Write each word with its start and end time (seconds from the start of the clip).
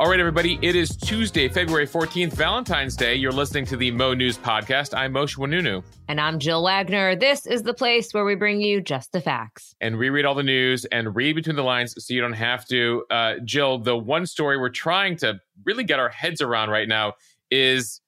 All 0.00 0.08
right, 0.08 0.18
everybody, 0.18 0.58
it 0.62 0.74
is 0.74 0.96
Tuesday, 0.96 1.46
February 1.46 1.86
14th, 1.86 2.32
Valentine's 2.32 2.96
Day. 2.96 3.14
You're 3.14 3.32
listening 3.32 3.66
to 3.66 3.76
the 3.76 3.90
Mo 3.90 4.14
News 4.14 4.38
Podcast. 4.38 4.96
I'm 4.96 5.12
Moshe 5.12 5.36
Oinounou. 5.36 5.84
And 6.08 6.18
I'm 6.18 6.38
Jill 6.38 6.64
Wagner. 6.64 7.14
This 7.14 7.44
is 7.44 7.64
the 7.64 7.74
place 7.74 8.14
where 8.14 8.24
we 8.24 8.34
bring 8.34 8.62
you 8.62 8.80
just 8.80 9.12
the 9.12 9.20
facts. 9.20 9.74
And 9.78 9.98
we 9.98 10.08
read 10.08 10.24
all 10.24 10.34
the 10.34 10.42
news 10.42 10.86
and 10.86 11.14
read 11.14 11.34
between 11.34 11.54
the 11.54 11.64
lines 11.64 11.94
so 11.98 12.14
you 12.14 12.22
don't 12.22 12.32
have 12.32 12.64
to. 12.68 13.04
Uh, 13.10 13.34
Jill, 13.44 13.76
the 13.76 13.94
one 13.94 14.24
story 14.24 14.56
we're 14.56 14.70
trying 14.70 15.16
to 15.16 15.38
really 15.66 15.84
get 15.84 15.98
our 15.98 16.08
heads 16.08 16.40
around 16.40 16.70
right 16.70 16.88
now 16.88 17.12
is 17.50 18.00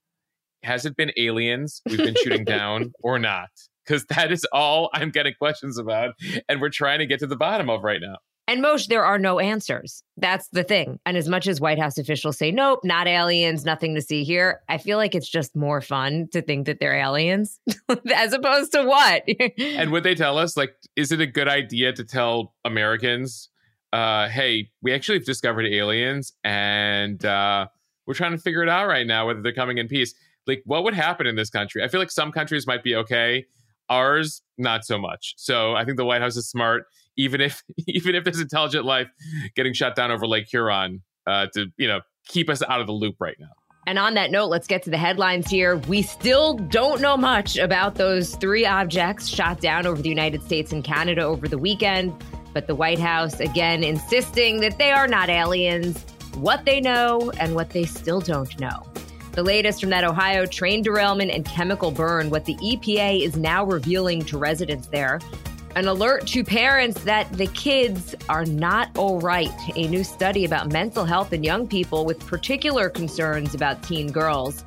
has 0.63 0.87
it 0.87 0.97
been 0.97 1.13
aliens 1.19 1.83
we've 1.85 1.99
been 1.99 2.17
shooting 2.25 2.45
down 2.47 2.95
or 3.03 3.19
not? 3.19 3.51
Because 3.85 4.07
that 4.07 4.33
is 4.33 4.47
all 4.51 4.89
I'm 4.95 5.11
getting 5.11 5.35
questions 5.35 5.77
about. 5.77 6.15
And 6.49 6.59
we're 6.59 6.71
trying 6.71 7.01
to 7.01 7.07
get 7.07 7.19
to 7.19 7.27
the 7.27 7.37
bottom 7.37 7.69
of 7.69 7.85
right 7.85 8.01
now. 8.01 8.17
And 8.53 8.63
Moshe, 8.63 8.87
there 8.89 9.03
are 9.03 9.19
no 9.19 9.39
answers. 9.39 10.05
That's 10.19 10.47
the 10.49 10.63
thing. 10.63 11.01
And 11.07 11.17
as 11.17 11.27
much 11.27 11.49
as 11.49 11.59
White 11.59 11.79
House 11.79 11.97
officials 11.97 12.37
say, 12.37 12.51
nope, 12.51 12.81
not 12.85 13.07
aliens, 13.07 13.65
nothing 13.65 13.95
to 13.95 14.03
see 14.03 14.25
here, 14.25 14.61
I 14.69 14.77
feel 14.77 14.99
like 14.99 15.15
it's 15.15 15.31
just 15.31 15.57
more 15.57 15.81
fun 15.81 16.29
to 16.33 16.43
think 16.43 16.67
that 16.67 16.79
they're 16.79 16.95
aliens 16.95 17.59
as 18.15 18.35
opposed 18.35 18.73
to 18.73 18.85
what? 18.85 19.23
and 19.59 19.91
would 19.91 20.03
they 20.03 20.15
tell 20.15 20.37
us, 20.37 20.55
like, 20.55 20.77
is 20.97 21.13
it 21.13 21.21
a 21.23 21.27
good 21.27 21.49
idea 21.49 21.95
to 21.95 22.05
tell 22.05 22.53
Americans, 22.63 23.49
uh, 23.95 24.29
hey, 24.29 24.69
we 24.83 24.93
actually 24.93 25.17
have 25.17 25.25
discovered 25.25 25.65
aliens 25.65 26.35
and 26.45 27.25
uh, 27.25 27.67
we're 28.07 28.13
trying 28.13 28.33
to 28.33 28.39
figure 28.39 28.63
it 28.63 28.69
out 28.69 28.87
right 28.87 29.07
now 29.07 29.29
whether 29.29 29.41
they're 29.41 29.55
coming 29.55 29.79
in 29.79 29.89
peace? 29.89 30.13
Like, 30.47 30.63
what 30.67 30.85
would 30.85 30.93
happen 30.93 31.27
in 31.27 31.37
this 31.37 31.49
country? 31.49 31.83
I 31.83 31.89
feel 31.89 32.01
like 32.01 32.11
some 32.11 32.33
countries 32.33 32.67
might 32.67 32.85
be 32.85 32.97
okay, 32.97 33.47
ours, 33.89 34.43
not 34.59 34.85
so 34.85 34.99
much. 34.99 35.37
So 35.39 35.75
I 35.75 35.87
think 35.87 35.97
the 35.97 36.05
White 36.05 36.21
House 36.21 36.37
is 36.37 36.51
smart 36.51 36.85
even 37.17 37.41
if 37.41 37.63
even 37.87 38.15
if 38.15 38.25
there's 38.25 38.41
intelligent 38.41 38.85
life 38.85 39.09
getting 39.55 39.73
shut 39.73 39.95
down 39.97 40.11
over 40.11 40.27
Lake 40.27 40.47
Huron 40.51 41.03
uh, 41.27 41.47
to 41.55 41.67
you 41.77 41.89
know 41.89 42.01
keep 42.27 42.49
us 42.49 42.63
out 42.63 42.81
of 42.81 42.87
the 42.87 42.93
loop 42.93 43.17
right 43.21 43.37
now. 43.39 43.51
And 43.87 43.99
on 43.99 44.15
that 44.15 44.31
note, 44.31 44.47
let's 44.47 44.69
get 44.69 44.85
to 44.85 44.91
the 44.91 44.97
headlines 44.97 45.51
here. 45.51 45.77
We 45.77 46.03
still 46.03 46.55
don't 46.55 47.01
know 47.01 47.17
much 47.17 47.57
about 47.57 47.97
those 47.97 48.37
three 48.37 48.65
objects 48.65 49.27
shot 49.27 49.61
down 49.61 49.87
over 49.87 50.01
the 50.01 50.09
United 50.09 50.45
States 50.45 50.71
and 50.71 50.85
Canada 50.85 51.23
over 51.23 51.49
the 51.49 51.59
weekend, 51.59 52.15
but 52.55 52.69
the 52.69 52.77
White 52.77 53.01
House 53.01 53.41
again 53.41 53.83
insisting 53.83 54.61
that 54.61 54.79
they 54.79 54.93
are 54.93 55.09
not 55.09 55.29
aliens, 55.29 56.05
what 56.35 56.65
they 56.65 56.81
know 56.81 57.33
and 57.41 57.57
what 57.57 57.71
they 57.71 57.85
still 57.85 58.21
don't 58.21 58.59
know. 58.61 58.87
The 59.33 59.43
latest 59.43 59.81
from 59.81 59.91
that 59.91 60.05
Ohio 60.05 60.47
train 60.47 60.83
derailment 60.83 61.31
and 61.31 61.45
chemical 61.45 61.91
burn, 61.91 62.31
what 62.31 62.45
the 62.45 62.55
EPA 62.57 63.25
is 63.25 63.35
now 63.35 63.65
revealing 63.65 64.23
to 64.27 64.39
residents 64.39 64.89
there. 64.89 65.21
An 65.75 65.89
alert 65.89 66.27
to 66.29 66.45
parents 66.45 67.03
that 67.05 67.33
the 67.33 67.47
kids 67.47 68.15
are 68.29 68.45
not 68.45 68.95
all 68.99 69.21
right. 69.21 69.51
A 69.75 69.89
new 69.89 70.05
study 70.05 70.45
about 70.45 70.71
mental 70.71 71.07
health 71.07 71.33
in 71.33 71.43
young 71.43 71.67
people 71.67 72.05
with 72.05 72.27
particular 72.27 72.91
concerns 72.91 73.55
about 73.55 73.83
teen 73.83 74.13
girls. 74.13 74.65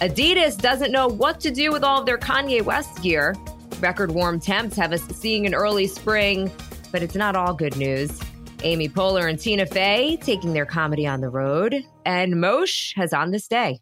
Adidas 0.00 0.56
doesn't 0.56 0.90
know 0.90 1.06
what 1.06 1.38
to 1.40 1.50
do 1.50 1.70
with 1.70 1.84
all 1.84 2.00
of 2.00 2.06
their 2.06 2.16
Kanye 2.16 2.62
West 2.62 3.02
gear. 3.02 3.36
Record 3.80 4.12
warm 4.12 4.40
temps 4.40 4.74
have 4.76 4.92
us 4.94 5.02
seeing 5.08 5.44
an 5.44 5.54
early 5.54 5.86
spring, 5.86 6.50
but 6.92 7.02
it's 7.02 7.14
not 7.14 7.36
all 7.36 7.52
good 7.52 7.76
news. 7.76 8.18
Amy 8.62 8.88
Poehler 8.88 9.28
and 9.28 9.38
Tina 9.38 9.66
Fey 9.66 10.16
taking 10.16 10.54
their 10.54 10.66
comedy 10.66 11.06
on 11.06 11.20
the 11.20 11.28
road, 11.28 11.84
and 12.06 12.34
Moshe 12.34 12.96
has 12.96 13.12
on 13.12 13.32
this 13.32 13.48
day. 13.48 13.80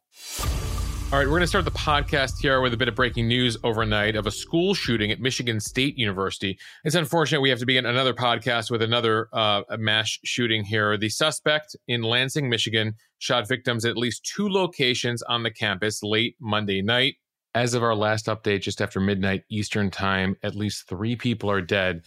All 1.12 1.20
right, 1.20 1.26
we're 1.28 1.34
going 1.34 1.42
to 1.42 1.46
start 1.46 1.64
the 1.64 1.70
podcast 1.70 2.40
here 2.40 2.60
with 2.60 2.74
a 2.74 2.76
bit 2.76 2.88
of 2.88 2.96
breaking 2.96 3.28
news 3.28 3.56
overnight 3.62 4.16
of 4.16 4.26
a 4.26 4.30
school 4.32 4.74
shooting 4.74 5.12
at 5.12 5.20
Michigan 5.20 5.60
State 5.60 5.96
University. 5.96 6.58
It's 6.82 6.96
unfortunate 6.96 7.40
we 7.40 7.48
have 7.48 7.60
to 7.60 7.64
begin 7.64 7.86
another 7.86 8.12
podcast 8.12 8.72
with 8.72 8.82
another 8.82 9.28
uh, 9.32 9.62
mass 9.78 10.18
shooting 10.24 10.64
here. 10.64 10.96
The 10.96 11.08
suspect 11.08 11.76
in 11.86 12.02
Lansing, 12.02 12.50
Michigan, 12.50 12.96
shot 13.18 13.46
victims 13.46 13.84
at 13.84 13.92
at 13.92 13.96
least 13.96 14.28
two 14.34 14.48
locations 14.48 15.22
on 15.22 15.44
the 15.44 15.50
campus 15.50 16.02
late 16.02 16.34
Monday 16.40 16.82
night. 16.82 17.14
As 17.54 17.74
of 17.74 17.84
our 17.84 17.94
last 17.94 18.26
update, 18.26 18.62
just 18.62 18.82
after 18.82 18.98
midnight 18.98 19.44
Eastern 19.48 19.92
Time, 19.92 20.34
at 20.42 20.56
least 20.56 20.88
three 20.88 21.14
people 21.14 21.48
are 21.48 21.62
dead 21.62 22.02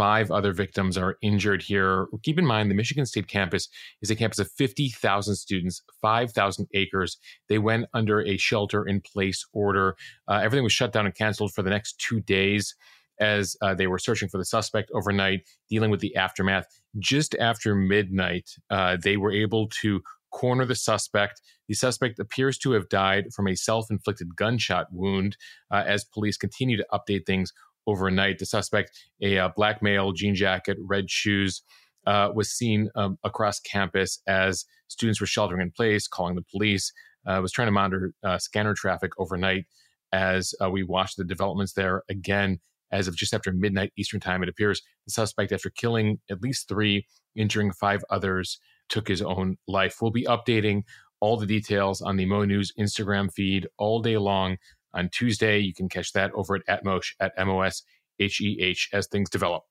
Five 0.00 0.30
other 0.30 0.54
victims 0.54 0.96
are 0.96 1.18
injured 1.20 1.60
here. 1.60 2.06
Keep 2.22 2.38
in 2.38 2.46
mind, 2.46 2.70
the 2.70 2.74
Michigan 2.74 3.04
State 3.04 3.28
campus 3.28 3.68
is 4.00 4.10
a 4.10 4.16
campus 4.16 4.38
of 4.38 4.50
50,000 4.52 5.36
students, 5.36 5.82
5,000 6.00 6.68
acres. 6.72 7.18
They 7.50 7.58
went 7.58 7.84
under 7.92 8.22
a 8.22 8.38
shelter 8.38 8.82
in 8.88 9.02
place 9.02 9.46
order. 9.52 9.96
Uh, 10.26 10.40
everything 10.42 10.64
was 10.64 10.72
shut 10.72 10.94
down 10.94 11.04
and 11.04 11.14
canceled 11.14 11.52
for 11.52 11.60
the 11.60 11.68
next 11.68 11.98
two 11.98 12.20
days 12.20 12.74
as 13.20 13.58
uh, 13.60 13.74
they 13.74 13.88
were 13.88 13.98
searching 13.98 14.30
for 14.30 14.38
the 14.38 14.44
suspect 14.46 14.90
overnight, 14.94 15.40
dealing 15.68 15.90
with 15.90 16.00
the 16.00 16.16
aftermath. 16.16 16.64
Just 16.98 17.34
after 17.34 17.74
midnight, 17.74 18.48
uh, 18.70 18.96
they 19.02 19.18
were 19.18 19.32
able 19.32 19.68
to 19.82 20.00
corner 20.30 20.64
the 20.64 20.74
suspect. 20.74 21.42
The 21.68 21.74
suspect 21.74 22.18
appears 22.18 22.56
to 22.58 22.72
have 22.72 22.88
died 22.88 23.34
from 23.34 23.48
a 23.48 23.54
self 23.54 23.90
inflicted 23.90 24.34
gunshot 24.34 24.86
wound 24.92 25.36
uh, 25.70 25.84
as 25.86 26.04
police 26.04 26.38
continue 26.38 26.78
to 26.78 26.86
update 26.90 27.26
things 27.26 27.52
overnight. 27.90 28.38
The 28.38 28.46
suspect, 28.46 28.90
a 29.20 29.38
uh, 29.38 29.50
black 29.56 29.82
male, 29.82 30.12
jean 30.12 30.34
jacket, 30.34 30.78
red 30.80 31.10
shoes, 31.10 31.62
uh, 32.06 32.30
was 32.34 32.50
seen 32.50 32.88
um, 32.94 33.18
across 33.24 33.60
campus 33.60 34.20
as 34.26 34.64
students 34.88 35.20
were 35.20 35.26
sheltering 35.26 35.60
in 35.60 35.70
place, 35.70 36.08
calling 36.08 36.34
the 36.34 36.44
police. 36.50 36.92
Uh, 37.26 37.38
was 37.42 37.52
trying 37.52 37.68
to 37.68 37.72
monitor 37.72 38.14
uh, 38.24 38.38
scanner 38.38 38.74
traffic 38.74 39.12
overnight 39.18 39.66
as 40.12 40.54
uh, 40.64 40.70
we 40.70 40.82
watched 40.82 41.16
the 41.16 41.24
developments 41.24 41.74
there. 41.74 42.02
Again, 42.08 42.58
as 42.90 43.06
of 43.06 43.16
just 43.16 43.34
after 43.34 43.52
midnight 43.52 43.92
Eastern 43.96 44.20
time, 44.20 44.42
it 44.42 44.48
appears 44.48 44.82
the 45.06 45.12
suspect, 45.12 45.52
after 45.52 45.70
killing 45.70 46.18
at 46.30 46.40
least 46.40 46.68
three, 46.68 47.06
injuring 47.36 47.72
five 47.72 48.02
others, 48.10 48.58
took 48.88 49.06
his 49.06 49.22
own 49.22 49.56
life. 49.68 49.98
We'll 50.00 50.10
be 50.10 50.24
updating 50.24 50.82
all 51.20 51.36
the 51.36 51.46
details 51.46 52.00
on 52.00 52.16
the 52.16 52.26
Mo 52.26 52.44
News 52.44 52.72
Instagram 52.78 53.32
feed 53.32 53.68
all 53.78 54.00
day 54.00 54.16
long 54.16 54.56
on 54.94 55.08
Tuesday. 55.10 55.58
You 55.58 55.74
can 55.74 55.88
catch 55.88 56.12
that 56.12 56.32
over 56.32 56.56
at 56.56 56.66
Atmosh 56.66 57.14
at 57.20 57.32
M 57.36 57.48
O 57.48 57.60
S 57.60 57.82
H 58.18 58.40
E 58.40 58.58
H 58.60 58.88
as 58.92 59.06
things 59.06 59.30
develop. 59.30 59.64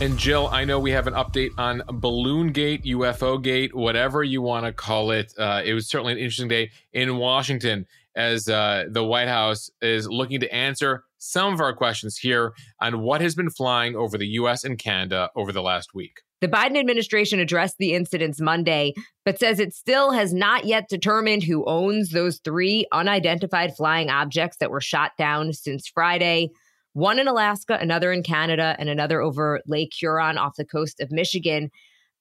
And 0.00 0.18
Jill, 0.18 0.48
I 0.48 0.64
know 0.64 0.80
we 0.80 0.90
have 0.90 1.06
an 1.06 1.14
update 1.14 1.50
on 1.56 1.82
Balloon 1.86 2.48
Gate, 2.48 2.82
UFO 2.82 3.40
Gate, 3.40 3.74
whatever 3.74 4.24
you 4.24 4.42
want 4.42 4.66
to 4.66 4.72
call 4.72 5.12
it. 5.12 5.32
Uh, 5.38 5.62
it 5.64 5.72
was 5.72 5.88
certainly 5.88 6.12
an 6.12 6.18
interesting 6.18 6.48
day 6.48 6.72
in 6.92 7.16
Washington 7.16 7.86
as 8.16 8.48
uh, 8.48 8.84
the 8.90 9.04
White 9.04 9.28
House 9.28 9.70
is 9.80 10.08
looking 10.08 10.40
to 10.40 10.52
answer 10.52 11.04
some 11.24 11.52
of 11.52 11.60
our 11.60 11.74
questions 11.74 12.16
here 12.16 12.52
on 12.80 13.00
what 13.00 13.20
has 13.20 13.34
been 13.34 13.50
flying 13.50 13.96
over 13.96 14.18
the 14.18 14.26
US 14.28 14.64
and 14.64 14.78
Canada 14.78 15.30
over 15.36 15.52
the 15.52 15.62
last 15.62 15.94
week. 15.94 16.22
The 16.40 16.48
Biden 16.48 16.78
administration 16.78 17.40
addressed 17.40 17.78
the 17.78 17.94
incidents 17.94 18.40
Monday, 18.40 18.92
but 19.24 19.38
says 19.38 19.58
it 19.58 19.72
still 19.72 20.10
has 20.10 20.34
not 20.34 20.66
yet 20.66 20.88
determined 20.88 21.42
who 21.42 21.64
owns 21.64 22.10
those 22.10 22.38
three 22.44 22.86
unidentified 22.92 23.74
flying 23.74 24.10
objects 24.10 24.58
that 24.58 24.70
were 24.70 24.80
shot 24.80 25.12
down 25.16 25.52
since 25.52 25.88
Friday 25.88 26.50
one 26.94 27.18
in 27.18 27.28
Alaska, 27.28 27.76
another 27.80 28.12
in 28.12 28.22
Canada, 28.22 28.76
and 28.78 28.88
another 28.88 29.20
over 29.20 29.60
Lake 29.66 29.92
Huron 29.92 30.38
off 30.38 30.56
the 30.56 30.64
coast 30.64 31.00
of 31.00 31.10
Michigan. 31.10 31.70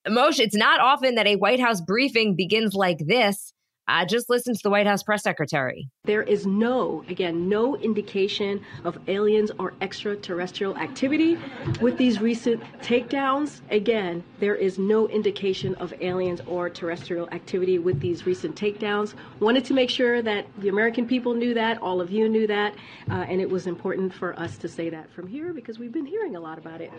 Moshe, 0.08 0.40
it's 0.40 0.56
not 0.56 0.82
often 0.82 1.16
that 1.16 1.28
a 1.28 1.38
White 1.38 1.60
House 1.60 1.80
briefing 1.80 2.36
begins 2.36 2.74
like 2.74 2.98
this. 3.06 3.54
Uh, 3.88 4.06
just 4.06 4.30
listen 4.30 4.54
to 4.54 4.60
the 4.64 4.70
White 4.70 4.88
House 4.88 5.04
press 5.04 5.24
secretary. 5.24 5.90
There 6.06 6.24
is 6.24 6.48
no, 6.48 7.04
again, 7.10 7.50
no 7.50 7.76
indication 7.78 8.62
of 8.86 8.98
aliens 9.08 9.52
or 9.60 9.74
extraterrestrial 9.82 10.78
activity 10.78 11.38
with 11.82 11.98
these 11.98 12.22
recent 12.22 12.64
takedowns. 12.82 13.60
Again, 13.72 14.24
there 14.40 14.56
is 14.56 14.80
no 14.80 15.10
indication 15.10 15.76
of 15.76 15.94
aliens 16.00 16.40
or 16.48 16.70
terrestrial 16.70 17.28
activity 17.32 17.78
with 17.78 18.00
these 18.00 18.26
recent 18.26 18.56
takedowns. 18.56 19.16
Wanted 19.42 19.66
to 19.66 19.74
make 19.74 19.90
sure 19.90 20.22
that 20.22 20.46
the 20.60 20.70
American 20.70 21.06
people 21.06 21.34
knew 21.34 21.54
that, 21.54 21.82
all 21.82 22.00
of 22.00 22.10
you 22.10 22.30
knew 22.30 22.48
that, 22.48 22.76
uh, 23.10 23.26
and 23.28 23.42
it 23.42 23.50
was 23.50 23.68
important 23.68 24.14
for 24.14 24.38
us 24.40 24.58
to 24.60 24.70
say 24.70 24.90
that 24.92 25.12
from 25.12 25.28
here 25.28 25.54
because 25.54 25.78
we've 25.78 25.92
been 25.92 26.06
hearing 26.06 26.38
a 26.38 26.40
lot 26.40 26.58
about 26.58 26.80
it. 26.80 26.92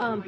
Um, 0.00 0.24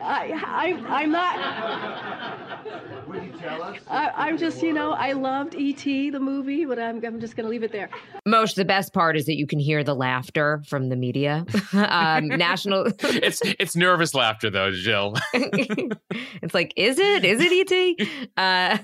I, 0.00 0.76
I, 0.88 1.02
am 1.02 1.10
not. 1.10 3.08
Would 3.08 3.24
you 3.24 3.32
tell 3.32 3.60
us? 3.60 3.76
I, 3.88 4.28
am 4.28 4.38
just, 4.38 4.62
you 4.62 4.72
know, 4.72 4.92
I 4.92 5.12
loved 5.12 5.56
E.T. 5.56 6.10
the 6.10 6.20
movie, 6.20 6.64
but 6.64 6.78
I'm, 6.78 7.04
I'm 7.04 7.20
just 7.20 7.34
going 7.34 7.44
to 7.44 7.50
leave 7.50 7.64
it 7.64 7.72
there. 7.72 7.90
Moshe 8.26 8.54
the 8.54 8.64
best 8.64 8.94
part 8.94 9.16
is 9.16 9.26
that 9.26 9.34
you 9.34 9.48
can 9.48 9.58
hear 9.58 9.82
the 9.82 9.94
laughter 9.94 10.62
from 10.68 10.90
the 10.90 10.96
media. 10.96 11.44
um, 11.72 12.28
national. 12.28 12.86
it's 13.00 13.40
it's 13.44 13.74
nervous 13.74 14.14
laughter 14.14 14.48
though, 14.48 14.70
Jill. 14.70 15.16
it's 15.34 16.54
like, 16.54 16.72
is 16.76 16.98
it? 17.00 17.24
Is 17.24 17.40
it 17.40 17.52
E.T.? 17.52 18.28
Uh, 18.36 18.78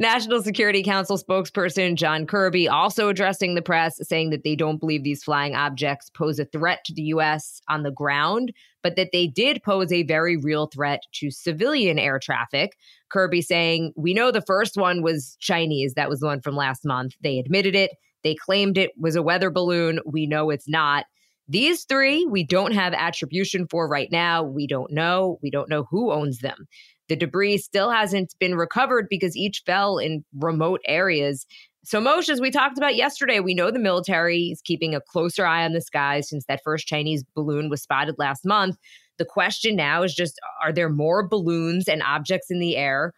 National 0.00 0.42
Security 0.42 0.82
Council 0.82 1.18
spokesperson 1.18 1.94
John 1.94 2.26
Kirby 2.26 2.66
also 2.68 3.08
addressing 3.08 3.54
the 3.54 3.62
press, 3.62 4.00
saying 4.02 4.30
that 4.30 4.42
they 4.42 4.56
don't 4.56 4.78
believe 4.78 5.04
these 5.04 5.22
flying 5.22 5.54
objects 5.54 6.10
pose 6.10 6.40
a 6.40 6.44
threat 6.44 6.84
to 6.86 6.94
the 6.94 7.02
U.S. 7.02 7.60
on 7.68 7.84
the 7.84 7.92
ground 7.92 8.52
but 8.86 8.94
that 8.94 9.10
they 9.12 9.26
did 9.26 9.64
pose 9.64 9.90
a 9.90 10.04
very 10.04 10.36
real 10.36 10.68
threat 10.68 11.02
to 11.10 11.28
civilian 11.28 11.98
air 11.98 12.20
traffic. 12.20 12.76
Kirby 13.08 13.42
saying, 13.42 13.92
We 13.96 14.14
know 14.14 14.30
the 14.30 14.40
first 14.40 14.76
one 14.76 15.02
was 15.02 15.36
Chinese. 15.40 15.94
That 15.94 16.08
was 16.08 16.20
the 16.20 16.26
one 16.26 16.40
from 16.40 16.54
last 16.54 16.84
month. 16.84 17.14
They 17.20 17.40
admitted 17.40 17.74
it. 17.74 17.90
They 18.22 18.36
claimed 18.36 18.78
it 18.78 18.92
was 18.96 19.16
a 19.16 19.24
weather 19.24 19.50
balloon. 19.50 19.98
We 20.06 20.28
know 20.28 20.50
it's 20.50 20.68
not. 20.68 21.06
These 21.48 21.82
three, 21.82 22.26
we 22.26 22.44
don't 22.44 22.74
have 22.74 22.92
attribution 22.92 23.66
for 23.68 23.88
right 23.88 24.08
now. 24.12 24.44
We 24.44 24.68
don't 24.68 24.92
know. 24.92 25.40
We 25.42 25.50
don't 25.50 25.68
know 25.68 25.88
who 25.90 26.12
owns 26.12 26.38
them. 26.38 26.68
The 27.08 27.16
debris 27.16 27.58
still 27.58 27.90
hasn't 27.90 28.36
been 28.38 28.54
recovered 28.54 29.08
because 29.10 29.36
each 29.36 29.64
fell 29.66 29.98
in 29.98 30.24
remote 30.38 30.80
areas. 30.86 31.44
So, 31.86 32.00
Moshe, 32.00 32.28
as 32.28 32.40
we 32.40 32.50
talked 32.50 32.76
about 32.78 32.96
yesterday, 32.96 33.38
we 33.38 33.54
know 33.54 33.70
the 33.70 33.78
military 33.78 34.46
is 34.46 34.60
keeping 34.60 34.92
a 34.92 35.00
closer 35.00 35.46
eye 35.46 35.64
on 35.64 35.72
the 35.72 35.80
skies 35.80 36.28
since 36.28 36.44
that 36.46 36.60
first 36.64 36.88
Chinese 36.88 37.22
balloon 37.36 37.68
was 37.68 37.80
spotted 37.80 38.16
last 38.18 38.44
month. 38.44 38.76
The 39.18 39.24
question 39.24 39.76
now 39.76 40.02
is 40.02 40.12
just 40.12 40.40
are 40.60 40.72
there 40.72 40.88
more 40.88 41.28
balloons 41.28 41.86
and 41.86 42.02
objects 42.02 42.50
in 42.50 42.58
the 42.58 42.76
air, 42.76 43.12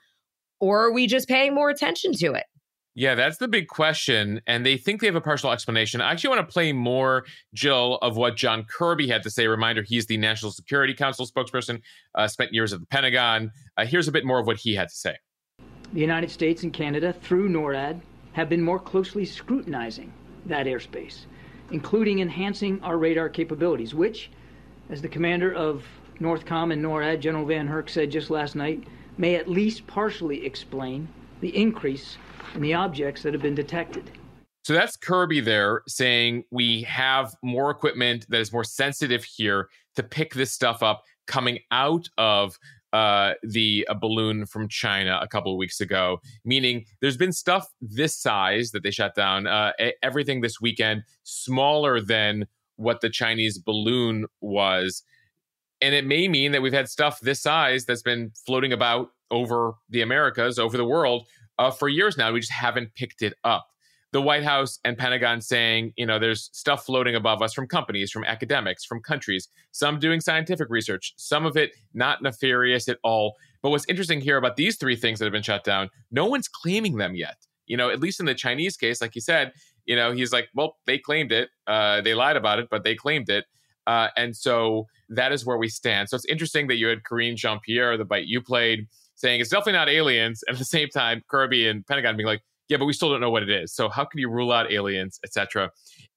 or 0.60 0.84
are 0.84 0.92
we 0.92 1.06
just 1.06 1.28
paying 1.28 1.54
more 1.54 1.70
attention 1.70 2.12
to 2.16 2.34
it? 2.34 2.44
Yeah, 2.94 3.14
that's 3.14 3.38
the 3.38 3.48
big 3.48 3.68
question. 3.68 4.42
And 4.46 4.66
they 4.66 4.76
think 4.76 5.00
they 5.00 5.06
have 5.06 5.16
a 5.16 5.20
partial 5.22 5.50
explanation. 5.50 6.02
I 6.02 6.12
actually 6.12 6.36
want 6.36 6.46
to 6.46 6.52
play 6.52 6.74
more, 6.74 7.24
Jill, 7.54 7.96
of 8.02 8.18
what 8.18 8.36
John 8.36 8.64
Kirby 8.64 9.08
had 9.08 9.22
to 9.22 9.30
say. 9.30 9.46
Reminder, 9.46 9.82
he's 9.82 10.04
the 10.08 10.18
National 10.18 10.52
Security 10.52 10.92
Council 10.92 11.26
spokesperson, 11.26 11.80
uh, 12.16 12.28
spent 12.28 12.52
years 12.52 12.74
at 12.74 12.80
the 12.80 12.86
Pentagon. 12.86 13.50
Uh, 13.78 13.86
here's 13.86 14.08
a 14.08 14.12
bit 14.12 14.26
more 14.26 14.38
of 14.38 14.46
what 14.46 14.58
he 14.58 14.74
had 14.74 14.90
to 14.90 14.94
say. 14.94 15.16
The 15.94 16.00
United 16.00 16.30
States 16.30 16.64
and 16.64 16.72
Canada, 16.72 17.14
through 17.14 17.48
NORAD, 17.48 18.02
have 18.38 18.48
been 18.48 18.62
more 18.62 18.78
closely 18.78 19.24
scrutinizing 19.24 20.12
that 20.46 20.66
airspace, 20.66 21.26
including 21.72 22.20
enhancing 22.20 22.80
our 22.84 22.96
radar 22.96 23.28
capabilities, 23.28 23.96
which, 23.96 24.30
as 24.90 25.02
the 25.02 25.08
commander 25.08 25.52
of 25.52 25.84
NORTHCOM 26.20 26.72
and 26.72 26.80
NORAD, 26.80 27.18
General 27.18 27.44
VanHerck, 27.44 27.90
said 27.90 28.12
just 28.12 28.30
last 28.30 28.54
night, 28.54 28.84
may 29.16 29.34
at 29.34 29.48
least 29.48 29.84
partially 29.88 30.46
explain 30.46 31.08
the 31.40 31.48
increase 31.48 32.16
in 32.54 32.60
the 32.60 32.74
objects 32.74 33.24
that 33.24 33.32
have 33.32 33.42
been 33.42 33.56
detected. 33.56 34.08
So 34.62 34.72
that's 34.72 34.96
Kirby 34.96 35.40
there 35.40 35.82
saying 35.88 36.44
we 36.52 36.82
have 36.82 37.34
more 37.42 37.72
equipment 37.72 38.24
that 38.28 38.40
is 38.40 38.52
more 38.52 38.62
sensitive 38.62 39.24
here 39.24 39.68
to 39.96 40.04
pick 40.04 40.32
this 40.32 40.52
stuff 40.52 40.80
up 40.80 41.02
coming 41.26 41.58
out 41.72 42.08
of 42.18 42.56
uh, 42.92 43.34
the 43.42 43.86
balloon 44.00 44.46
from 44.46 44.68
China 44.68 45.18
a 45.22 45.28
couple 45.28 45.52
of 45.52 45.58
weeks 45.58 45.80
ago. 45.80 46.20
Meaning, 46.44 46.84
there's 47.00 47.16
been 47.16 47.32
stuff 47.32 47.68
this 47.80 48.16
size 48.16 48.70
that 48.72 48.82
they 48.82 48.90
shut 48.90 49.14
down. 49.14 49.46
Uh, 49.46 49.72
everything 50.02 50.40
this 50.40 50.60
weekend 50.60 51.02
smaller 51.24 52.00
than 52.00 52.46
what 52.76 53.00
the 53.00 53.10
Chinese 53.10 53.58
balloon 53.58 54.26
was, 54.40 55.02
and 55.80 55.94
it 55.94 56.06
may 56.06 56.28
mean 56.28 56.52
that 56.52 56.62
we've 56.62 56.72
had 56.72 56.88
stuff 56.88 57.20
this 57.20 57.40
size 57.40 57.84
that's 57.84 58.02
been 58.02 58.32
floating 58.46 58.72
about 58.72 59.10
over 59.30 59.74
the 59.90 60.00
Americas, 60.00 60.58
over 60.58 60.76
the 60.76 60.84
world, 60.84 61.26
uh, 61.58 61.70
for 61.70 61.88
years 61.88 62.16
now. 62.16 62.32
We 62.32 62.40
just 62.40 62.52
haven't 62.52 62.94
picked 62.94 63.22
it 63.22 63.34
up. 63.44 63.68
The 64.12 64.22
White 64.22 64.44
House 64.44 64.78
and 64.84 64.96
Pentagon 64.96 65.40
saying, 65.40 65.92
you 65.96 66.06
know, 66.06 66.18
there's 66.18 66.48
stuff 66.52 66.86
floating 66.86 67.14
above 67.14 67.42
us 67.42 67.52
from 67.52 67.66
companies, 67.66 68.10
from 68.10 68.24
academics, 68.24 68.84
from 68.84 69.02
countries, 69.02 69.48
some 69.72 69.98
doing 69.98 70.20
scientific 70.20 70.68
research, 70.70 71.12
some 71.16 71.44
of 71.44 71.56
it 71.56 71.72
not 71.92 72.22
nefarious 72.22 72.88
at 72.88 72.98
all. 73.04 73.34
But 73.62 73.70
what's 73.70 73.84
interesting 73.86 74.20
here 74.20 74.38
about 74.38 74.56
these 74.56 74.76
three 74.76 74.96
things 74.96 75.18
that 75.18 75.26
have 75.26 75.32
been 75.32 75.42
shut 75.42 75.64
down, 75.64 75.90
no 76.10 76.26
one's 76.26 76.48
claiming 76.48 76.96
them 76.96 77.14
yet. 77.14 77.36
You 77.66 77.76
know, 77.76 77.90
at 77.90 78.00
least 78.00 78.18
in 78.18 78.24
the 78.24 78.34
Chinese 78.34 78.76
case, 78.78 79.02
like 79.02 79.14
you 79.14 79.20
said, 79.20 79.52
you 79.84 79.94
know, 79.94 80.12
he's 80.12 80.32
like, 80.32 80.48
well, 80.54 80.76
they 80.86 80.98
claimed 80.98 81.32
it. 81.32 81.50
Uh, 81.66 82.00
they 82.00 82.14
lied 82.14 82.36
about 82.36 82.58
it, 82.58 82.68
but 82.70 82.84
they 82.84 82.94
claimed 82.94 83.28
it. 83.28 83.44
Uh, 83.86 84.08
and 84.16 84.36
so 84.36 84.86
that 85.08 85.32
is 85.32 85.44
where 85.44 85.58
we 85.58 85.68
stand. 85.68 86.08
So 86.08 86.16
it's 86.16 86.26
interesting 86.26 86.66
that 86.68 86.76
you 86.76 86.88
had 86.88 87.02
Karine 87.04 87.36
Jean 87.36 87.58
Pierre, 87.64 87.96
the 87.96 88.04
bite 88.04 88.26
you 88.26 88.40
played, 88.40 88.86
saying 89.14 89.40
it's 89.40 89.50
definitely 89.50 89.72
not 89.72 89.88
aliens, 89.88 90.42
and 90.46 90.54
at 90.54 90.58
the 90.58 90.64
same 90.64 90.88
time, 90.88 91.22
Kirby 91.28 91.66
and 91.66 91.86
Pentagon 91.86 92.16
being 92.16 92.26
like, 92.26 92.42
yeah, 92.68 92.76
but 92.76 92.84
we 92.84 92.92
still 92.92 93.10
don't 93.10 93.20
know 93.20 93.30
what 93.30 93.42
it 93.42 93.50
is. 93.50 93.72
So 93.72 93.88
how 93.88 94.04
can 94.04 94.20
you 94.20 94.30
rule 94.30 94.52
out 94.52 94.70
aliens, 94.72 95.18
etc. 95.24 95.70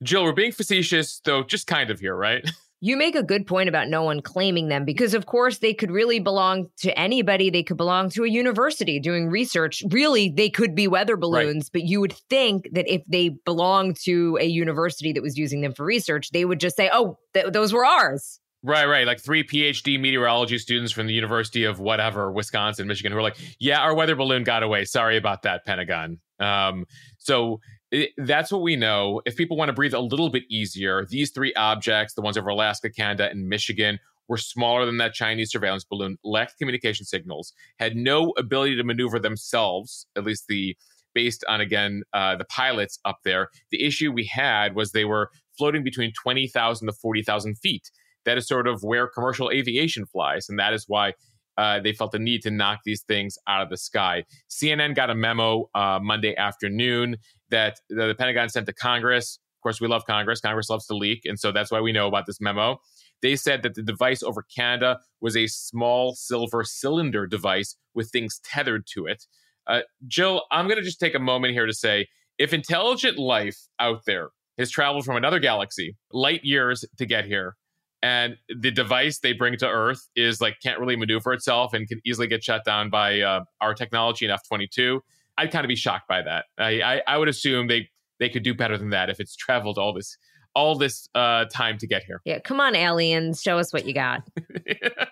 Jill, 0.04 0.24
we're 0.24 0.34
being 0.34 0.52
facetious, 0.52 1.22
though, 1.24 1.44
just 1.44 1.68
kind 1.68 1.90
of 1.90 2.00
here, 2.00 2.16
right? 2.16 2.48
You 2.84 2.98
make 2.98 3.14
a 3.14 3.22
good 3.22 3.46
point 3.46 3.70
about 3.70 3.90
no 3.90 4.02
one 4.02 4.24
claiming 4.24 4.68
them 4.68 4.86
because, 4.86 5.14
of 5.14 5.28
course, 5.28 5.60
they 5.60 5.72
could 5.72 5.92
really 5.92 6.20
belong 6.20 6.66
to 6.78 6.98
anybody. 6.98 7.52
They 7.52 7.62
could 7.62 7.78
belong 7.78 8.10
to 8.10 8.24
a 8.24 8.28
university 8.28 9.00
doing 9.00 9.30
research. 9.30 9.84
Really, 9.92 10.30
they 10.30 10.50
could 10.50 10.74
be 10.74 10.88
weather 10.88 11.16
balloons, 11.16 11.66
right. 11.66 11.74
but 11.74 11.84
you 11.84 12.02
would 12.02 12.14
think 12.28 12.68
that 12.72 12.92
if 12.92 13.04
they 13.08 13.30
belonged 13.46 13.98
to 14.06 14.36
a 14.42 14.46
university 14.46 15.14
that 15.14 15.22
was 15.22 15.38
using 15.38 15.62
them 15.62 15.76
for 15.76 15.86
research, 15.86 16.32
they 16.32 16.44
would 16.44 16.60
just 16.60 16.76
say, 16.76 16.90
oh, 16.92 17.20
th- 17.36 17.54
those 17.54 17.72
were 17.72 17.86
ours. 17.86 18.40
Right, 18.64 18.86
right. 18.86 19.08
Like 19.08 19.20
three 19.20 19.44
PhD 19.44 20.00
meteorology 20.00 20.60
students 20.60 20.92
from 20.92 21.08
the 21.08 21.14
University 21.14 21.64
of 21.64 21.80
whatever, 21.80 22.32
Wisconsin, 22.32 22.88
Michigan, 22.88 23.12
who 23.12 23.18
are 23.18 23.24
like, 23.24 23.38
yeah, 23.60 23.82
our 23.82 23.96
weather 23.96 24.16
balloon 24.16 24.44
got 24.44 24.62
away. 24.62 24.86
Sorry 24.86 25.18
about 25.18 25.42
that, 25.44 25.66
Pentagon. 25.66 26.20
Um, 26.40 26.86
so 27.18 27.60
it, 27.90 28.12
that's 28.18 28.52
what 28.52 28.62
we 28.62 28.76
know. 28.76 29.22
If 29.26 29.36
people 29.36 29.58
want 29.58 29.70
to 29.70 29.74
breathe 29.74 29.96
a 29.96 30.00
little 30.00 30.30
bit 30.30 30.44
easier, 30.48 31.08
these 31.10 31.32
three 31.32 31.54
objects, 31.56 32.14
the 32.14 32.22
ones 32.22 32.38
over 32.38 32.50
Alaska, 32.50 32.92
Canada, 32.92 33.30
and 33.32 33.50
Michigan, 33.50 33.98
were 34.28 34.38
smaller 34.38 34.86
than 34.86 34.98
that 34.98 35.14
Chinese 35.14 35.52
surveillance 35.52 35.84
balloon, 35.84 36.18
lacked 36.24 36.58
communication 36.60 37.06
signals, 37.06 37.54
had 37.80 37.96
no 37.96 38.32
ability 38.38 38.76
to 38.78 38.84
maneuver 38.84 39.20
themselves, 39.20 40.06
at 40.16 40.24
least 40.24 40.46
the 40.48 40.78
based 41.14 41.44
on 41.50 41.60
again 41.60 42.04
uh, 42.14 42.36
the 42.36 42.46
pilots 42.46 43.00
up 43.06 43.18
there. 43.26 43.50
The 43.72 43.84
issue 43.84 44.12
we 44.12 44.26
had 44.26 44.76
was 44.76 44.92
they 44.92 45.04
were 45.04 45.30
floating 45.58 45.84
between 45.84 46.14
20,000 46.14 46.88
to 46.88 46.94
40,000 46.94 47.56
feet 47.56 47.92
that 48.26 48.38
is 48.38 48.48
sort 48.48 48.68
of 48.68 48.82
where 48.84 49.08
commercial 49.08 49.52
aviation 49.52 50.06
flies. 50.06 50.48
And 50.50 50.60
that 50.60 50.74
is 50.74 50.86
why 50.88 51.14
uh, 51.58 51.80
they 51.80 51.94
felt 51.94 52.12
the 52.12 52.20
need 52.20 52.42
to 52.44 52.52
knock 52.52 52.80
these 52.86 53.04
things 53.04 53.38
out 53.48 53.62
of 53.62 53.70
the 53.70 53.78
sky. 53.78 54.24
CNN 54.50 54.96
got 54.96 55.10
a 55.10 55.16
memo 55.16 55.70
uh, 55.76 56.00
Monday 56.02 56.36
afternoon 56.36 57.18
that 57.50 57.80
the 57.90 58.16
Pentagon 58.18 58.50
sent 58.50 58.66
to 58.68 58.74
Congress. 58.74 59.40
Of 59.60 59.64
course, 59.64 59.82
we 59.82 59.88
love 59.88 60.06
Congress. 60.06 60.42
Congress 60.42 60.70
loves 60.70 60.88
to 60.88 60.96
leak. 60.96 61.22
And 61.26 61.40
so 61.40 61.52
that's 61.52 61.72
why 61.72 61.82
we 61.82 61.92
know 61.92 62.08
about 62.08 62.26
this 62.26 62.40
memo. 62.42 62.78
They 63.22 63.36
said 63.36 63.62
that 63.64 63.76
the 63.76 63.84
device 63.84 64.24
over 64.24 64.44
Canada 64.56 65.00
was 65.20 65.38
a 65.38 65.48
small 65.48 66.16
silver 66.16 66.64
cylinder 66.64 67.28
device 67.28 67.76
with 67.94 68.10
things 68.10 68.40
tethered 68.44 68.88
to 68.94 69.06
it. 69.06 69.26
Uh, 69.68 69.82
Jill, 70.08 70.44
I'm 70.52 70.66
going 70.66 70.80
to 70.80 70.84
just 70.84 71.00
take 71.00 71.14
a 71.14 71.20
moment 71.20 71.54
here 71.54 71.68
to 71.68 71.74
say 71.74 72.08
if 72.40 72.54
intelligent 72.54 73.20
life 73.20 73.58
out 73.80 74.06
there 74.08 74.30
has 74.58 74.72
traveled 74.72 75.06
from 75.06 75.16
another 75.16 75.40
galaxy, 75.40 75.96
light 76.12 76.44
years 76.44 76.84
to 76.98 77.06
get 77.06 77.26
here, 77.26 77.56
and 78.04 78.36
the 78.50 78.72
device 78.72 79.20
they 79.20 79.34
bring 79.34 79.58
to 79.58 79.68
Earth 79.68 80.10
is 80.16 80.42
like 80.42 80.58
can't 80.62 80.80
really 80.80 80.96
maneuver 80.96 81.34
itself 81.34 81.74
and 81.74 81.88
can 81.88 82.02
easily 82.06 82.28
get 82.28 82.44
shut 82.44 82.66
down 82.66 82.90
by 82.90 83.22
uh, 83.22 83.42
our 83.60 83.74
technology 83.74 84.26
in 84.26 84.32
F 84.32 84.48
twenty 84.48 84.68
two. 84.68 85.02
I'd 85.38 85.52
kind 85.52 85.66
of 85.66 85.70
be 85.70 85.76
shocked 85.76 86.08
by 86.08 86.22
that. 86.22 86.46
I, 86.58 86.82
I, 86.82 87.02
I 87.08 87.18
would 87.18 87.28
assume 87.28 87.68
they 87.68 87.90
they 88.20 88.30
could 88.30 88.44
do 88.44 88.54
better 88.54 88.78
than 88.78 88.90
that 88.90 89.10
if 89.10 89.20
it's 89.20 89.36
traveled 89.36 89.78
all 89.78 89.94
this 89.94 90.18
all 90.54 90.78
this 90.78 91.08
uh, 91.16 91.46
time 91.46 91.78
to 91.78 91.88
get 91.88 92.04
here. 92.04 92.22
Yeah, 92.26 92.40
come 92.40 92.60
on, 92.60 92.76
aliens, 92.76 93.42
show 93.42 93.58
us 93.58 93.72
what 93.72 93.86
you 93.86 93.94
got. 93.94 94.22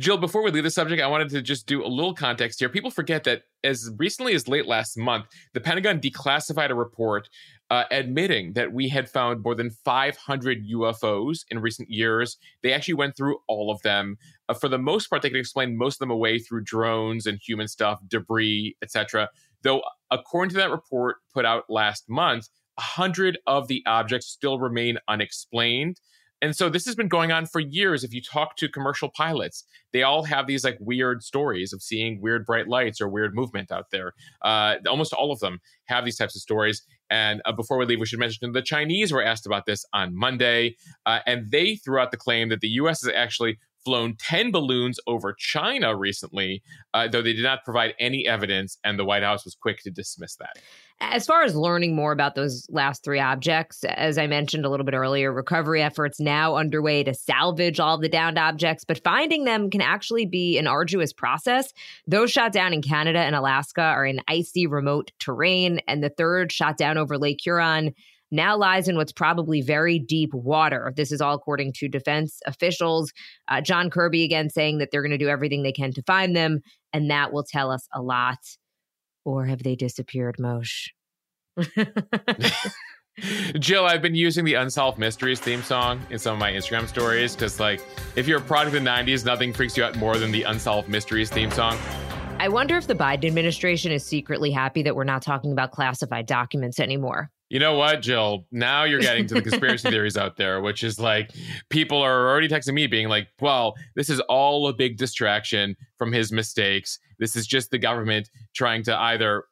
Jill, 0.00 0.16
before 0.16 0.42
we 0.42 0.50
leave 0.50 0.64
the 0.64 0.70
subject, 0.70 1.02
I 1.02 1.06
wanted 1.08 1.28
to 1.28 1.42
just 1.42 1.66
do 1.66 1.84
a 1.84 1.86
little 1.86 2.14
context 2.14 2.58
here. 2.58 2.70
People 2.70 2.90
forget 2.90 3.24
that 3.24 3.42
as 3.62 3.90
recently 3.98 4.32
as 4.32 4.48
late 4.48 4.66
last 4.66 4.96
month, 4.96 5.26
the 5.52 5.60
Pentagon 5.60 6.00
declassified 6.00 6.70
a 6.70 6.74
report 6.74 7.28
uh, 7.68 7.84
admitting 7.90 8.54
that 8.54 8.72
we 8.72 8.88
had 8.88 9.10
found 9.10 9.42
more 9.42 9.54
than 9.54 9.68
500 9.68 10.66
UFOs 10.72 11.44
in 11.50 11.58
recent 11.58 11.90
years. 11.90 12.38
They 12.62 12.72
actually 12.72 12.94
went 12.94 13.14
through 13.14 13.40
all 13.46 13.70
of 13.70 13.82
them. 13.82 14.16
Uh, 14.48 14.54
for 14.54 14.68
the 14.70 14.78
most 14.78 15.08
part, 15.08 15.20
they 15.20 15.28
could 15.28 15.38
explain 15.38 15.76
most 15.76 15.96
of 15.96 15.98
them 15.98 16.10
away 16.10 16.38
through 16.38 16.64
drones 16.64 17.26
and 17.26 17.38
human 17.38 17.68
stuff, 17.68 18.00
debris, 18.08 18.76
etc. 18.82 19.28
Though, 19.62 19.82
according 20.10 20.48
to 20.52 20.56
that 20.56 20.70
report 20.70 21.16
put 21.34 21.44
out 21.44 21.64
last 21.68 22.08
month, 22.08 22.48
100 22.76 23.38
of 23.46 23.68
the 23.68 23.82
objects 23.84 24.28
still 24.28 24.58
remain 24.58 24.96
unexplained. 25.08 26.00
And 26.42 26.56
so 26.56 26.68
this 26.68 26.86
has 26.86 26.94
been 26.94 27.08
going 27.08 27.32
on 27.32 27.46
for 27.46 27.60
years. 27.60 28.02
If 28.02 28.14
you 28.14 28.22
talk 28.22 28.56
to 28.56 28.68
commercial 28.68 29.10
pilots, 29.10 29.64
they 29.92 30.02
all 30.02 30.24
have 30.24 30.46
these 30.46 30.64
like 30.64 30.78
weird 30.80 31.22
stories 31.22 31.72
of 31.72 31.82
seeing 31.82 32.20
weird 32.20 32.46
bright 32.46 32.68
lights 32.68 33.00
or 33.00 33.08
weird 33.08 33.34
movement 33.34 33.70
out 33.70 33.90
there. 33.90 34.14
Uh, 34.42 34.76
almost 34.88 35.12
all 35.12 35.32
of 35.32 35.40
them 35.40 35.60
have 35.86 36.04
these 36.04 36.16
types 36.16 36.34
of 36.34 36.40
stories. 36.40 36.82
And 37.10 37.42
uh, 37.44 37.52
before 37.52 37.76
we 37.76 37.86
leave, 37.86 38.00
we 38.00 38.06
should 38.06 38.20
mention 38.20 38.52
the 38.52 38.62
Chinese 38.62 39.12
were 39.12 39.22
asked 39.22 39.44
about 39.44 39.66
this 39.66 39.84
on 39.92 40.16
Monday, 40.16 40.76
uh, 41.04 41.18
and 41.26 41.50
they 41.50 41.76
threw 41.76 41.98
out 41.98 42.12
the 42.12 42.16
claim 42.16 42.48
that 42.50 42.60
the 42.60 42.68
U.S. 42.68 43.02
is 43.02 43.10
actually 43.14 43.58
flown 43.84 44.16
10 44.18 44.50
balloons 44.50 44.98
over 45.06 45.32
China 45.32 45.96
recently, 45.96 46.62
uh, 46.94 47.08
though 47.08 47.22
they 47.22 47.32
did 47.32 47.42
not 47.42 47.64
provide 47.64 47.94
any 47.98 48.26
evidence, 48.26 48.78
and 48.84 48.98
the 48.98 49.04
White 49.04 49.22
House 49.22 49.44
was 49.44 49.54
quick 49.54 49.82
to 49.82 49.90
dismiss 49.90 50.36
that. 50.36 50.58
As 51.02 51.24
far 51.24 51.44
as 51.44 51.56
learning 51.56 51.94
more 51.94 52.12
about 52.12 52.34
those 52.34 52.66
last 52.68 53.02
three 53.02 53.20
objects, 53.20 53.84
as 53.84 54.18
I 54.18 54.26
mentioned 54.26 54.66
a 54.66 54.68
little 54.68 54.84
bit 54.84 54.94
earlier, 54.94 55.32
recovery 55.32 55.80
efforts 55.82 56.20
now 56.20 56.56
underway 56.56 57.02
to 57.04 57.14
salvage 57.14 57.80
all 57.80 57.96
the 57.96 58.08
downed 58.08 58.38
objects, 58.38 58.84
but 58.84 59.02
finding 59.02 59.44
them 59.44 59.70
can 59.70 59.80
actually 59.80 60.26
be 60.26 60.58
an 60.58 60.66
arduous 60.66 61.14
process. 61.14 61.72
Those 62.06 62.30
shot 62.30 62.52
down 62.52 62.74
in 62.74 62.82
Canada 62.82 63.20
and 63.20 63.34
Alaska 63.34 63.80
are 63.80 64.04
in 64.04 64.20
icy, 64.28 64.66
remote 64.66 65.10
terrain, 65.18 65.80
and 65.88 66.02
the 66.02 66.10
third 66.10 66.52
shot 66.52 66.76
down 66.76 66.98
over 66.98 67.16
Lake 67.16 67.40
Huron 67.42 67.94
now 68.30 68.56
lies 68.56 68.88
in 68.88 68.96
what's 68.96 69.12
probably 69.12 69.60
very 69.60 69.98
deep 69.98 70.32
water. 70.32 70.92
This 70.96 71.12
is 71.12 71.20
all 71.20 71.34
according 71.34 71.72
to 71.74 71.88
defense 71.88 72.40
officials. 72.46 73.12
Uh, 73.48 73.60
John 73.60 73.90
Kirby 73.90 74.24
again 74.24 74.50
saying 74.50 74.78
that 74.78 74.90
they're 74.90 75.02
going 75.02 75.10
to 75.10 75.18
do 75.18 75.28
everything 75.28 75.62
they 75.62 75.72
can 75.72 75.92
to 75.92 76.02
find 76.02 76.34
them, 76.36 76.60
and 76.92 77.10
that 77.10 77.32
will 77.32 77.44
tell 77.44 77.70
us 77.70 77.86
a 77.94 78.02
lot. 78.02 78.38
Or 79.24 79.46
have 79.46 79.62
they 79.62 79.76
disappeared, 79.76 80.36
Moshe? 80.40 80.88
Jill, 83.58 83.84
I've 83.84 84.00
been 84.00 84.14
using 84.14 84.44
the 84.44 84.54
Unsolved 84.54 84.98
Mysteries 84.98 85.40
theme 85.40 85.62
song 85.62 86.00
in 86.10 86.18
some 86.18 86.34
of 86.34 86.38
my 86.38 86.52
Instagram 86.52 86.88
stories 86.88 87.34
because, 87.34 87.60
like, 87.60 87.82
if 88.16 88.26
you're 88.26 88.38
a 88.38 88.42
product 88.42 88.74
of 88.74 88.82
the 88.82 88.88
90s, 88.88 89.26
nothing 89.26 89.52
freaks 89.52 89.76
you 89.76 89.84
out 89.84 89.96
more 89.96 90.16
than 90.16 90.30
the 90.30 90.44
Unsolved 90.44 90.88
Mysteries 90.88 91.28
theme 91.28 91.50
song. 91.50 91.78
I 92.38 92.48
wonder 92.48 92.78
if 92.78 92.86
the 92.86 92.94
Biden 92.94 93.26
administration 93.26 93.92
is 93.92 94.04
secretly 94.06 94.50
happy 94.50 94.82
that 94.84 94.96
we're 94.96 95.04
not 95.04 95.20
talking 95.20 95.52
about 95.52 95.72
classified 95.72 96.24
documents 96.24 96.80
anymore. 96.80 97.30
You 97.50 97.58
know 97.58 97.74
what, 97.74 98.00
Jill? 98.00 98.46
Now 98.52 98.84
you're 98.84 99.00
getting 99.00 99.26
to 99.26 99.34
the 99.34 99.42
conspiracy 99.42 99.90
theories 99.90 100.16
out 100.16 100.36
there, 100.36 100.60
which 100.60 100.84
is 100.84 101.00
like 101.00 101.32
people 101.68 102.00
are 102.00 102.28
already 102.28 102.48
texting 102.48 102.74
me 102.74 102.86
being 102.86 103.08
like, 103.08 103.26
well, 103.40 103.74
this 103.96 104.08
is 104.08 104.20
all 104.28 104.68
a 104.68 104.72
big 104.72 104.96
distraction 104.96 105.76
from 105.98 106.12
his 106.12 106.30
mistakes. 106.30 107.00
This 107.18 107.34
is 107.34 107.48
just 107.48 107.72
the 107.72 107.78
government 107.78 108.30
trying 108.54 108.84
to 108.84 108.96
either 108.96 109.44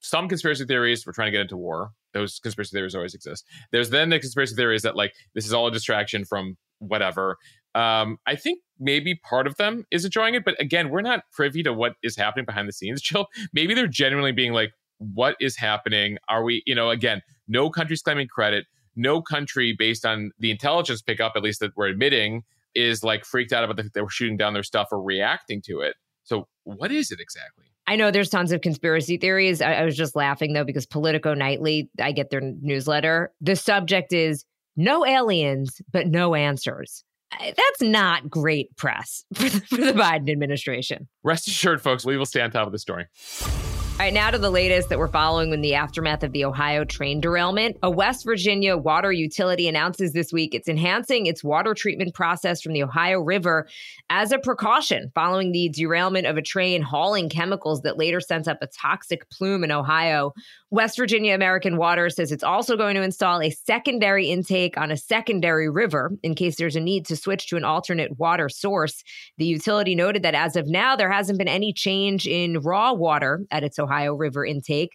some 0.00 0.28
conspiracy 0.28 0.66
theories, 0.66 1.06
we're 1.06 1.14
trying 1.14 1.28
to 1.28 1.32
get 1.32 1.40
into 1.40 1.56
war. 1.56 1.92
Those 2.12 2.38
conspiracy 2.40 2.76
theories 2.76 2.94
always 2.94 3.14
exist. 3.14 3.46
There's 3.72 3.88
then 3.88 4.10
the 4.10 4.18
conspiracy 4.18 4.54
theories 4.54 4.82
that 4.82 4.94
like 4.94 5.14
this 5.34 5.46
is 5.46 5.52
all 5.54 5.66
a 5.66 5.70
distraction 5.70 6.26
from 6.26 6.58
whatever. 6.78 7.38
Um, 7.74 8.18
I 8.26 8.36
think 8.36 8.60
maybe 8.78 9.14
part 9.14 9.46
of 9.46 9.56
them 9.56 9.84
is 9.90 10.04
enjoying 10.04 10.34
it, 10.34 10.44
but 10.44 10.60
again, 10.60 10.90
we're 10.90 11.02
not 11.02 11.24
privy 11.32 11.62
to 11.62 11.72
what 11.72 11.94
is 12.02 12.16
happening 12.16 12.44
behind 12.44 12.68
the 12.68 12.72
scenes. 12.72 13.00
Jill, 13.10 13.28
maybe 13.52 13.74
they're 13.74 13.86
genuinely 13.86 14.32
being 14.32 14.52
like, 14.52 14.72
what 15.00 15.36
is 15.40 15.56
happening? 15.56 16.18
Are 16.28 16.44
we, 16.44 16.62
you 16.66 16.74
know, 16.74 16.90
again, 16.90 17.22
no 17.48 17.70
country's 17.70 18.02
claiming 18.02 18.28
credit. 18.28 18.66
No 18.96 19.22
country, 19.22 19.74
based 19.76 20.04
on 20.04 20.30
the 20.38 20.50
intelligence 20.50 21.02
pickup, 21.02 21.32
at 21.36 21.42
least 21.42 21.60
that 21.60 21.72
we're 21.76 21.86
admitting, 21.86 22.42
is 22.74 23.02
like 23.02 23.24
freaked 23.24 23.52
out 23.52 23.64
about 23.64 23.76
the 23.76 23.84
fact 23.84 23.94
that 23.94 24.02
we're 24.02 24.10
shooting 24.10 24.36
down 24.36 24.52
their 24.52 24.62
stuff 24.62 24.88
or 24.92 25.02
reacting 25.02 25.62
to 25.62 25.80
it. 25.80 25.96
So, 26.24 26.48
what 26.64 26.92
is 26.92 27.10
it 27.10 27.20
exactly? 27.20 27.64
I 27.86 27.96
know 27.96 28.10
there's 28.10 28.28
tons 28.28 28.52
of 28.52 28.60
conspiracy 28.60 29.16
theories. 29.16 29.60
I, 29.60 29.74
I 29.74 29.84
was 29.84 29.96
just 29.96 30.14
laughing 30.14 30.52
though 30.52 30.64
because 30.64 30.86
Politico 30.86 31.34
Nightly, 31.34 31.90
I 32.00 32.12
get 32.12 32.30
their 32.30 32.40
newsletter. 32.40 33.32
The 33.40 33.56
subject 33.56 34.12
is 34.12 34.44
no 34.76 35.06
aliens, 35.06 35.80
but 35.92 36.06
no 36.06 36.34
answers 36.34 37.04
that's 37.38 37.82
not 37.82 38.28
great 38.28 38.76
press 38.76 39.24
for 39.34 39.48
the, 39.48 39.60
for 39.60 39.76
the 39.76 39.92
Biden 39.92 40.30
administration. 40.30 41.08
Rest 41.22 41.48
assured, 41.48 41.82
folks, 41.82 42.04
we 42.04 42.16
will 42.16 42.26
stay 42.26 42.40
on 42.40 42.50
top 42.50 42.66
of 42.66 42.72
the 42.72 42.78
story. 42.78 43.06
All 44.00 44.06
right, 44.06 44.14
now 44.14 44.30
to 44.30 44.38
the 44.38 44.48
latest 44.48 44.88
that 44.88 44.98
we're 44.98 45.08
following 45.08 45.52
in 45.52 45.60
the 45.60 45.74
aftermath 45.74 46.22
of 46.22 46.32
the 46.32 46.46
Ohio 46.46 46.86
train 46.86 47.20
derailment. 47.20 47.76
A 47.82 47.90
West 47.90 48.24
Virginia 48.24 48.74
water 48.74 49.12
utility 49.12 49.68
announces 49.68 50.14
this 50.14 50.32
week 50.32 50.54
it's 50.54 50.70
enhancing 50.70 51.26
its 51.26 51.44
water 51.44 51.74
treatment 51.74 52.14
process 52.14 52.62
from 52.62 52.72
the 52.72 52.82
Ohio 52.82 53.20
River 53.20 53.68
as 54.08 54.32
a 54.32 54.38
precaution 54.38 55.12
following 55.14 55.52
the 55.52 55.68
derailment 55.68 56.26
of 56.26 56.38
a 56.38 56.42
train 56.42 56.80
hauling 56.80 57.28
chemicals 57.28 57.82
that 57.82 57.98
later 57.98 58.20
sent 58.20 58.48
up 58.48 58.56
a 58.62 58.68
toxic 58.68 59.28
plume 59.28 59.64
in 59.64 59.70
Ohio. 59.70 60.32
West 60.72 60.96
Virginia 60.96 61.34
American 61.34 61.76
Water 61.76 62.08
says 62.08 62.30
it's 62.30 62.44
also 62.44 62.76
going 62.76 62.94
to 62.94 63.02
install 63.02 63.42
a 63.42 63.50
secondary 63.50 64.30
intake 64.30 64.78
on 64.78 64.92
a 64.92 64.96
secondary 64.96 65.68
river 65.68 66.12
in 66.22 66.36
case 66.36 66.56
there's 66.56 66.76
a 66.76 66.80
need 66.80 67.04
to 67.06 67.16
switch 67.16 67.48
to 67.48 67.56
an 67.56 67.64
alternate 67.64 68.20
water 68.20 68.48
source. 68.48 69.02
The 69.36 69.46
utility 69.46 69.96
noted 69.96 70.22
that 70.22 70.36
as 70.36 70.54
of 70.54 70.68
now, 70.68 70.94
there 70.94 71.10
hasn't 71.10 71.38
been 71.38 71.48
any 71.48 71.72
change 71.72 72.24
in 72.24 72.60
raw 72.60 72.92
water 72.92 73.40
at 73.50 73.64
its 73.64 73.80
Ohio 73.80 74.14
River 74.14 74.44
intake. 74.44 74.92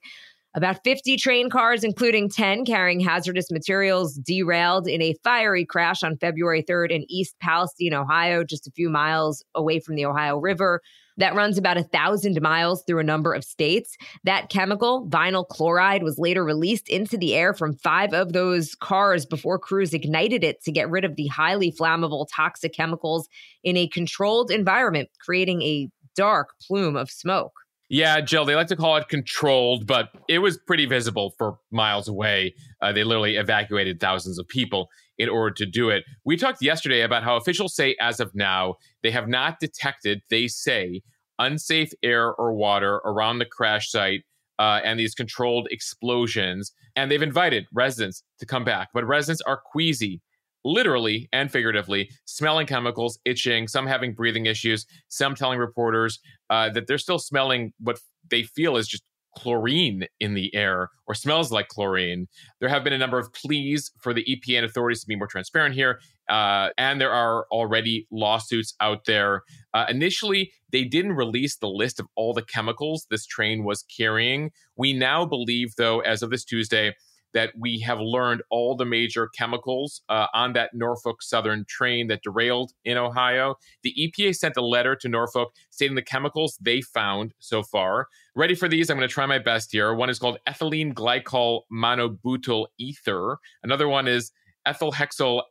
About 0.54 0.82
50 0.86 1.18
train 1.18 1.50
cars, 1.50 1.84
including 1.84 2.30
10 2.30 2.64
carrying 2.64 3.02
hazardous 3.02 3.52
materials, 3.52 4.16
derailed 4.16 4.88
in 4.88 5.02
a 5.02 5.16
fiery 5.26 5.66
crash 5.66 6.04
on 6.04 6.16
February 6.16 6.64
3rd 6.64 6.92
in 6.92 7.06
East 7.10 7.36
Palestine, 7.42 7.94
Ohio, 7.94 8.46
just 8.46 8.66
a 8.66 8.72
few 8.72 8.90
miles 8.90 9.44
away 9.54 9.82
from 9.82 9.96
the 9.96 10.06
Ohio 10.06 10.38
River 10.38 10.82
that 11.18 11.36
runs 11.36 11.58
about 11.58 11.78
a 11.78 11.84
thousand 11.84 12.42
miles 12.42 12.84
through 12.86 13.00
a 13.00 13.04
number 13.04 13.34
of 13.34 13.44
states. 13.44 13.98
That 14.24 14.50
chemical, 14.50 15.08
vinyl 15.08 15.48
chloride, 15.48 16.04
was 16.04 16.18
later 16.18 16.44
released 16.44 16.90
into 16.90 17.18
the 17.18 17.36
air 17.36 17.54
from 17.54 17.74
five 17.74 18.14
of 18.14 18.34
those 18.34 18.76
cars 18.76 19.26
before 19.26 19.60
crews 19.60 19.94
ignited 19.94 20.44
it 20.44 20.64
to 20.64 20.72
get 20.72 20.90
rid 20.90 21.06
of 21.06 21.16
the 21.16 21.28
highly 21.28 21.72
flammable 21.72 22.28
toxic 22.34 22.74
chemicals 22.74 23.28
in 23.64 23.78
a 23.78 23.88
controlled 23.88 24.52
environment, 24.52 25.10
creating 25.20 25.62
a 25.62 25.90
dark 26.16 26.54
plume 26.66 26.96
of 26.96 27.10
smoke. 27.10 27.54
Yeah, 27.88 28.20
Jill, 28.22 28.46
they 28.46 28.56
like 28.56 28.68
to 28.68 28.76
call 28.76 28.98
it 28.98 29.10
controlled, 29.10 29.86
but 29.86 30.10
it 30.28 30.40
was 30.40 30.58
pretty 30.58 30.88
visible 30.88 31.36
for 31.38 31.60
miles 31.72 32.08
away. 32.08 32.56
Uh, 32.82 32.92
they 32.92 33.04
literally 33.04 33.36
evacuated 33.36 34.00
thousands 34.00 34.40
of 34.40 34.48
people 34.48 34.90
in 35.18 35.30
order 35.30 35.54
to 35.54 35.66
do 35.66 35.90
it. 35.90 36.04
We 36.26 36.38
talked 36.38 36.62
yesterday 36.62 37.02
about 37.02 37.24
how 37.24 37.36
officials 37.38 37.76
say, 37.76 37.96
as 38.00 38.20
of 38.20 38.34
now, 38.36 38.76
they 39.04 39.12
have 39.12 39.28
not 39.28 39.60
detected, 39.60 40.22
they 40.30 40.48
say, 40.48 41.02
unsafe 41.40 41.92
air 42.04 42.34
or 42.34 42.54
water 42.54 42.96
around 43.06 43.40
the 43.40 43.46
crash 43.46 43.90
site 43.90 44.24
uh, 44.60 44.80
and 44.84 45.00
these 45.00 45.16
controlled 45.16 45.68
explosions. 45.72 46.72
And 46.96 47.12
they've 47.12 47.22
invited 47.22 47.68
residents 47.74 48.24
to 48.40 48.46
come 48.46 48.64
back, 48.64 48.90
but 48.94 49.06
residents 49.06 49.42
are 49.42 49.62
queasy 49.72 50.22
literally 50.66 51.30
and 51.32 51.52
figuratively, 51.52 52.10
smelling 52.26 52.66
chemicals, 52.66 53.20
itching, 53.24 53.68
some 53.68 53.86
having 53.86 54.14
breathing 54.14 54.48
issues, 54.48 54.86
some 55.08 55.36
telling 55.36 55.60
reporters 55.60 56.20
uh, 56.50 56.70
that 56.70 56.88
they're 56.88 56.98
still 56.98 57.20
smelling 57.20 57.72
what 57.80 58.00
they 58.30 58.44
feel 58.44 58.76
is 58.76 58.88
just 58.88 59.04
chlorine 59.36 60.06
in 60.20 60.34
the 60.34 60.54
air 60.56 60.90
or 61.08 61.14
smells 61.14 61.52
like 61.52 61.68
chlorine. 61.68 62.28
There 62.60 62.70
have 62.70 62.84
been 62.84 62.94
a 62.94 62.98
number 62.98 63.20
of 63.20 63.32
pleas 63.34 63.92
for 64.00 64.14
the 64.14 64.24
EPA 64.24 64.58
and 64.58 64.66
authorities 64.66 65.02
to 65.02 65.08
be 65.08 65.16
more 65.16 65.28
transparent 65.28 65.76
here. 65.76 66.00
Uh, 66.30 66.70
and 66.78 67.00
there 67.00 67.12
are 67.12 67.46
already 67.52 68.08
lawsuits 68.12 68.74
out 68.80 69.06
there. 69.06 69.44
Uh, 69.74 69.86
initially, 69.90 70.52
they 70.72 70.84
didn't 70.84 71.14
release 71.14 71.58
the 71.58 71.68
list 71.68 72.00
of 72.00 72.08
all 72.16 72.34
the 72.34 72.42
chemicals 72.42 73.06
this 73.10 73.26
train 73.26 73.64
was 73.64 73.84
carrying. 73.84 74.52
We 74.76 74.94
now 74.94 75.26
believe, 75.26 75.76
though, 75.78 76.00
as 76.00 76.24
of 76.24 76.32
this 76.32 76.44
Tuesday, 76.44 76.96
that 77.36 77.52
we 77.60 77.80
have 77.82 78.00
learned 78.00 78.42
all 78.50 78.76
the 78.76 78.86
major 78.86 79.28
chemicals 79.28 80.02
uh, 80.10 80.26
on 80.34 80.54
that 80.54 80.74
Norfolk 80.74 81.22
Southern 81.22 81.66
train 81.66 82.08
that 82.08 82.24
derailed 82.24 82.72
in 82.86 82.98
Ohio. 82.98 83.56
The 83.84 83.94
EPA 83.94 84.36
sent 84.36 84.58
a 84.58 84.66
letter 84.66 84.96
to 84.96 85.10
Norfolk 85.10 85.54
stating 85.70 85.96
the 85.96 86.02
chemicals 86.02 86.58
they 86.62 86.82
found 86.82 87.34
so 87.40 87.62
far. 87.62 88.08
Ready 88.36 88.56
for 88.56 88.68
these? 88.68 88.90
I'm 88.90 88.98
going 88.98 89.08
to 89.08 89.14
try 89.14 89.26
my 89.26 89.38
best 89.38 89.72
here. 89.72 89.94
One 89.94 90.10
is 90.10 90.18
called 90.18 90.40
ethylene 90.48 90.94
glycol 90.94 91.62
monobutyl 91.72 92.68
ether. 92.80 93.38
Another 93.64 93.88
one 93.88 94.08
is 94.08 94.32
ethyl 94.66 94.94
hexyl 94.94 95.44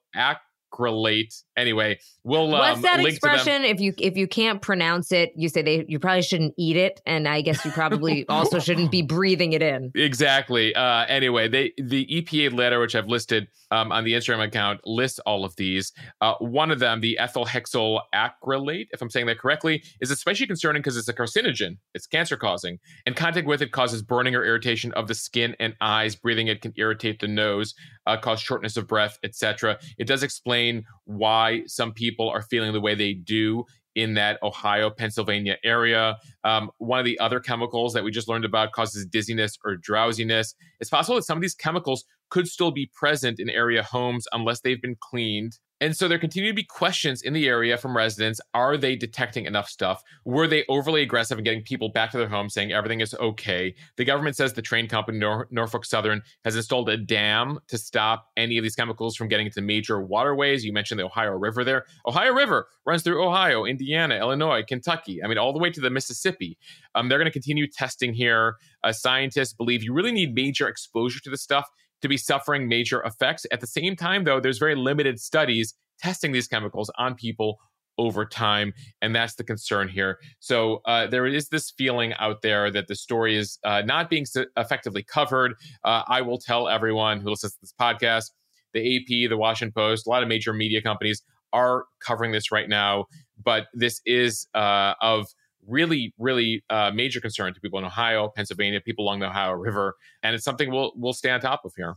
acrylate. 0.75 1.43
Anyway, 1.57 1.99
we'll 2.25 2.49
what's 2.49 2.77
um, 2.77 2.83
that 2.83 3.01
expression? 3.01 3.65
If 3.65 3.81
you 3.81 3.95
if 3.99 4.17
you 4.17 4.27
can't 4.27 4.61
pronounce 4.61 5.13
it, 5.13 5.33
you 5.37 5.49
say 5.49 5.63
they 5.63 5.85
you 5.89 5.99
probably 5.99 6.23
shouldn't 6.23 6.55
eat 6.59 6.77
it, 6.77 7.01
and 7.07 7.29
I 7.29 7.41
guess 7.41 7.65
you 7.65 7.71
probably 7.71 8.27
also 8.29 8.59
shouldn't 8.59 8.91
be 8.91 9.03
breathing 9.03 9.53
it 9.53 9.63
in. 9.63 9.93
Exactly. 9.95 10.75
Uh, 10.75 11.05
anyway, 11.07 11.49
they 11.49 11.73
the 11.79 12.07
EPA 12.07 12.53
letter, 12.55 12.81
which 12.81 12.95
I've 12.95 13.07
listed 13.07 13.49
um, 13.71 13.93
on 13.93 14.05
the 14.05 14.13
Instagram 14.13 14.45
account, 14.45 14.81
lists 14.85 15.19
all 15.21 15.45
of 15.45 15.55
these. 15.57 15.93
Uh, 16.21 16.35
one 16.39 16.71
of 16.71 16.79
them, 16.79 17.01
the 17.01 17.19
ethyl 17.19 17.47
hexyl 17.47 18.01
acrylate, 18.15 18.87
if 18.93 19.01
I'm 19.01 19.11
saying 19.11 19.27
that 19.27 19.39
correctly, 19.39 19.83
is 20.01 20.11
especially 20.11 20.47
concerning 20.47 20.83
because 20.83 20.97
it's 20.97 21.09
a 21.09 21.15
carcinogen. 21.15 21.79
It's 21.95 22.07
cancer 22.07 22.37
causing, 22.37 22.79
and 23.07 23.17
contact 23.17 23.47
with 23.47 23.63
it 23.63 23.73
causes 23.73 24.03
burning 24.03 24.35
or 24.35 24.45
irritation 24.45 24.93
of 24.93 25.09
the 25.09 25.15
skin 25.15 25.55
and 25.61 25.75
eyes. 25.81 26.17
Breathing 26.17 26.49
it 26.49 26.63
can 26.63 26.73
irritate 26.77 27.21
the 27.21 27.29
nose, 27.29 27.75
uh, 28.07 28.17
cause 28.17 28.41
shortness 28.41 28.77
of 28.77 28.87
breath, 28.87 29.19
etc. 29.23 29.79
It 29.99 30.07
does 30.07 30.23
explain 30.23 30.64
why 31.05 31.63
some 31.67 31.93
people 31.93 32.29
are 32.29 32.43
feeling 32.43 32.73
the 32.73 32.81
way 32.81 32.95
they 32.95 33.15
do 33.15 33.65
in 33.95 34.15
that 34.15 34.43
Ohio, 34.43 34.91
Pennsylvania 34.91 35.57
area. 35.65 36.17
Um, 36.43 36.71
one 36.79 36.99
of 36.99 37.05
the 37.05 37.19
other 37.21 37.41
chemicals 37.41 37.93
that 37.95 38.03
we 38.03 38.11
just 38.11 38.29
learned 38.29 38.45
about 38.45 38.73
causes 38.73 39.07
dizziness 39.07 39.57
or 39.65 39.77
drowsiness. 39.77 40.55
It's 40.81 40.91
possible 40.91 41.17
that 41.17 41.23
some 41.23 41.39
of 41.39 41.43
these 41.43 41.55
chemicals 41.55 42.05
could 42.31 42.49
still 42.49 42.73
be 42.73 42.91
present 42.93 43.39
in 43.39 43.49
area 43.49 43.83
homes 43.83 44.27
unless 44.33 44.61
they've 44.61 44.83
been 44.83 44.97
cleaned. 45.01 45.59
And 45.85 45.95
so 45.95 46.09
there 46.09 46.19
continue 46.19 46.49
to 46.49 46.57
be 46.57 46.65
questions 46.65 47.21
in 47.21 47.35
the 47.35 47.47
area 47.47 47.77
from 47.77 47.95
residents. 47.95 48.41
Are 48.55 48.79
they 48.79 48.97
detecting 48.97 49.45
enough 49.45 49.69
stuff? 49.69 50.03
Were 50.25 50.47
they 50.47 50.65
overly 50.71 51.03
aggressive 51.03 51.37
in 51.37 51.45
getting 51.45 51.61
people 51.61 51.91
back 51.91 52.11
to 52.13 52.17
their 52.17 52.27
homes 52.27 52.55
saying 52.55 52.73
everything 52.73 53.03
is 53.03 53.13
okay? 53.13 53.75
The 53.97 54.07
government 54.07 54.35
says 54.35 54.55
the 54.55 54.63
train 54.63 54.89
company, 54.89 55.19
Nor- 55.19 55.47
Norfolk 55.51 55.85
Southern, 55.85 56.23
has 56.43 56.57
installed 56.57 56.89
a 56.89 56.97
dam 56.97 57.59
to 57.69 57.77
stop 57.77 58.31
any 58.35 58.57
of 58.57 58.63
these 58.63 58.75
chemicals 58.75 59.15
from 59.15 59.29
getting 59.29 59.45
into 59.45 59.61
major 59.61 60.01
waterways. 60.01 60.65
You 60.65 60.73
mentioned 60.73 61.01
the 61.01 61.05
Ohio 61.05 61.33
River 61.33 61.65
there. 61.65 61.85
Ohio 62.07 62.33
River 62.33 62.67
runs 62.87 63.03
through 63.03 63.23
Ohio, 63.23 63.67
Indiana, 63.67 64.15
Illinois, 64.15 64.63
Kentucky. 64.67 65.23
I 65.23 65.27
mean, 65.27 65.37
all 65.37 65.53
the 65.53 65.59
way 65.59 65.69
to 65.71 65.83
the 65.83 65.91
Mississippi. 65.91 66.57
Um, 66.95 67.11
they're 67.11 67.19
going 67.19 67.27
to 67.27 67.31
continue 67.31 67.67
testing 67.67 68.15
here. 68.15 68.57
Uh, 68.83 68.93
scientists 68.93 69.53
believe 69.53 69.83
you 69.83 69.93
really 69.93 70.13
need 70.13 70.35
major 70.35 70.67
exposure 70.67 71.21
to 71.21 71.29
this 71.29 71.43
stuff 71.43 71.69
to 72.05 72.09
be 72.09 72.19
suffering 72.19 72.69
major 72.69 73.03
effects. 73.03 73.47
At 73.51 73.61
the 73.63 73.67
same 73.67 73.97
time, 73.97 74.25
though, 74.25 74.39
there's 74.39 74.59
very 74.59 74.75
limited 74.75 75.19
studies 75.19 75.73
testing 75.99 76.33
these 76.33 76.47
chemicals 76.47 76.91
on 76.99 77.15
people 77.15 77.59
over 77.97 78.27
time. 78.27 78.75
And 79.01 79.17
that's 79.17 79.37
the 79.37 79.45
concern 79.45 79.89
here. 79.89 80.19
So 80.39 80.83
uh, 80.85 81.07
there 81.07 81.25
is 81.27 81.49
this 81.49 81.71
feeling 81.71 82.13
out 82.19 82.43
there 82.43 82.71
that 82.71 82.89
the 82.89 82.95
story 82.95 83.37
is 83.37 83.59
uh, 83.65 83.81
not 83.87 84.11
being 84.11 84.27
effectively 84.59 85.03
covered. 85.03 85.55
Uh, 85.83 86.03
I 86.07 86.21
will 86.21 86.37
tell 86.37 86.69
everyone 86.69 87.21
who 87.21 87.31
listens 87.31 87.55
to 87.55 87.59
this 87.63 87.73
podcast 87.81 88.33
the 88.75 88.97
AP, 88.97 89.31
the 89.31 89.37
Washington 89.37 89.73
Post, 89.73 90.07
a 90.07 90.11
lot 90.11 90.23
of 90.23 90.29
major 90.29 90.53
media 90.53 90.83
companies 90.83 91.23
are 91.53 91.85
covering 92.01 92.33
this 92.33 92.53
right 92.53 92.69
now. 92.69 93.07
But 93.43 93.69
this 93.73 94.03
is 94.05 94.47
uh, 94.53 94.93
of 95.01 95.29
really, 95.67 96.15
really 96.19 96.65
uh, 96.71 96.91
major 96.95 97.21
concern 97.21 97.55
to 97.55 97.61
people 97.61 97.79
in 97.79 97.85
Ohio, 97.85 98.29
Pennsylvania, 98.35 98.81
people 98.81 99.05
along 99.05 99.21
the 99.21 99.27
Ohio 99.27 99.53
River, 99.53 99.97
and 100.23 100.35
it's 100.35 100.45
something 100.45 100.71
we'll 100.71 100.93
we'll 100.97 101.13
stay 101.13 101.31
on 101.31 101.41
top 101.41 101.65
of 101.65 101.73
here. 101.77 101.97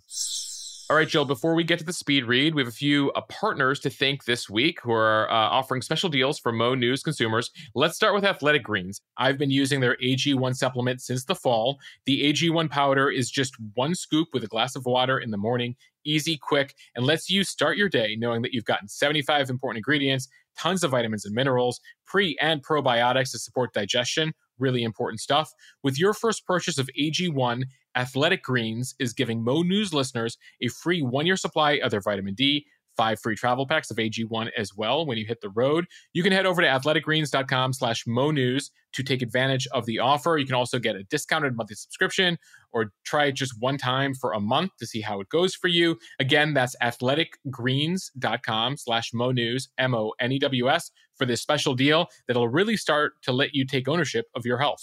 All 0.90 0.96
right, 0.96 1.08
Jill, 1.08 1.26
before 1.26 1.54
we 1.54 1.66
get 1.66 1.80
to 1.80 1.86
the 1.86 1.92
speed 1.92 2.24
read, 2.24 2.56
we 2.56 2.62
have 2.62 2.70
a 2.70 2.72
few 2.72 3.12
uh, 3.12 3.20
partners 3.28 3.82
to 3.82 3.90
thank 3.90 4.24
this 4.24 4.50
week 4.50 4.80
who 4.82 4.94
are 4.94 5.30
uh, 5.30 5.34
offering 5.34 5.82
special 5.82 6.08
deals 6.08 6.40
for 6.40 6.54
Mo 6.54 6.76
News 6.76 7.04
consumers. 7.04 7.52
Let's 7.76 7.98
start 7.98 8.16
with 8.16 8.24
Athletic 8.24 8.64
Greens. 8.64 9.02
I've 9.18 9.38
been 9.38 9.52
using 9.52 9.82
their 9.82 9.98
AG1 9.98 10.56
supplement 10.56 11.02
since 11.02 11.26
the 11.26 11.36
fall. 11.36 11.78
The 12.06 12.32
AG1 12.32 12.70
powder 12.70 13.10
is 13.10 13.30
just 13.30 13.54
one 13.74 13.96
scoop 13.96 14.30
with 14.32 14.46
a 14.46 14.48
glass 14.48 14.78
of 14.78 14.86
water 14.86 15.20
in 15.20 15.30
the 15.30 15.38
morning, 15.38 15.76
easy, 16.06 16.38
quick, 16.38 16.74
and 16.96 17.06
lets 17.06 17.30
you 17.30 17.44
start 17.44 17.76
your 17.76 17.90
day 17.90 18.16
knowing 18.18 18.42
that 18.44 18.54
you've 18.54 18.64
gotten 18.64 18.88
75 18.88 19.50
important 19.50 19.80
ingredients, 19.80 20.30
tons 20.58 20.86
of 20.86 20.92
vitamins 20.92 21.26
and 21.26 21.36
minerals, 21.36 21.82
pre 22.06 22.38
and 22.40 22.66
probiotics 22.66 23.32
to 23.32 23.40
support 23.40 23.74
digestion. 23.74 24.32
Really 24.60 24.84
important 24.84 25.20
stuff. 25.20 25.54
With 25.84 26.00
your 26.00 26.14
first 26.14 26.46
purchase 26.46 26.78
of 26.78 26.90
AG1, 27.00 27.64
Athletic 27.96 28.44
Greens 28.44 28.96
is 29.00 29.14
giving 29.14 29.44
Mo 29.44 29.62
News 29.62 29.94
listeners 29.94 30.38
a 30.62 30.68
free 30.68 31.02
one 31.02 31.26
year 31.26 31.38
supply 31.38 31.74
of 31.84 31.92
their 31.92 32.02
vitamin 32.02 32.36
D, 32.36 32.66
five 32.98 33.20
free 33.20 33.36
travel 33.36 33.66
packs 33.68 33.92
of 33.92 33.98
AG1 33.98 34.50
as 34.58 34.76
well 34.76 35.06
when 35.06 35.18
you 35.18 35.26
hit 35.26 35.40
the 35.42 35.50
road. 35.50 35.86
You 36.14 36.24
can 36.24 36.34
head 36.34 36.46
over 36.46 36.62
to 36.62 36.68
athleticgreens.com 36.68 37.74
slash 37.74 38.06
Mo 38.08 38.32
News 38.32 38.72
to 38.94 39.04
take 39.04 39.22
advantage 39.22 39.68
of 39.68 39.86
the 39.86 40.00
offer. 40.00 40.38
You 40.38 40.46
can 40.46 40.56
also 40.56 40.80
get 40.80 40.96
a 40.96 41.04
discounted 41.04 41.56
monthly 41.56 41.76
subscription 41.76 42.38
or 42.72 42.92
try 43.06 43.26
it 43.26 43.36
just 43.36 43.54
one 43.60 43.78
time 43.78 44.14
for 44.14 44.34
a 44.34 44.40
month 44.40 44.72
to 44.80 44.88
see 44.88 45.02
how 45.02 45.22
it 45.22 45.30
goes 45.30 45.54
for 45.56 45.68
you. 45.68 45.98
Again, 46.20 46.54
that's 46.54 46.76
athleticgreens.com 46.82 48.78
slash 48.78 49.14
Mo 49.14 49.32
News, 49.32 49.70
M 49.78 49.94
O 49.94 50.14
N 50.20 50.32
E 50.32 50.40
W 50.40 50.70
S, 50.70 50.92
for 51.16 51.26
this 51.26 51.42
special 51.42 51.76
deal 51.76 52.08
that'll 52.28 52.50
really 52.50 52.78
start 52.78 53.14
to 53.24 53.32
let 53.32 53.54
you 53.54 53.66
take 53.66 53.88
ownership 53.88 54.26
of 54.36 54.46
your 54.46 54.58
health. 54.58 54.82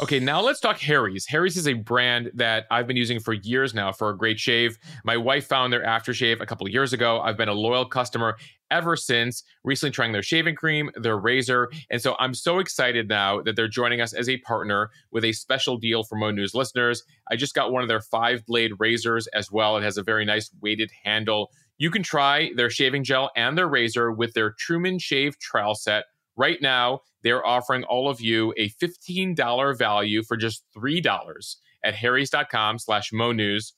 Okay, 0.00 0.20
now 0.20 0.40
let's 0.40 0.60
talk 0.60 0.78
Harry's. 0.78 1.26
Harry's 1.26 1.56
is 1.56 1.66
a 1.66 1.72
brand 1.72 2.30
that 2.34 2.66
I've 2.70 2.86
been 2.86 2.96
using 2.96 3.18
for 3.18 3.32
years 3.32 3.74
now 3.74 3.90
for 3.90 4.10
a 4.10 4.16
great 4.16 4.38
shave. 4.38 4.78
My 5.04 5.16
wife 5.16 5.48
found 5.48 5.72
their 5.72 5.84
aftershave 5.84 6.40
a 6.40 6.46
couple 6.46 6.68
years 6.68 6.92
ago. 6.92 7.20
I've 7.20 7.36
been 7.36 7.48
a 7.48 7.54
loyal 7.54 7.84
customer 7.84 8.36
ever 8.70 8.94
since, 8.94 9.42
recently 9.64 9.90
trying 9.90 10.12
their 10.12 10.22
shaving 10.22 10.54
cream, 10.54 10.88
their 10.94 11.18
razor. 11.18 11.68
And 11.90 12.00
so 12.00 12.14
I'm 12.20 12.32
so 12.32 12.60
excited 12.60 13.08
now 13.08 13.42
that 13.42 13.56
they're 13.56 13.66
joining 13.66 14.00
us 14.00 14.12
as 14.12 14.28
a 14.28 14.36
partner 14.38 14.90
with 15.10 15.24
a 15.24 15.32
special 15.32 15.76
deal 15.76 16.04
for 16.04 16.14
Mo 16.14 16.30
News 16.30 16.54
listeners. 16.54 17.02
I 17.28 17.34
just 17.34 17.54
got 17.54 17.72
one 17.72 17.82
of 17.82 17.88
their 17.88 18.00
five 18.00 18.46
blade 18.46 18.74
razors 18.78 19.26
as 19.28 19.50
well. 19.50 19.76
It 19.78 19.82
has 19.82 19.96
a 19.96 20.04
very 20.04 20.24
nice 20.24 20.48
weighted 20.62 20.92
handle. 21.02 21.50
You 21.76 21.90
can 21.90 22.04
try 22.04 22.52
their 22.54 22.70
shaving 22.70 23.02
gel 23.02 23.32
and 23.34 23.58
their 23.58 23.68
razor 23.68 24.12
with 24.12 24.32
their 24.34 24.52
Truman 24.52 25.00
Shave 25.00 25.40
Trial 25.40 25.74
Set 25.74 26.04
Right 26.38 26.62
now, 26.62 27.00
they're 27.22 27.44
offering 27.46 27.84
all 27.84 28.08
of 28.08 28.20
you 28.20 28.54
a 28.56 28.70
$15 28.70 29.78
value 29.78 30.22
for 30.22 30.36
just 30.36 30.64
$3 30.76 31.56
at 31.84 31.94
harrys.com 31.94 32.78
slash 32.78 33.12
monews. 33.12 33.74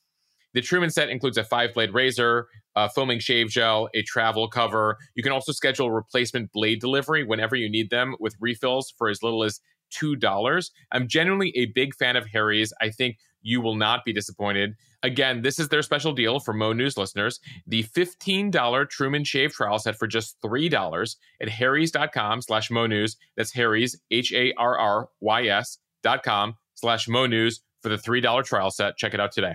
The 0.52 0.60
Truman 0.60 0.90
set 0.90 1.08
includes 1.10 1.38
a 1.38 1.44
five 1.44 1.74
blade 1.74 1.94
razor, 1.94 2.48
a 2.74 2.88
foaming 2.88 3.20
shave 3.20 3.48
gel, 3.48 3.88
a 3.94 4.02
travel 4.02 4.48
cover. 4.48 4.98
You 5.14 5.22
can 5.22 5.32
also 5.32 5.52
schedule 5.52 5.90
replacement 5.90 6.52
blade 6.52 6.80
delivery 6.80 7.24
whenever 7.24 7.54
you 7.54 7.70
need 7.70 7.90
them 7.90 8.16
with 8.18 8.34
refills 8.40 8.92
for 8.96 9.08
as 9.08 9.22
little 9.22 9.44
as 9.44 9.60
$2. 9.94 10.70
I'm 10.92 11.08
genuinely 11.08 11.52
a 11.56 11.66
big 11.66 11.94
fan 11.94 12.16
of 12.16 12.26
Harry's. 12.26 12.72
I 12.80 12.90
think 12.90 13.16
you 13.42 13.60
will 13.60 13.76
not 13.76 14.04
be 14.04 14.12
disappointed. 14.12 14.74
Again, 15.02 15.42
this 15.42 15.58
is 15.58 15.68
their 15.68 15.82
special 15.82 16.12
deal 16.12 16.40
for 16.40 16.52
Mo 16.52 16.72
News 16.72 16.96
listeners. 16.96 17.40
The 17.66 17.84
$15 17.84 18.88
Truman 18.90 19.24
Shave 19.24 19.52
Trial 19.52 19.78
set 19.78 19.96
for 19.96 20.06
just 20.06 20.40
$3 20.42 21.16
at 21.40 21.48
harrys.com 21.48 22.42
slash 22.42 22.70
Mo 22.70 22.86
News. 22.86 23.16
That's 23.36 23.52
Harry's, 23.52 23.98
H-A-R-R-Y-S 24.10 25.78
dot 26.02 26.22
com 26.22 26.54
slash 26.74 27.08
Mo 27.08 27.26
News 27.26 27.62
for 27.82 27.88
the 27.88 27.96
$3 27.96 28.44
trial 28.44 28.70
set. 28.70 28.96
Check 28.96 29.14
it 29.14 29.20
out 29.20 29.32
today. 29.32 29.54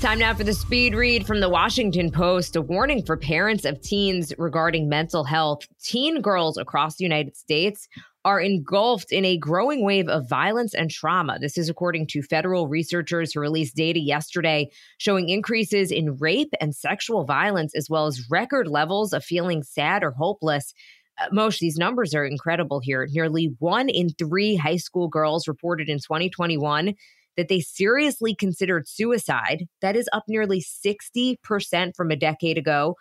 Time 0.00 0.20
now 0.20 0.32
for 0.32 0.44
the 0.44 0.54
speed 0.54 0.94
read 0.94 1.26
from 1.26 1.40
the 1.40 1.48
Washington 1.48 2.12
Post. 2.12 2.54
A 2.54 2.62
warning 2.62 3.02
for 3.04 3.16
parents 3.16 3.64
of 3.64 3.80
teens 3.80 4.32
regarding 4.38 4.88
mental 4.88 5.24
health. 5.24 5.66
Teen 5.82 6.20
girls 6.20 6.56
across 6.56 6.96
the 6.96 7.04
United 7.04 7.36
States 7.36 7.88
are 8.28 8.40
engulfed 8.42 9.10
in 9.10 9.24
a 9.24 9.38
growing 9.38 9.82
wave 9.82 10.06
of 10.06 10.28
violence 10.28 10.74
and 10.74 10.90
trauma. 10.90 11.38
This 11.40 11.56
is 11.56 11.70
according 11.70 12.08
to 12.08 12.20
federal 12.20 12.68
researchers 12.68 13.32
who 13.32 13.40
released 13.40 13.74
data 13.74 14.00
yesterday 14.00 14.68
showing 14.98 15.30
increases 15.30 15.90
in 15.90 16.14
rape 16.18 16.52
and 16.60 16.76
sexual 16.76 17.24
violence, 17.24 17.74
as 17.74 17.88
well 17.88 18.06
as 18.06 18.28
record 18.28 18.68
levels 18.68 19.14
of 19.14 19.24
feeling 19.24 19.62
sad 19.62 20.04
or 20.04 20.10
hopeless. 20.10 20.74
Uh, 21.18 21.30
Moshe 21.30 21.58
these 21.58 21.78
numbers 21.78 22.14
are 22.14 22.26
incredible 22.26 22.80
here. 22.80 23.08
Nearly 23.10 23.54
one 23.60 23.88
in 23.88 24.10
three 24.10 24.56
high 24.56 24.76
school 24.76 25.08
girls 25.08 25.48
reported 25.48 25.88
in 25.88 25.96
2021 25.96 26.92
that 27.38 27.48
they 27.48 27.60
seriously 27.60 28.34
considered 28.34 28.86
suicide. 28.86 29.64
That 29.80 29.96
is 29.96 30.06
up 30.12 30.24
nearly 30.28 30.60
60% 30.60 31.96
from 31.96 32.10
a 32.10 32.16
decade 32.16 32.58
ago. 32.58 32.94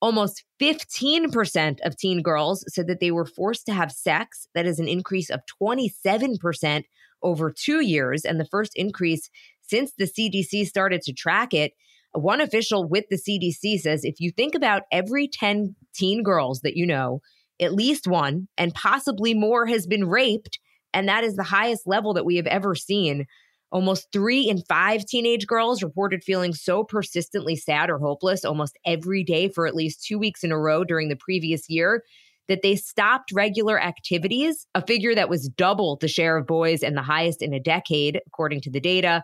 Almost 0.00 0.44
15% 0.60 1.80
of 1.84 1.96
teen 1.96 2.22
girls 2.22 2.64
said 2.68 2.86
that 2.86 3.00
they 3.00 3.10
were 3.10 3.26
forced 3.26 3.66
to 3.66 3.72
have 3.72 3.90
sex. 3.90 4.46
That 4.54 4.66
is 4.66 4.78
an 4.78 4.86
increase 4.86 5.28
of 5.28 5.40
27% 5.60 6.84
over 7.20 7.50
two 7.50 7.80
years, 7.80 8.24
and 8.24 8.38
the 8.38 8.46
first 8.46 8.72
increase 8.76 9.28
since 9.62 9.92
the 9.98 10.04
CDC 10.04 10.66
started 10.66 11.02
to 11.02 11.12
track 11.12 11.52
it. 11.52 11.72
One 12.12 12.40
official 12.40 12.88
with 12.88 13.04
the 13.10 13.16
CDC 13.16 13.80
says 13.80 14.04
if 14.04 14.16
you 14.18 14.30
think 14.30 14.54
about 14.54 14.82
every 14.90 15.28
10 15.28 15.74
teen 15.94 16.22
girls 16.22 16.60
that 16.60 16.76
you 16.76 16.86
know, 16.86 17.20
at 17.60 17.74
least 17.74 18.06
one 18.06 18.48
and 18.56 18.74
possibly 18.74 19.34
more 19.34 19.66
has 19.66 19.86
been 19.86 20.08
raped. 20.08 20.58
And 20.94 21.08
that 21.08 21.24
is 21.24 21.36
the 21.36 21.42
highest 21.42 21.86
level 21.86 22.14
that 22.14 22.24
we 22.24 22.36
have 22.36 22.46
ever 22.46 22.74
seen. 22.74 23.26
Almost 23.70 24.08
three 24.12 24.48
in 24.48 24.62
five 24.68 25.04
teenage 25.04 25.46
girls 25.46 25.82
reported 25.82 26.24
feeling 26.24 26.54
so 26.54 26.84
persistently 26.84 27.54
sad 27.54 27.90
or 27.90 27.98
hopeless 27.98 28.44
almost 28.44 28.78
every 28.86 29.22
day 29.22 29.48
for 29.48 29.66
at 29.66 29.74
least 29.74 30.04
two 30.04 30.18
weeks 30.18 30.42
in 30.42 30.52
a 30.52 30.58
row 30.58 30.84
during 30.84 31.08
the 31.08 31.16
previous 31.16 31.68
year 31.68 32.02
that 32.48 32.62
they 32.62 32.74
stopped 32.74 33.30
regular 33.30 33.80
activities, 33.80 34.66
a 34.74 34.84
figure 34.84 35.14
that 35.14 35.28
was 35.28 35.50
double 35.50 35.96
the 35.96 36.08
share 36.08 36.38
of 36.38 36.46
boys 36.46 36.82
and 36.82 36.96
the 36.96 37.02
highest 37.02 37.42
in 37.42 37.52
a 37.52 37.60
decade, 37.60 38.20
according 38.26 38.62
to 38.62 38.70
the 38.70 38.80
data. 38.80 39.22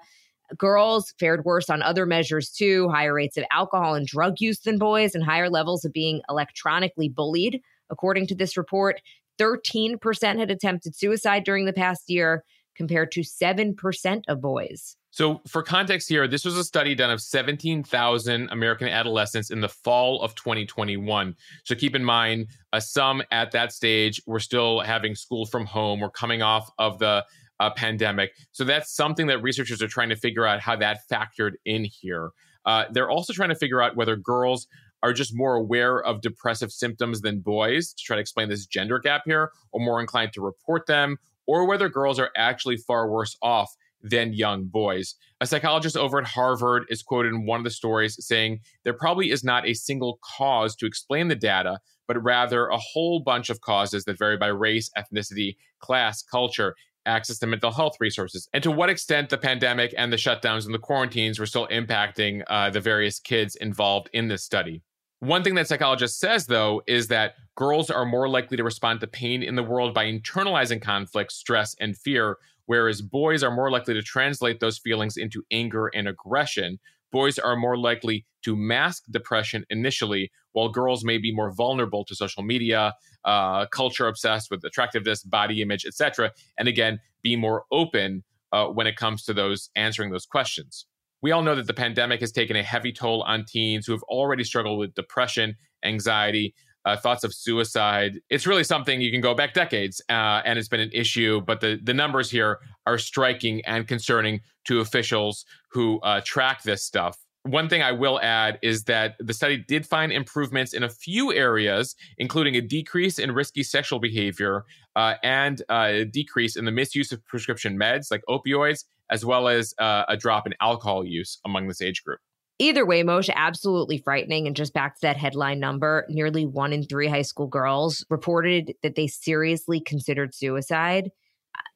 Girls 0.59 1.15
fared 1.19 1.45
worse 1.47 1.71
on 1.71 1.81
other 1.81 2.05
measures 2.05 2.51
too 2.51 2.89
higher 2.91 3.15
rates 3.15 3.39
of 3.39 3.45
alcohol 3.51 3.95
and 3.95 4.07
drug 4.07 4.35
use 4.41 4.61
than 4.61 4.79
boys, 4.79 5.15
and 5.15 5.25
higher 5.25 5.49
levels 5.49 5.87
of 5.87 5.93
being 5.93 6.21
electronically 6.29 7.09
bullied. 7.09 7.61
According 7.91 8.27
to 8.27 8.35
this 8.35 8.59
report, 8.59 9.01
13% 9.41 10.39
had 10.39 10.51
attempted 10.51 10.95
suicide 10.95 11.45
during 11.45 11.65
the 11.65 11.73
past 11.73 12.05
year, 12.09 12.45
compared 12.75 13.13
to 13.13 13.21
7% 13.21 14.23
of 14.29 14.41
boys. 14.41 14.97
So, 15.11 15.41
for 15.47 15.63
context 15.63 16.09
here, 16.09 16.27
this 16.27 16.45
was 16.45 16.57
a 16.57 16.65
study 16.65 16.97
done 16.97 17.11
of 17.11 17.21
17,000 17.21 18.49
American 18.51 18.89
adolescents 18.89 19.51
in 19.51 19.61
the 19.61 19.69
fall 19.69 20.21
of 20.23 20.35
2021. 20.35 21.37
So, 21.63 21.77
keep 21.77 21.95
in 21.95 22.05
mind, 22.05 22.49
uh, 22.73 22.81
some 22.81 23.23
at 23.31 23.53
that 23.53 23.73
stage 23.73 24.21
were 24.27 24.41
still 24.41 24.81
having 24.81 25.15
school 25.15 25.47
from 25.47 25.67
home, 25.67 26.01
were 26.01 26.11
coming 26.11 26.43
off 26.43 26.69
of 26.79 26.99
the 26.99 27.25
uh, 27.61 27.71
pandemic. 27.71 28.33
So, 28.51 28.65
that's 28.65 28.93
something 28.93 29.29
that 29.29 29.41
researchers 29.41 29.81
are 29.83 29.89
trying 29.89 30.09
to 30.09 30.17
figure 30.17 30.47
out 30.47 30.59
how 30.59 30.75
that 30.77 31.03
factored 31.09 31.53
in 31.65 31.85
here. 31.85 32.31
Uh, 32.67 32.87
they're 32.91 33.11
also 33.11 33.33
trying 33.33 33.51
to 33.51 33.55
figure 33.55 33.81
out 33.81 33.95
whether 33.95 34.17
girls 34.17 34.67
are 35.05 35.13
just 35.13 35.37
more 35.37 35.55
aware 35.55 36.03
of 36.03 36.23
depressive 36.23 36.73
symptoms 36.73 37.21
than 37.21 37.39
boys 37.39 37.93
to 37.93 38.03
try 38.03 38.17
to 38.17 38.21
explain 38.21 38.49
this 38.49 38.67
gender 38.67 38.99
gap 38.99 39.23
here, 39.27 39.53
or 39.71 39.81
more 39.81 40.01
inclined 40.01 40.33
to 40.33 40.41
report 40.41 40.87
them, 40.87 41.19
or 41.47 41.67
whether 41.67 41.89
girls 41.89 42.19
are 42.19 42.31
actually 42.37 42.77
far 42.77 43.09
worse 43.09 43.37
off 43.43 43.71
than 44.03 44.35
young 44.35 44.67
boys. 44.67 45.15
A 45.41 45.47
psychologist 45.47 45.97
over 45.97 46.19
at 46.19 46.27
Harvard 46.27 46.85
is 46.91 47.03
quoted 47.03 47.33
in 47.33 47.47
one 47.47 47.61
of 47.61 47.65
the 47.65 47.71
stories 47.71 48.17
saying 48.25 48.61
there 48.85 48.93
probably 48.93 49.31
is 49.31 49.43
not 49.43 49.67
a 49.67 49.75
single 49.75 50.19
cause 50.37 50.77
to 50.77 50.87
explain 50.87 51.29
the 51.29 51.35
data, 51.35 51.79
but 52.07 52.23
rather 52.23 52.67
a 52.67 52.79
whole 52.79 53.21
bunch 53.21 53.49
of 53.49 53.63
causes 53.63 54.05
that 54.05 54.19
vary 54.19 54.37
by 54.37 54.49
race, 54.49 54.91
ethnicity, 54.97 55.57
class, 55.81 56.23
culture, 56.23 56.75
access 57.07 57.39
to 57.39 57.47
mental 57.47 57.71
health 57.71 57.97
resources, 58.01 58.49
and 58.53 58.63
to 58.63 58.71
what 58.71 58.89
extent 58.89 59.29
the 59.29 59.39
pandemic 59.39 59.95
and 59.97 60.13
the 60.13 60.17
shutdowns 60.17 60.65
and 60.65 60.75
the 60.75 60.79
quarantines 60.79 61.39
were 61.39 61.47
still 61.47 61.67
impacting 61.69 62.43
uh, 62.49 62.71
the 62.71 62.81
various 62.81 63.19
kids 63.19 63.57
involved 63.57 64.09
in 64.13 64.29
this 64.29 64.43
study. 64.43 64.83
One 65.21 65.43
thing 65.43 65.55
that 65.55 65.69
psychologist 65.69 66.19
says, 66.19 66.47
though, 66.47 66.83
is 66.87 67.09
that 67.09 67.35
girls 67.57 67.91
are 67.91 68.05
more 68.05 68.29
likely 68.29 68.57
to 68.57 68.65
respond 68.65 69.01
to 69.01 69.07
pain 69.07 69.43
in 69.43 69.55
the 69.55 69.63
world 69.63 69.95
by 69.95 70.05
internalizing 70.05 70.83
conflict, 70.83 71.33
stress, 71.33 71.75
and 71.81 71.97
fear, 71.97 72.37
whereas 72.67 73.01
boys 73.01 73.43
are 73.43 73.55
more 73.55 73.71
likely 73.71 73.95
to 73.95 74.03
translate 74.03 74.61
those 74.61 74.79
feelings 74.79 75.17
into 75.17 75.45
anger 75.51 75.91
and 75.95 76.09
aggression. 76.09 76.79
Boys 77.11 77.39
are 77.39 77.57
more 77.57 77.79
likely 77.79 78.27
to 78.43 78.57
mask 78.57 79.05
depression 79.11 79.65
initially, 79.71 80.31
while 80.53 80.69
girls 80.69 81.05
may 81.05 81.17
be 81.17 81.33
more 81.35 81.53
vulnerable 81.53 82.05
to 82.05 82.15
social 82.15 82.43
media, 82.43 82.93
uh, 83.25 83.67
culture 83.67 84.09
obsessed 84.09 84.51
with 84.51 84.65
attractiveness, 84.65 85.23
body 85.23 85.63
image, 85.63 85.87
etc., 85.87 86.33
and 86.59 86.69
again, 86.69 86.99
be 87.23 87.37
more 87.37 87.65
open 87.73 88.25
uh, 88.53 88.67
when 88.67 88.87
it 88.87 88.97
comes 88.97 89.25
to 89.25 89.33
those 89.33 89.71
answering 89.75 90.11
those 90.11 90.27
questions. 90.27 90.87
We 91.25 91.33
all 91.33 91.41
know 91.41 91.55
that 91.55 91.67
the 91.67 91.73
pandemic 91.73 92.21
has 92.21 92.33
taken 92.33 92.55
a 92.55 92.63
heavy 92.63 92.93
toll 92.93 93.23
on 93.23 93.47
teens 93.47 93.87
who 93.87 93.93
have 93.93 94.03
already 94.03 94.45
struggled 94.45 94.79
with 94.79 94.95
depression, 94.95 95.57
anxiety, 95.83 96.55
uh, 96.85 96.99
thoughts 96.99 97.25
of 97.25 97.33
suicide. 97.33 98.21
It's 98.29 98.47
really 98.47 98.63
something 98.63 99.01
you 99.01 99.11
can 99.11 99.23
go 99.23 99.33
back 99.33 99.55
decades, 99.55 100.03
uh, 100.11 100.43
and 100.45 100.59
it's 100.59 100.69
been 100.69 100.81
an 100.81 100.91
issue. 100.93 101.41
But 101.41 101.63
the 101.63 101.81
the 101.83 101.95
numbers 101.95 102.31
here 102.31 102.59
are 102.87 102.99
striking 102.99 103.65
and 103.65 103.89
concerning 103.89 104.43
to 104.67 104.81
officials 104.81 105.47
who 105.71 105.99
uh, 106.01 106.21
track 106.27 106.63
this 106.63 106.85
stuff. 106.85 107.17
One 107.45 107.71
thing 107.71 107.81
I 107.81 107.93
will 107.93 108.21
add 108.21 108.59
is 108.61 108.85
that 108.85 109.15
the 109.19 109.33
study 109.33 109.65
did 109.67 109.87
find 109.87 110.13
improvements 110.13 110.75
in 110.75 110.83
a 110.83 110.91
few 110.91 111.33
areas, 111.33 111.97
including 112.19 112.55
a 112.57 112.61
decrease 112.61 113.19
in 113.19 113.33
risky 113.33 113.63
sexual 113.63 113.99
behavior 113.99 114.67
uh, 114.95 115.15
and 115.23 115.63
uh, 115.71 115.89
a 115.89 116.05
decrease 116.05 116.57
in 116.57 116.67
the 116.67 116.71
misuse 116.71 117.13
of 117.13 117.25
prescription 117.25 117.79
meds 117.79 118.11
like 118.11 118.23
opioids, 118.29 118.85
as 119.11 119.25
well 119.25 119.49
as 119.49 119.75
uh, 119.79 120.05
a 120.09 120.17
drop 120.17 120.47
in 120.47 120.55
alcohol 120.61 121.05
use 121.05 121.39
among 121.45 121.69
this 121.69 121.81
age 121.83 122.03
group. 122.03 122.21
Either 122.59 122.87
way, 122.87 123.03
Moshe, 123.03 123.31
absolutely 123.35 123.99
frightening. 123.99 124.47
And 124.47 124.55
just 124.55 124.73
back 124.73 124.95
to 124.95 125.01
that 125.03 125.17
headline 125.17 125.59
number 125.59 126.07
nearly 126.09 126.47
one 126.47 126.73
in 126.73 126.85
three 126.85 127.09
high 127.09 127.23
school 127.23 127.49
girls 127.49 128.07
reported 128.11 128.75
that 128.83 128.95
they 128.95 129.09
seriously 129.09 129.81
considered 129.81 130.35
suicide. 130.35 131.11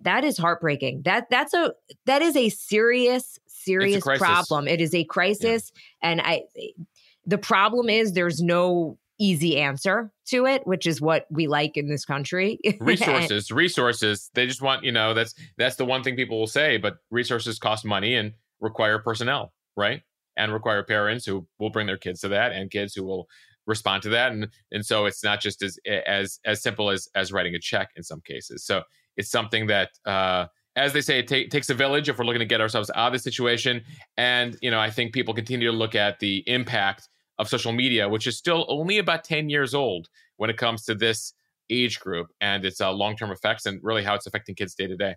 That 0.01 0.25
is 0.25 0.39
heartbreaking. 0.39 1.03
That 1.05 1.31
that's 1.31 1.55
a 1.55 1.73
that 2.07 2.23
is 2.23 2.37
a 2.37 2.49
serious 2.49 3.39
serious 3.47 4.05
problem. 4.05 4.69
It 4.69 4.81
is 4.81 4.95
a 4.95 5.05
crisis, 5.05 5.73
yeah. 6.03 6.11
and 6.11 6.21
I 6.21 6.43
the 7.27 7.39
problem 7.39 7.89
is 7.89 8.13
there's 8.13 8.41
no 8.41 8.99
easy 9.19 9.59
answer 9.59 10.13
to 10.27 10.47
it, 10.47 10.67
which 10.67 10.87
is 10.87 11.01
what 11.01 11.27
we 11.31 11.47
like 11.47 11.77
in 11.77 11.89
this 11.89 12.05
country. 12.05 12.59
resources, 12.81 13.51
resources. 13.51 14.31
They 14.35 14.47
just 14.47 14.63
want, 14.63 14.85
you 14.85 14.93
know, 14.93 15.15
that's 15.15 15.35
that's 15.57 15.77
the 15.77 15.85
one 15.85 16.03
thing 16.03 16.17
people 16.17 16.39
will 16.39 16.47
say, 16.47 16.77
but 16.77 16.99
resources 17.11 17.59
cost 17.59 17.85
money 17.85 18.15
and 18.15 18.33
require 18.61 18.99
personnel, 18.99 19.53
right? 19.77 20.03
And 20.37 20.53
require 20.53 20.83
parents 20.83 21.27
who 21.27 21.47
will 21.59 21.71
bring 21.71 21.87
their 21.87 21.97
kids 21.97 22.21
to 22.21 22.29
that 22.29 22.53
and 22.53 22.71
kids 22.71 22.95
who 22.95 23.05
will 23.05 23.29
respond 23.67 24.03
to 24.03 24.09
that 24.09 24.33
and 24.33 24.49
and 24.73 24.87
so 24.87 25.05
it's 25.05 25.23
not 25.23 25.43
just 25.43 25.63
as 25.63 25.79
as 26.07 26.41
as 26.47 26.63
simple 26.63 26.89
as 26.89 27.07
as 27.15 27.31
writing 27.33 27.55
a 27.55 27.59
check 27.59 27.91
in 27.97 28.03
some 28.03 28.21
cases. 28.23 28.65
So 28.65 28.83
it's 29.17 29.31
something 29.31 29.67
that 29.67 29.91
uh 30.07 30.47
as 30.79 30.93
they 30.93 31.01
say, 31.01 31.19
it 31.19 31.29
ta- 31.29 31.51
takes 31.51 31.69
a 31.71 31.75
village 31.75 32.09
if 32.09 32.19
we're 32.19 32.25
looking 32.25 32.39
to 32.39 32.47
get 32.47 32.61
ourselves 32.61 32.91
out 32.95 33.09
of 33.09 33.13
the 33.13 33.19
situation. 33.19 33.83
And, 34.17 34.57
you 34.63 34.71
know, 34.71 34.79
I 34.79 34.91
think 34.91 35.13
people 35.13 35.35
continue 35.35 35.71
to 35.71 35.77
look 35.77 35.95
at 35.95 36.21
the 36.21 36.45
impact 36.47 37.09
of 37.39 37.49
social 37.49 37.73
media, 37.73 38.09
which 38.09 38.27
is 38.27 38.37
still 38.37 38.65
only 38.69 38.99
about 38.99 39.25
10 39.25 39.49
years 39.49 39.75
old 39.75 40.09
when 40.37 40.51
it 40.51 40.57
comes 40.57 40.85
to 40.85 40.95
this 40.95 41.35
age 41.71 42.01
group 42.01 42.29
and 42.41 42.65
its 42.65 42.81
uh, 42.81 42.91
long 42.93 43.17
term 43.17 43.31
effects 43.31 43.67
and 43.67 43.81
really 43.83 44.03
how 44.03 44.15
it's 44.15 44.27
affecting 44.27 44.55
kids 44.55 44.75
day 44.75 44.87
to 44.87 44.97
day. 44.97 45.15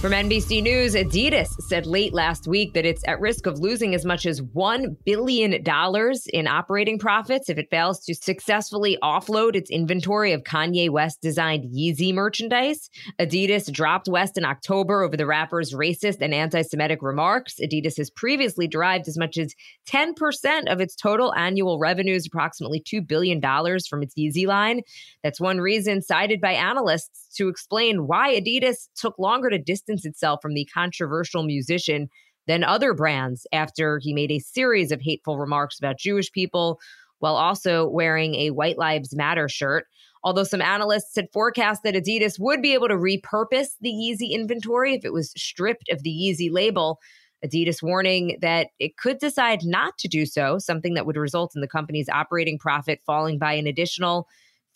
From 0.00 0.12
NBC 0.12 0.62
News, 0.62 0.94
Adidas 0.94 1.48
said 1.62 1.86
late 1.86 2.12
last 2.12 2.46
week 2.46 2.74
that 2.74 2.84
it's 2.84 3.02
at 3.08 3.18
risk 3.18 3.46
of 3.46 3.58
losing 3.58 3.94
as 3.94 4.04
much 4.04 4.26
as 4.26 4.42
$1 4.42 4.94
billion 5.06 5.54
in 5.54 6.46
operating 6.46 6.98
profits 6.98 7.48
if 7.48 7.56
it 7.56 7.70
fails 7.70 8.04
to 8.04 8.14
successfully 8.14 8.98
offload 9.02 9.56
its 9.56 9.70
inventory 9.70 10.32
of 10.32 10.42
Kanye 10.42 10.90
West 10.90 11.22
designed 11.22 11.64
Yeezy 11.74 12.12
merchandise. 12.12 12.90
Adidas 13.18 13.72
dropped 13.72 14.06
West 14.06 14.36
in 14.36 14.44
October 14.44 15.02
over 15.02 15.16
the 15.16 15.24
rapper's 15.24 15.72
racist 15.72 16.18
and 16.20 16.34
anti 16.34 16.60
Semitic 16.60 17.00
remarks. 17.00 17.54
Adidas 17.58 17.96
has 17.96 18.10
previously 18.10 18.68
derived 18.68 19.08
as 19.08 19.16
much 19.16 19.38
as 19.38 19.54
10% 19.88 20.70
of 20.70 20.78
its 20.78 20.94
total 20.94 21.34
annual 21.34 21.78
revenues, 21.78 22.26
approximately 22.26 22.80
$2 22.82 23.04
billion, 23.04 23.40
from 23.40 24.02
its 24.02 24.14
Yeezy 24.14 24.46
line. 24.46 24.82
That's 25.24 25.40
one 25.40 25.58
reason 25.58 26.02
cited 26.02 26.42
by 26.42 26.52
analysts 26.52 27.34
to 27.36 27.48
explain 27.48 28.06
why 28.06 28.38
Adidas 28.38 28.88
took 28.94 29.18
longer 29.18 29.48
to 29.50 29.58
distance 29.58 29.85
distance 29.86 30.04
itself 30.04 30.40
from 30.42 30.54
the 30.54 30.68
controversial 30.72 31.42
musician 31.42 32.08
than 32.46 32.64
other 32.64 32.94
brands 32.94 33.46
after 33.52 34.00
he 34.02 34.12
made 34.12 34.30
a 34.30 34.38
series 34.38 34.92
of 34.92 35.00
hateful 35.00 35.38
remarks 35.38 35.78
about 35.78 35.98
Jewish 35.98 36.30
people 36.32 36.78
while 37.18 37.36
also 37.36 37.88
wearing 37.88 38.34
a 38.34 38.50
White 38.50 38.78
Lives 38.78 39.14
Matter 39.16 39.48
shirt. 39.48 39.86
Although 40.22 40.44
some 40.44 40.60
analysts 40.60 41.14
had 41.14 41.28
forecast 41.32 41.82
that 41.84 41.94
Adidas 41.94 42.38
would 42.38 42.60
be 42.60 42.74
able 42.74 42.88
to 42.88 42.94
repurpose 42.94 43.68
the 43.80 43.90
Yeezy 43.90 44.30
inventory 44.30 44.94
if 44.94 45.04
it 45.04 45.12
was 45.12 45.32
stripped 45.36 45.88
of 45.90 46.02
the 46.02 46.10
Yeezy 46.10 46.50
label, 46.50 46.98
Adidas 47.44 47.82
warning 47.82 48.38
that 48.42 48.68
it 48.80 48.96
could 48.96 49.18
decide 49.18 49.60
not 49.62 49.98
to 49.98 50.08
do 50.08 50.26
so, 50.26 50.58
something 50.58 50.94
that 50.94 51.06
would 51.06 51.16
result 51.16 51.52
in 51.54 51.60
the 51.60 51.68
company's 51.68 52.08
operating 52.08 52.58
profit 52.58 53.00
falling 53.06 53.38
by 53.38 53.52
an 53.52 53.66
additional 53.66 54.26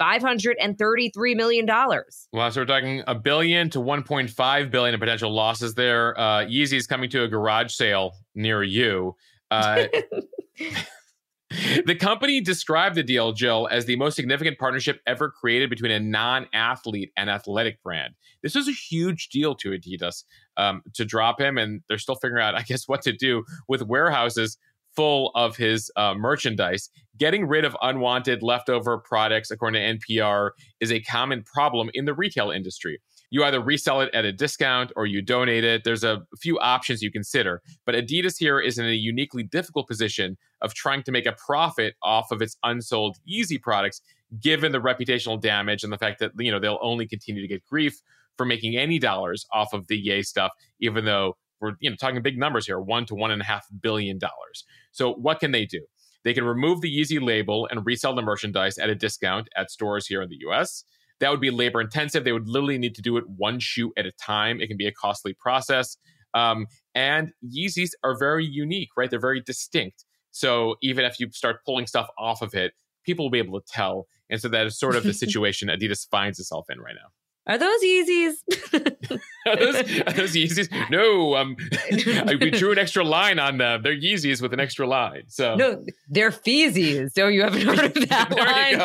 $533 0.01 1.37
million. 1.37 1.67
Well, 1.67 2.51
so 2.51 2.61
we're 2.61 2.65
talking 2.65 3.03
a 3.07 3.15
billion 3.15 3.71
to 3.71 3.79
1.5 3.79 4.71
billion 4.71 4.95
in 4.95 5.01
potential 5.01 5.33
losses 5.33 5.75
there. 5.75 6.19
Uh, 6.19 6.45
Yeezy 6.45 6.75
is 6.75 6.87
coming 6.87 7.11
to 7.11 7.25
a 7.25 7.29
garage 7.29 7.73
sale 7.73 8.13
near 8.35 8.63
you. 8.63 9.15
Uh, 9.51 9.87
the 11.85 11.97
company 11.99 12.41
described 12.41 12.95
the 12.95 13.03
deal, 13.03 13.33
Jill, 13.33 13.69
as 13.71 13.85
the 13.85 13.97
most 13.97 14.15
significant 14.15 14.59
partnership 14.59 15.01
ever 15.07 15.31
created 15.31 15.69
between 15.69 15.91
a 15.91 16.01
non 16.01 16.47
athlete 16.55 17.11
and 17.17 17.29
athletic 17.29 17.83
brand. 17.83 18.15
This 18.43 18.55
was 18.55 18.69
a 18.69 18.73
huge 18.73 19.29
deal 19.29 19.55
to 19.57 19.71
Adidas 19.71 20.25
um, 20.57 20.83
to 20.95 21.05
drop 21.05 21.41
him, 21.41 21.59
and 21.59 21.83
they're 21.89 21.99
still 21.99 22.15
figuring 22.15 22.45
out, 22.45 22.55
I 22.55 22.63
guess, 22.63 22.87
what 22.87 23.03
to 23.03 23.13
do 23.13 23.45
with 23.69 23.83
warehouses 23.83 24.57
full 24.97 25.31
of 25.35 25.57
his 25.57 25.91
uh, 25.97 26.15
merchandise. 26.15 26.91
Getting 27.19 27.47
rid 27.47 27.65
of 27.65 27.77
unwanted 27.83 28.43
leftover 28.43 28.99
products, 28.99 29.51
according 29.51 29.99
to 29.99 29.99
NPR, 29.99 30.51
is 30.81 30.91
a 30.91 31.01
common 31.01 31.43
problem 31.43 31.91
in 31.93 32.07
the 32.07 32.15
retail 32.15 32.51
industry. 32.51 32.99
You 33.31 33.45
either 33.45 33.61
resell 33.61 34.01
it 34.01 34.13
at 34.13 34.25
a 34.25 34.33
discount 34.33 34.91
or 34.97 35.07
you 35.07 35.23
donate 35.23 35.63
it. 35.63 35.85
There's 35.85 36.03
a 36.03 36.23
few 36.41 36.59
options 36.59 37.01
you 37.01 37.13
consider, 37.13 37.63
but 37.87 37.95
Adidas 37.95 38.37
here 38.39 38.59
is 38.59 38.77
in 38.79 38.87
a 38.87 38.93
uniquely 38.93 39.45
difficult 39.45 39.87
position 39.87 40.37
of 40.63 40.75
trying 40.75 41.05
to 41.05 41.13
make 41.13 41.27
a 41.27 41.33
profit 41.33 41.95
off 42.03 42.33
of 42.33 42.43
its 42.43 42.57
unsold 42.65 43.19
Yeezy 43.31 43.61
products, 43.61 44.01
given 44.41 44.73
the 44.73 44.81
reputational 44.81 45.41
damage 45.41 45.85
and 45.85 45.93
the 45.93 45.99
fact 45.99 46.19
that 46.19 46.33
you 46.39 46.51
know 46.51 46.59
they'll 46.59 46.81
only 46.83 47.07
continue 47.07 47.41
to 47.41 47.49
get 47.49 47.65
grief 47.67 48.01
for 48.37 48.45
making 48.45 48.77
any 48.77 48.99
dollars 48.99 49.47
off 49.53 49.73
of 49.73 49.87
the 49.87 49.97
Yay 49.97 50.23
stuff, 50.23 50.51
even 50.81 51.05
though 51.05 51.37
we're 51.61 51.73
you 51.81 51.91
know 51.91 51.97
talking 51.97 52.21
big 52.23 52.39
numbers 52.39 52.67
here, 52.67 52.81
one 52.81 53.07
to 53.07 53.15
one 53.15 53.31
and 53.31 53.43
a 53.43 53.45
half 53.45 53.67
billion 53.81 54.19
dollars. 54.19 54.65
So 54.93 55.13
what 55.15 55.41
can 55.41 55.53
they 55.53 55.67
do? 55.67 55.85
They 56.25 56.35
can 56.35 56.45
remove 56.45 56.81
the 56.81 56.95
Yeezy 56.95 57.21
label 57.21 57.67
and 57.71 57.85
resell 57.85 58.15
the 58.15 58.23
merchandise 58.23 58.79
at 58.79 58.91
a 58.91 58.95
discount 58.95 59.49
at 59.57 59.71
stores 59.71 60.07
here 60.07 60.23
in 60.23 60.29
the 60.29 60.39
US. 60.49 60.85
That 61.21 61.31
would 61.31 61.41
be 61.41 61.51
labor 61.51 61.81
intensive. 61.81 62.25
They 62.25 62.33
would 62.33 62.49
literally 62.49 62.79
need 62.79 62.95
to 62.95 63.03
do 63.03 63.17
it 63.17 63.25
one 63.29 63.59
shoe 63.59 63.93
at 63.97 64.07
a 64.07 64.13
time. 64.13 64.61
It 64.61 64.69
can 64.69 64.77
be 64.77 64.87
a 64.87 64.93
costly 64.93 65.35
process. 65.35 65.97
Um, 66.35 66.67
and 66.95 67.33
Yeezys 67.45 67.91
are 68.05 68.19
very 68.19 68.45
unique, 68.45 68.91
right? 68.97 69.11
They're 69.11 69.21
very 69.21 69.41
distinct. 69.41 70.05
So 70.31 70.77
even 70.83 71.05
if 71.05 71.19
you 71.19 71.31
start 71.33 71.65
pulling 71.65 71.87
stuff 71.87 72.09
off 72.19 72.41
of 72.41 72.55
it, 72.55 72.73
people 73.05 73.25
will 73.25 73.31
be 73.31 73.39
able 73.39 73.61
to 73.61 73.67
tell. 73.67 74.07
And 74.31 74.41
so 74.41 74.49
that 74.49 74.67
is 74.67 74.79
sort 74.79 74.97
of 74.97 75.03
the 75.03 75.13
situation 75.25 75.69
Adidas 75.69 76.09
finds 76.09 76.39
itself 76.39 76.67
in 76.71 76.81
right 76.81 76.95
now. 76.95 77.09
Are 77.51 77.59
those 77.59 77.83
Yeezys? 77.83 78.35
are, 79.47 79.57
those, 79.57 79.75
are 80.03 80.13
those 80.13 80.37
Yeezys? 80.37 80.71
No, 80.89 81.35
um, 81.35 81.57
we 82.41 82.53
drew 82.53 82.71
an 82.71 82.79
extra 82.79 83.03
line 83.03 83.41
on 83.41 83.59
them. 83.59 83.83
They're 83.83 83.97
Yeezys 83.97 84.41
with 84.41 84.55
an 84.55 84.61
extra 84.61 84.87
line. 84.87 85.25
So 85.27 85.57
no, 85.57 85.85
they're 86.09 86.31
Feezies. 86.31 87.11
So 87.11 87.27
you 87.27 87.43
haven't 87.43 87.63
heard 87.63 87.81
of 87.81 87.95
that 88.09 88.31
line? 88.31 88.79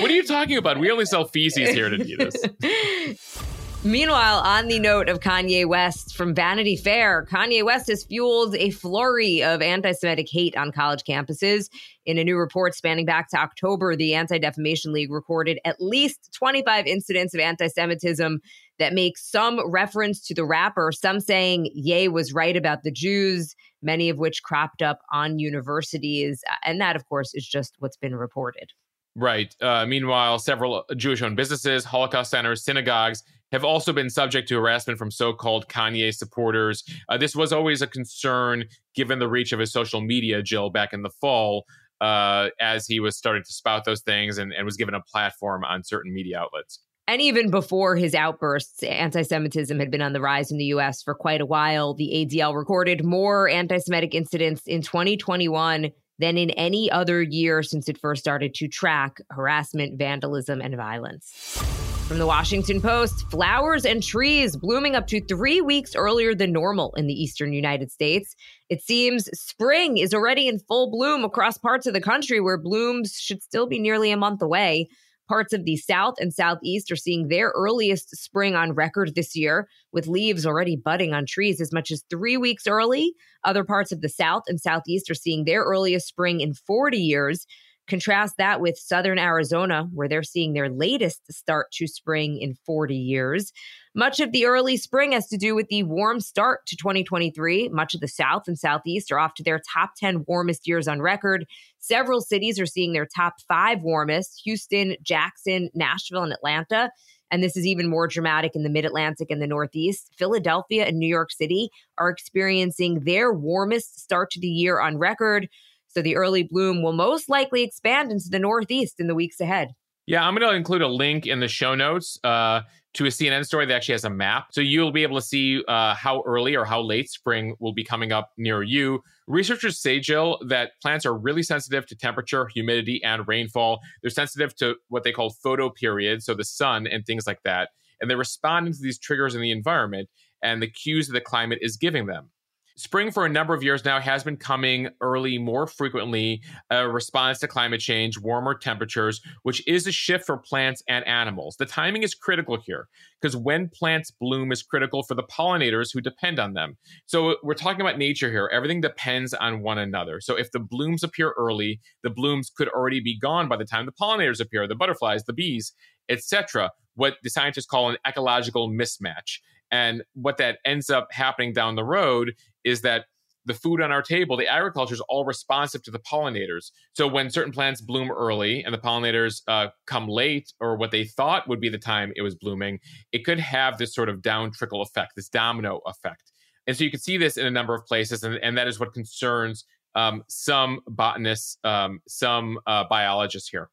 what 0.00 0.08
are 0.08 0.14
you 0.14 0.22
talking 0.22 0.56
about? 0.56 0.78
We 0.78 0.88
only 0.92 1.04
sell 1.04 1.24
feces 1.24 1.70
here 1.70 1.86
at 1.86 1.94
Adidas. 1.94 3.50
Meanwhile, 3.86 4.38
on 4.38 4.68
the 4.68 4.78
note 4.78 5.10
of 5.10 5.20
Kanye 5.20 5.66
West 5.66 6.16
from 6.16 6.34
Vanity 6.34 6.74
Fair, 6.74 7.26
Kanye 7.30 7.62
West 7.62 7.88
has 7.88 8.02
fueled 8.02 8.56
a 8.56 8.70
flurry 8.70 9.42
of 9.42 9.60
anti 9.60 9.92
Semitic 9.92 10.26
hate 10.30 10.56
on 10.56 10.72
college 10.72 11.02
campuses. 11.06 11.68
In 12.06 12.16
a 12.16 12.24
new 12.24 12.38
report 12.38 12.74
spanning 12.74 13.04
back 13.04 13.28
to 13.28 13.36
October, 13.36 13.94
the 13.94 14.14
Anti 14.14 14.38
Defamation 14.38 14.94
League 14.94 15.12
recorded 15.12 15.58
at 15.66 15.82
least 15.82 16.30
25 16.32 16.86
incidents 16.86 17.34
of 17.34 17.40
anti 17.40 17.66
Semitism 17.66 18.40
that 18.78 18.94
make 18.94 19.18
some 19.18 19.60
reference 19.70 20.26
to 20.28 20.34
the 20.34 20.46
rapper, 20.46 20.90
some 20.90 21.20
saying 21.20 21.68
Ye 21.74 22.08
was 22.08 22.32
right 22.32 22.56
about 22.56 22.84
the 22.84 22.90
Jews, 22.90 23.54
many 23.82 24.08
of 24.08 24.16
which 24.16 24.42
cropped 24.42 24.80
up 24.80 25.00
on 25.12 25.38
universities. 25.38 26.42
And 26.64 26.80
that, 26.80 26.96
of 26.96 27.06
course, 27.06 27.34
is 27.34 27.46
just 27.46 27.74
what's 27.80 27.98
been 27.98 28.16
reported. 28.16 28.70
Right. 29.14 29.54
Uh, 29.60 29.84
meanwhile, 29.86 30.38
several 30.38 30.84
Jewish 30.96 31.20
owned 31.22 31.36
businesses, 31.36 31.84
Holocaust 31.84 32.30
centers, 32.30 32.64
synagogues, 32.64 33.22
have 33.54 33.64
also 33.64 33.92
been 33.92 34.10
subject 34.10 34.48
to 34.48 34.56
harassment 34.56 34.98
from 34.98 35.12
so 35.12 35.32
called 35.32 35.68
Kanye 35.68 36.12
supporters. 36.12 36.82
Uh, 37.08 37.16
this 37.16 37.36
was 37.36 37.52
always 37.52 37.82
a 37.82 37.86
concern 37.86 38.64
given 38.96 39.20
the 39.20 39.28
reach 39.28 39.52
of 39.52 39.60
his 39.60 39.72
social 39.72 40.00
media, 40.00 40.42
Jill, 40.42 40.70
back 40.70 40.92
in 40.92 41.02
the 41.02 41.10
fall, 41.20 41.64
uh, 42.00 42.48
as 42.60 42.86
he 42.88 42.98
was 42.98 43.16
starting 43.16 43.44
to 43.44 43.52
spout 43.52 43.84
those 43.84 44.02
things 44.02 44.38
and, 44.38 44.52
and 44.52 44.64
was 44.64 44.76
given 44.76 44.92
a 44.92 45.00
platform 45.00 45.62
on 45.62 45.84
certain 45.84 46.12
media 46.12 46.40
outlets. 46.40 46.80
And 47.06 47.20
even 47.20 47.48
before 47.48 47.94
his 47.94 48.12
outbursts, 48.14 48.82
anti 48.82 49.22
Semitism 49.22 49.78
had 49.78 49.90
been 49.90 50.02
on 50.02 50.14
the 50.14 50.20
rise 50.20 50.50
in 50.50 50.58
the 50.58 50.64
US 50.66 51.02
for 51.02 51.14
quite 51.14 51.40
a 51.40 51.46
while. 51.46 51.94
The 51.94 52.10
ADL 52.12 52.56
recorded 52.56 53.04
more 53.04 53.48
anti 53.48 53.78
Semitic 53.78 54.16
incidents 54.16 54.62
in 54.66 54.82
2021 54.82 55.92
than 56.18 56.38
in 56.38 56.50
any 56.50 56.90
other 56.90 57.22
year 57.22 57.62
since 57.62 57.88
it 57.88 57.98
first 57.98 58.20
started 58.20 58.54
to 58.54 58.66
track 58.66 59.18
harassment, 59.30 59.96
vandalism, 59.96 60.60
and 60.60 60.74
violence. 60.76 61.93
From 62.06 62.18
the 62.18 62.26
Washington 62.26 62.82
Post, 62.82 63.30
flowers 63.30 63.86
and 63.86 64.02
trees 64.02 64.56
blooming 64.56 64.94
up 64.94 65.06
to 65.06 65.22
three 65.22 65.62
weeks 65.62 65.96
earlier 65.96 66.34
than 66.34 66.52
normal 66.52 66.92
in 66.96 67.06
the 67.06 67.14
eastern 67.14 67.54
United 67.54 67.90
States. 67.90 68.36
It 68.68 68.82
seems 68.82 69.24
spring 69.32 69.96
is 69.96 70.12
already 70.12 70.46
in 70.46 70.58
full 70.58 70.90
bloom 70.90 71.24
across 71.24 71.56
parts 71.56 71.86
of 71.86 71.94
the 71.94 72.02
country 72.02 72.40
where 72.40 72.58
blooms 72.58 73.14
should 73.14 73.42
still 73.42 73.66
be 73.66 73.78
nearly 73.78 74.10
a 74.10 74.18
month 74.18 74.42
away. 74.42 74.88
Parts 75.30 75.54
of 75.54 75.64
the 75.64 75.78
south 75.78 76.16
and 76.18 76.30
southeast 76.30 76.92
are 76.92 76.96
seeing 76.96 77.28
their 77.28 77.50
earliest 77.56 78.10
spring 78.10 78.54
on 78.54 78.74
record 78.74 79.14
this 79.14 79.34
year, 79.34 79.66
with 79.90 80.06
leaves 80.06 80.44
already 80.44 80.76
budding 80.76 81.14
on 81.14 81.24
trees 81.24 81.58
as 81.58 81.72
much 81.72 81.90
as 81.90 82.04
three 82.10 82.36
weeks 82.36 82.66
early. 82.66 83.14
Other 83.44 83.64
parts 83.64 83.92
of 83.92 84.02
the 84.02 84.10
south 84.10 84.42
and 84.46 84.60
southeast 84.60 85.10
are 85.10 85.14
seeing 85.14 85.46
their 85.46 85.62
earliest 85.62 86.06
spring 86.06 86.42
in 86.42 86.52
40 86.52 86.98
years. 86.98 87.46
Contrast 87.86 88.36
that 88.38 88.60
with 88.60 88.78
southern 88.78 89.18
Arizona, 89.18 89.88
where 89.92 90.08
they're 90.08 90.22
seeing 90.22 90.54
their 90.54 90.70
latest 90.70 91.20
start 91.30 91.70
to 91.72 91.86
spring 91.86 92.38
in 92.38 92.54
40 92.64 92.96
years. 92.96 93.52
Much 93.94 94.20
of 94.20 94.32
the 94.32 94.46
early 94.46 94.76
spring 94.76 95.12
has 95.12 95.28
to 95.28 95.36
do 95.36 95.54
with 95.54 95.68
the 95.68 95.82
warm 95.82 96.18
start 96.18 96.66
to 96.66 96.76
2023. 96.76 97.68
Much 97.68 97.94
of 97.94 98.00
the 98.00 98.08
South 98.08 98.48
and 98.48 98.58
Southeast 98.58 99.12
are 99.12 99.18
off 99.18 99.34
to 99.34 99.42
their 99.44 99.60
top 99.72 99.90
10 99.96 100.24
warmest 100.26 100.66
years 100.66 100.88
on 100.88 101.00
record. 101.00 101.46
Several 101.78 102.20
cities 102.20 102.58
are 102.58 102.66
seeing 102.66 102.92
their 102.92 103.06
top 103.06 103.34
five 103.46 103.82
warmest 103.82 104.40
Houston, 104.44 104.96
Jackson, 105.02 105.68
Nashville, 105.74 106.24
and 106.24 106.32
Atlanta. 106.32 106.90
And 107.30 107.42
this 107.42 107.56
is 107.56 107.66
even 107.66 107.88
more 107.88 108.06
dramatic 108.06 108.54
in 108.54 108.62
the 108.62 108.70
mid 108.70 108.84
Atlantic 108.84 109.30
and 109.30 109.42
the 109.42 109.46
Northeast. 109.46 110.12
Philadelphia 110.16 110.86
and 110.86 110.98
New 110.98 111.08
York 111.08 111.32
City 111.32 111.68
are 111.98 112.08
experiencing 112.08 113.00
their 113.00 113.32
warmest 113.32 114.00
start 114.00 114.30
to 114.30 114.40
the 114.40 114.48
year 114.48 114.80
on 114.80 114.98
record. 114.98 115.48
So 115.94 116.02
the 116.02 116.16
early 116.16 116.42
bloom 116.42 116.82
will 116.82 116.92
most 116.92 117.28
likely 117.28 117.62
expand 117.62 118.10
into 118.10 118.28
the 118.28 118.38
Northeast 118.38 118.98
in 118.98 119.06
the 119.06 119.14
weeks 119.14 119.40
ahead. 119.40 119.68
Yeah, 120.06 120.26
I'm 120.26 120.34
going 120.34 120.48
to 120.48 120.56
include 120.56 120.82
a 120.82 120.88
link 120.88 121.26
in 121.26 121.40
the 121.40 121.48
show 121.48 121.74
notes 121.74 122.18
uh, 122.24 122.60
to 122.94 123.06
a 123.06 123.08
CNN 123.08 123.46
story 123.46 123.64
that 123.64 123.74
actually 123.74 123.94
has 123.94 124.04
a 124.04 124.10
map. 124.10 124.48
So 124.52 124.60
you'll 124.60 124.92
be 124.92 125.02
able 125.02 125.16
to 125.16 125.24
see 125.24 125.62
uh, 125.66 125.94
how 125.94 126.22
early 126.26 126.54
or 126.56 126.64
how 126.64 126.82
late 126.82 127.08
spring 127.08 127.54
will 127.58 127.72
be 127.72 127.84
coming 127.84 128.12
up 128.12 128.30
near 128.36 128.62
you. 128.62 129.00
Researchers 129.26 129.80
say, 129.80 130.00
Jill, 130.00 130.38
that 130.48 130.72
plants 130.82 131.06
are 131.06 131.16
really 131.16 131.42
sensitive 131.42 131.86
to 131.86 131.96
temperature, 131.96 132.46
humidity, 132.52 133.02
and 133.02 133.26
rainfall. 133.26 133.80
They're 134.02 134.10
sensitive 134.10 134.54
to 134.56 134.74
what 134.88 135.04
they 135.04 135.12
call 135.12 135.34
photoperiods, 135.44 136.22
so 136.22 136.34
the 136.34 136.44
sun 136.44 136.86
and 136.86 137.06
things 137.06 137.26
like 137.26 137.42
that. 137.44 137.70
And 138.00 138.10
they're 138.10 138.18
responding 138.18 138.74
to 138.74 138.82
these 138.82 138.98
triggers 138.98 139.34
in 139.34 139.40
the 139.40 139.52
environment 139.52 140.10
and 140.42 140.60
the 140.60 140.70
cues 140.70 141.06
that 141.06 141.14
the 141.14 141.20
climate 141.22 141.60
is 141.62 141.78
giving 141.78 142.06
them. 142.06 142.30
Spring, 142.76 143.12
for 143.12 143.24
a 143.24 143.28
number 143.28 143.54
of 143.54 143.62
years 143.62 143.84
now, 143.84 144.00
has 144.00 144.24
been 144.24 144.36
coming 144.36 144.88
early 145.00 145.38
more 145.38 145.64
frequently, 145.64 146.42
a 146.70 146.88
response 146.88 147.38
to 147.38 147.46
climate 147.46 147.80
change, 147.80 148.18
warmer 148.18 148.52
temperatures, 148.52 149.20
which 149.44 149.64
is 149.68 149.86
a 149.86 149.92
shift 149.92 150.26
for 150.26 150.38
plants 150.38 150.82
and 150.88 151.06
animals. 151.06 151.54
The 151.56 151.66
timing 151.66 152.02
is 152.02 152.16
critical 152.16 152.58
here 152.66 152.88
because 153.22 153.36
when 153.36 153.68
plants 153.68 154.10
bloom 154.10 154.50
is 154.50 154.64
critical 154.64 155.04
for 155.04 155.14
the 155.14 155.22
pollinators 155.22 155.90
who 155.94 156.00
depend 156.00 156.40
on 156.40 156.54
them. 156.54 156.76
So 157.06 157.36
we're 157.44 157.54
talking 157.54 157.80
about 157.80 157.96
nature 157.96 158.28
here. 158.28 158.50
Everything 158.52 158.80
depends 158.80 159.32
on 159.32 159.62
one 159.62 159.78
another. 159.78 160.20
So 160.20 160.36
if 160.36 160.50
the 160.50 160.58
blooms 160.58 161.04
appear 161.04 161.32
early, 161.38 161.80
the 162.02 162.10
blooms 162.10 162.50
could 162.50 162.68
already 162.68 163.00
be 163.00 163.16
gone 163.16 163.48
by 163.48 163.56
the 163.56 163.64
time 163.64 163.86
the 163.86 163.92
pollinators 163.92 164.40
appear, 164.40 164.66
the 164.66 164.74
butterflies, 164.74 165.22
the 165.22 165.32
bees, 165.32 165.72
etc. 166.08 166.72
What 166.96 167.14
the 167.22 167.30
scientists 167.30 167.66
call 167.66 167.90
an 167.90 167.98
ecological 168.04 168.68
mismatch. 168.68 169.38
And 169.74 170.04
what 170.14 170.36
that 170.36 170.58
ends 170.64 170.88
up 170.88 171.08
happening 171.10 171.52
down 171.52 171.74
the 171.74 171.82
road 171.82 172.34
is 172.62 172.82
that 172.82 173.06
the 173.44 173.54
food 173.54 173.80
on 173.82 173.90
our 173.90 174.02
table, 174.02 174.36
the 174.36 174.46
agriculture 174.46 174.94
is 174.94 175.02
all 175.08 175.24
responsive 175.24 175.82
to 175.82 175.90
the 175.90 175.98
pollinators. 175.98 176.70
So 176.92 177.08
when 177.08 177.28
certain 177.28 177.52
plants 177.52 177.80
bloom 177.80 178.08
early 178.12 178.62
and 178.62 178.72
the 178.72 178.78
pollinators 178.78 179.42
uh, 179.48 179.66
come 179.86 180.06
late, 180.06 180.52
or 180.60 180.76
what 180.76 180.92
they 180.92 181.04
thought 181.04 181.48
would 181.48 181.60
be 181.60 181.68
the 181.68 181.86
time 181.92 182.12
it 182.14 182.22
was 182.22 182.36
blooming, 182.36 182.78
it 183.10 183.24
could 183.24 183.40
have 183.40 183.76
this 183.76 183.92
sort 183.92 184.08
of 184.08 184.22
down 184.22 184.52
trickle 184.52 184.80
effect, 184.80 185.14
this 185.16 185.28
domino 185.28 185.80
effect. 185.86 186.30
And 186.68 186.76
so 186.76 186.84
you 186.84 186.90
can 186.92 187.00
see 187.00 187.16
this 187.16 187.36
in 187.36 187.44
a 187.44 187.50
number 187.50 187.74
of 187.74 187.84
places, 187.84 188.22
and, 188.22 188.36
and 188.36 188.56
that 188.56 188.68
is 188.68 188.78
what 188.78 188.94
concerns 188.94 189.64
um, 189.96 190.22
some 190.28 190.80
botanists, 190.86 191.58
um, 191.64 191.98
some 192.06 192.60
uh, 192.68 192.84
biologists 192.88 193.48
here. 193.48 193.70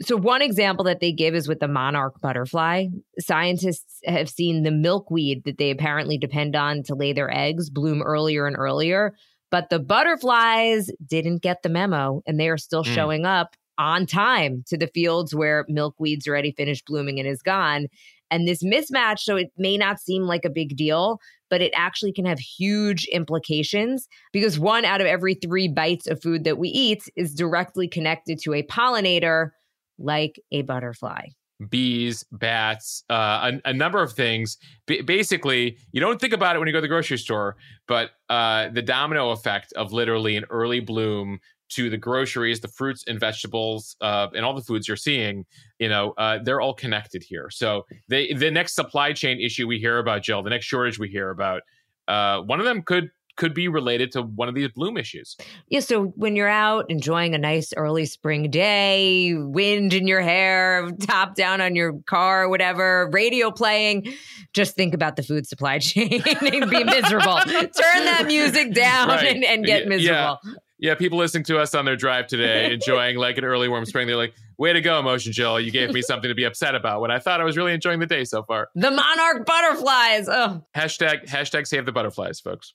So, 0.00 0.16
one 0.16 0.42
example 0.42 0.84
that 0.84 1.00
they 1.00 1.12
give 1.12 1.34
is 1.34 1.48
with 1.48 1.58
the 1.58 1.68
monarch 1.68 2.20
butterfly. 2.20 2.86
Scientists 3.18 4.00
have 4.04 4.28
seen 4.28 4.62
the 4.62 4.70
milkweed 4.70 5.42
that 5.44 5.58
they 5.58 5.70
apparently 5.70 6.18
depend 6.18 6.54
on 6.54 6.84
to 6.84 6.94
lay 6.94 7.12
their 7.12 7.32
eggs 7.34 7.68
bloom 7.68 8.02
earlier 8.02 8.46
and 8.46 8.56
earlier. 8.56 9.14
But 9.50 9.70
the 9.70 9.78
butterflies 9.78 10.90
didn't 11.04 11.42
get 11.42 11.62
the 11.62 11.68
memo 11.68 12.22
and 12.26 12.38
they 12.38 12.48
are 12.48 12.58
still 12.58 12.84
mm. 12.84 12.94
showing 12.94 13.24
up 13.24 13.56
on 13.78 14.06
time 14.06 14.64
to 14.68 14.76
the 14.76 14.88
fields 14.88 15.34
where 15.34 15.64
milkweed's 15.68 16.28
already 16.28 16.52
finished 16.52 16.86
blooming 16.86 17.18
and 17.18 17.28
is 17.28 17.42
gone. 17.42 17.86
And 18.30 18.46
this 18.46 18.62
mismatch, 18.62 19.20
so 19.20 19.36
it 19.36 19.50
may 19.56 19.78
not 19.78 20.00
seem 20.00 20.24
like 20.24 20.44
a 20.44 20.50
big 20.50 20.76
deal, 20.76 21.18
but 21.48 21.62
it 21.62 21.72
actually 21.74 22.12
can 22.12 22.26
have 22.26 22.38
huge 22.38 23.06
implications 23.06 24.06
because 24.32 24.58
one 24.58 24.84
out 24.84 25.00
of 25.00 25.06
every 25.06 25.34
three 25.34 25.68
bites 25.68 26.06
of 26.06 26.20
food 26.20 26.44
that 26.44 26.58
we 26.58 26.68
eat 26.68 27.04
is 27.16 27.34
directly 27.34 27.88
connected 27.88 28.38
to 28.42 28.52
a 28.52 28.62
pollinator 28.64 29.50
like 29.98 30.40
a 30.52 30.62
butterfly 30.62 31.26
bees, 31.70 32.24
bats, 32.30 33.02
uh, 33.10 33.50
a, 33.64 33.70
a, 33.70 33.72
number 33.72 34.00
of 34.00 34.12
things. 34.12 34.58
B- 34.86 35.02
basically, 35.02 35.76
you 35.92 36.00
don't 36.00 36.20
think 36.20 36.32
about 36.32 36.54
it 36.54 36.60
when 36.60 36.68
you 36.68 36.72
go 36.72 36.78
to 36.78 36.82
the 36.82 36.88
grocery 36.88 37.18
store, 37.18 37.56
but 37.88 38.10
uh, 38.28 38.68
the 38.68 38.82
domino 38.82 39.30
effect 39.30 39.72
of 39.72 39.92
literally 39.92 40.36
an 40.36 40.44
early 40.50 40.80
bloom 40.80 41.40
to 41.70 41.90
the 41.90 41.96
groceries, 41.96 42.60
the 42.60 42.68
fruits 42.68 43.04
and 43.06 43.20
vegetables, 43.20 43.96
uh, 44.00 44.28
and 44.34 44.44
all 44.44 44.54
the 44.54 44.62
foods 44.62 44.88
you're 44.88 44.96
seeing, 44.96 45.44
you 45.78 45.88
know, 45.88 46.14
uh, 46.16 46.38
they're 46.42 46.60
all 46.60 46.74
connected 46.74 47.22
here. 47.22 47.50
So 47.50 47.84
they, 48.08 48.32
the 48.32 48.50
next 48.50 48.74
supply 48.74 49.12
chain 49.12 49.40
issue 49.40 49.66
we 49.66 49.78
hear 49.78 49.98
about, 49.98 50.22
Jill, 50.22 50.42
the 50.42 50.50
next 50.50 50.66
shortage 50.66 50.98
we 50.98 51.08
hear 51.08 51.30
about, 51.30 51.62
uh, 52.06 52.40
one 52.40 52.58
of 52.58 52.64
them 52.64 52.82
could 52.82 53.10
could 53.38 53.54
be 53.54 53.68
related 53.68 54.12
to 54.12 54.22
one 54.22 54.48
of 54.48 54.54
these 54.54 54.68
bloom 54.68 54.98
issues. 54.98 55.36
Yeah. 55.68 55.80
So 55.80 56.06
when 56.16 56.36
you're 56.36 56.48
out 56.48 56.90
enjoying 56.90 57.34
a 57.34 57.38
nice 57.38 57.72
early 57.76 58.04
spring 58.04 58.50
day, 58.50 59.32
wind 59.34 59.94
in 59.94 60.06
your 60.06 60.20
hair, 60.20 60.90
top 61.00 61.36
down 61.36 61.60
on 61.60 61.74
your 61.74 61.94
car, 62.06 62.48
whatever, 62.48 63.08
radio 63.12 63.50
playing, 63.50 64.12
just 64.52 64.74
think 64.74 64.92
about 64.92 65.16
the 65.16 65.22
food 65.22 65.46
supply 65.46 65.78
chain 65.78 66.22
and 66.26 66.70
be 66.70 66.84
miserable. 66.84 67.38
Turn 67.46 67.70
that 68.04 68.24
music 68.26 68.74
down 68.74 69.08
right. 69.08 69.34
and, 69.34 69.44
and, 69.44 69.64
get 69.64 69.86
miserable. 69.86 70.38
Yeah. 70.44 70.52
Yeah, 70.80 70.94
people 70.94 71.18
listening 71.18 71.42
to 71.44 71.58
us 71.58 71.74
on 71.74 71.84
their 71.84 71.96
drive 71.96 72.28
today, 72.28 72.72
enjoying 72.72 73.16
like 73.16 73.36
an 73.36 73.44
early 73.44 73.68
warm 73.68 73.84
spring, 73.84 74.06
they're 74.06 74.16
like, 74.16 74.32
way 74.58 74.72
to 74.72 74.80
go, 74.80 75.02
Motion 75.02 75.32
Jill. 75.32 75.58
You 75.58 75.72
gave 75.72 75.92
me 75.92 76.02
something 76.02 76.28
to 76.28 76.36
be 76.36 76.44
upset 76.44 76.76
about 76.76 77.00
when 77.00 77.10
I 77.10 77.18
thought 77.18 77.40
I 77.40 77.44
was 77.44 77.56
really 77.56 77.72
enjoying 77.72 77.98
the 77.98 78.06
day 78.06 78.24
so 78.24 78.44
far. 78.44 78.68
The 78.76 78.90
monarch 78.90 79.44
butterflies. 79.44 80.28
Oh. 80.28 80.64
Hashtag 80.76 81.26
hashtag 81.26 81.66
save 81.66 81.84
the 81.84 81.92
butterflies, 81.92 82.38
folks. 82.38 82.72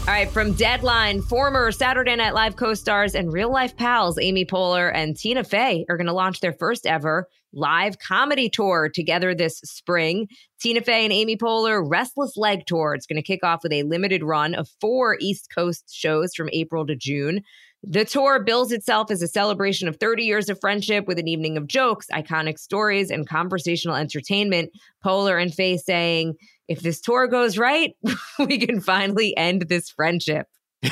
All 0.00 0.16
right, 0.16 0.30
from 0.30 0.54
Deadline, 0.54 1.22
former 1.22 1.70
Saturday 1.70 2.16
Night 2.16 2.34
Live 2.34 2.56
co-stars 2.56 3.14
and 3.14 3.32
real 3.32 3.52
life 3.52 3.76
pals 3.76 4.18
Amy 4.18 4.44
Poehler 4.44 4.90
and 4.92 5.16
Tina 5.16 5.44
Fey 5.44 5.84
are 5.88 5.96
going 5.96 6.08
to 6.08 6.12
launch 6.12 6.40
their 6.40 6.54
first 6.54 6.84
ever 6.84 7.28
live 7.52 7.98
comedy 7.98 8.48
tour 8.48 8.90
together 8.92 9.34
this 9.34 9.58
spring. 9.58 10.26
Tina 10.60 10.80
Fey 10.80 11.04
and 11.04 11.12
Amy 11.12 11.36
Poehler 11.36 11.84
Restless 11.86 12.36
Leg 12.36 12.64
Tour. 12.66 12.94
It's 12.94 13.06
going 13.06 13.22
to 13.22 13.26
kick 13.26 13.44
off 13.44 13.62
with 13.62 13.72
a 13.72 13.82
limited 13.84 14.24
run 14.24 14.54
of 14.54 14.68
four 14.80 15.16
East 15.20 15.48
Coast 15.54 15.84
shows 15.92 16.34
from 16.34 16.48
April 16.52 16.86
to 16.86 16.96
June. 16.96 17.42
The 17.82 18.04
tour 18.04 18.42
bills 18.44 18.72
itself 18.72 19.10
as 19.10 19.22
a 19.22 19.28
celebration 19.28 19.88
of 19.88 19.96
30 19.96 20.24
years 20.24 20.50
of 20.50 20.60
friendship 20.60 21.06
with 21.06 21.18
an 21.18 21.26
evening 21.26 21.56
of 21.56 21.66
jokes, 21.66 22.08
iconic 22.12 22.58
stories, 22.58 23.10
and 23.10 23.26
conversational 23.26 23.96
entertainment. 23.96 24.70
Poehler 25.04 25.40
and 25.40 25.54
Fey 25.54 25.78
saying, 25.78 26.34
if 26.68 26.80
this 26.80 27.00
tour 27.00 27.26
goes 27.26 27.56
right, 27.56 27.96
we 28.38 28.58
can 28.58 28.80
finally 28.80 29.34
end 29.36 29.62
this 29.68 29.88
friendship. 29.88 30.46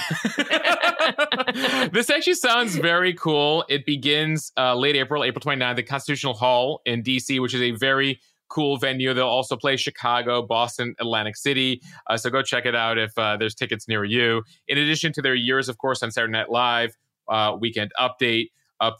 this 1.92 2.11
actually 2.11 2.35
sounds 2.35 2.77
very 2.77 3.14
cool. 3.14 3.64
It 3.68 3.87
begins 3.87 4.53
uh, 4.57 4.74
late 4.74 4.96
April, 4.96 5.24
April 5.24 5.40
29th, 5.40 5.77
the 5.77 5.83
Constitutional 5.83 6.35
Hall 6.35 6.81
in 6.85 7.03
DC, 7.03 7.40
which 7.40 7.55
is 7.55 7.62
a 7.62 7.70
very 7.72 8.20
cool 8.48 8.76
venue. 8.76 9.14
They'll 9.14 9.26
also 9.26 9.56
play 9.56 9.76
Chicago, 9.76 10.42
Boston, 10.42 10.94
Atlantic 11.00 11.37
City. 11.37 11.80
Uh, 12.08 12.16
so 12.16 12.30
go 12.30 12.42
check 12.42 12.66
it 12.66 12.74
out 12.74 12.98
if 12.98 13.16
uh, 13.18 13.37
there's 13.37 13.54
tickets 13.54 13.88
near 13.88 14.04
you. 14.04 14.42
In 14.66 14.78
addition 14.78 15.12
to 15.14 15.22
their 15.22 15.34
years, 15.34 15.68
of 15.68 15.78
course, 15.78 16.02
on 16.02 16.11
Saturday 16.11 16.32
Night 16.32 16.50
Live, 16.50 16.96
uh, 17.28 17.56
Weekend 17.58 17.92
Update, 17.98 18.50
uh, 18.80 18.92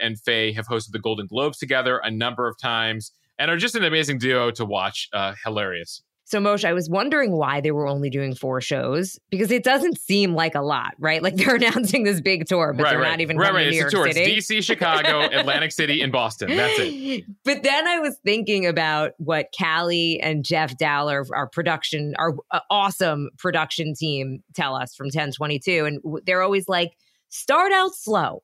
and 0.00 0.20
Fey 0.20 0.52
have 0.52 0.66
hosted 0.66 0.92
the 0.92 0.98
Golden 0.98 1.26
Globes 1.26 1.58
together 1.58 1.98
a 1.98 2.10
number 2.10 2.46
of 2.46 2.56
times 2.58 3.12
and 3.38 3.50
are 3.50 3.56
just 3.56 3.74
an 3.74 3.84
amazing 3.84 4.18
duo 4.18 4.50
to 4.52 4.64
watch. 4.64 5.08
Uh, 5.12 5.34
hilarious. 5.44 6.02
So, 6.26 6.40
Moshe, 6.40 6.64
I 6.64 6.72
was 6.72 6.88
wondering 6.88 7.32
why 7.32 7.60
they 7.60 7.70
were 7.70 7.86
only 7.86 8.08
doing 8.08 8.34
four 8.34 8.62
shows 8.62 9.18
because 9.30 9.50
it 9.50 9.62
doesn't 9.62 9.98
seem 9.98 10.34
like 10.34 10.54
a 10.54 10.62
lot, 10.62 10.94
right? 10.98 11.22
Like 11.22 11.36
they're 11.36 11.56
announcing 11.56 12.04
this 12.04 12.20
big 12.20 12.46
tour, 12.46 12.72
but 12.72 12.84
right, 12.84 12.90
they're 12.90 13.00
right. 13.00 13.10
not 13.10 13.20
even 13.20 13.36
right, 13.36 13.48
coming 13.48 13.66
right. 13.66 13.70
to 13.70 13.76
New 13.78 13.84
it's 13.84 13.92
York 13.92 14.12
City. 14.12 14.32
It's 14.32 14.50
DC, 14.50 14.62
Chicago, 14.64 15.20
Atlantic 15.20 15.72
City, 15.72 16.00
and 16.00 16.10
Boston. 16.10 16.56
That's 16.56 16.78
it. 16.78 17.24
But 17.44 17.62
then 17.62 17.86
I 17.86 17.98
was 17.98 18.16
thinking 18.24 18.66
about 18.66 19.12
what 19.18 19.48
Callie 19.56 20.18
and 20.20 20.44
Jeff 20.44 20.78
Dowler, 20.78 21.24
our 21.34 21.48
production, 21.48 22.14
our 22.18 22.34
uh, 22.50 22.60
awesome 22.70 23.28
production 23.38 23.94
team, 23.94 24.42
tell 24.54 24.74
us 24.74 24.94
from 24.94 25.06
1022. 25.06 25.84
And 25.84 26.00
they're 26.26 26.42
always 26.42 26.68
like, 26.68 26.92
start 27.28 27.72
out 27.72 27.94
slow, 27.94 28.42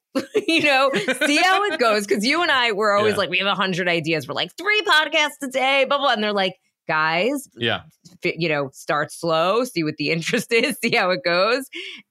you 0.49 0.63
know, 0.63 0.91
see 1.27 1.37
how 1.37 1.65
it 1.65 1.79
goes. 1.79 2.07
Cause 2.07 2.25
you 2.25 2.43
and 2.43 2.51
I 2.51 2.73
were 2.73 2.93
always 2.93 3.13
yeah. 3.13 3.19
like, 3.19 3.31
we 3.31 3.39
have 3.39 3.47
a 3.47 3.55
hundred 3.55 3.89
ideas. 3.89 4.29
We're 4.29 4.35
like, 4.35 4.55
three 4.57 4.83
podcasts 4.83 5.43
a 5.43 5.49
day, 5.49 5.87
blah, 5.89 5.99
blah. 5.99 6.13
And 6.13 6.23
they're 6.23 6.33
like, 6.33 6.57
guys. 6.91 7.49
Yeah. 7.57 7.83
You 8.25 8.49
know, 8.49 8.71
start 8.73 9.13
slow, 9.13 9.63
see 9.63 9.85
what 9.85 9.97
the 9.97 10.11
interest 10.15 10.53
is, 10.53 10.77
see 10.83 10.97
how 10.97 11.11
it 11.11 11.21
goes. 11.25 11.67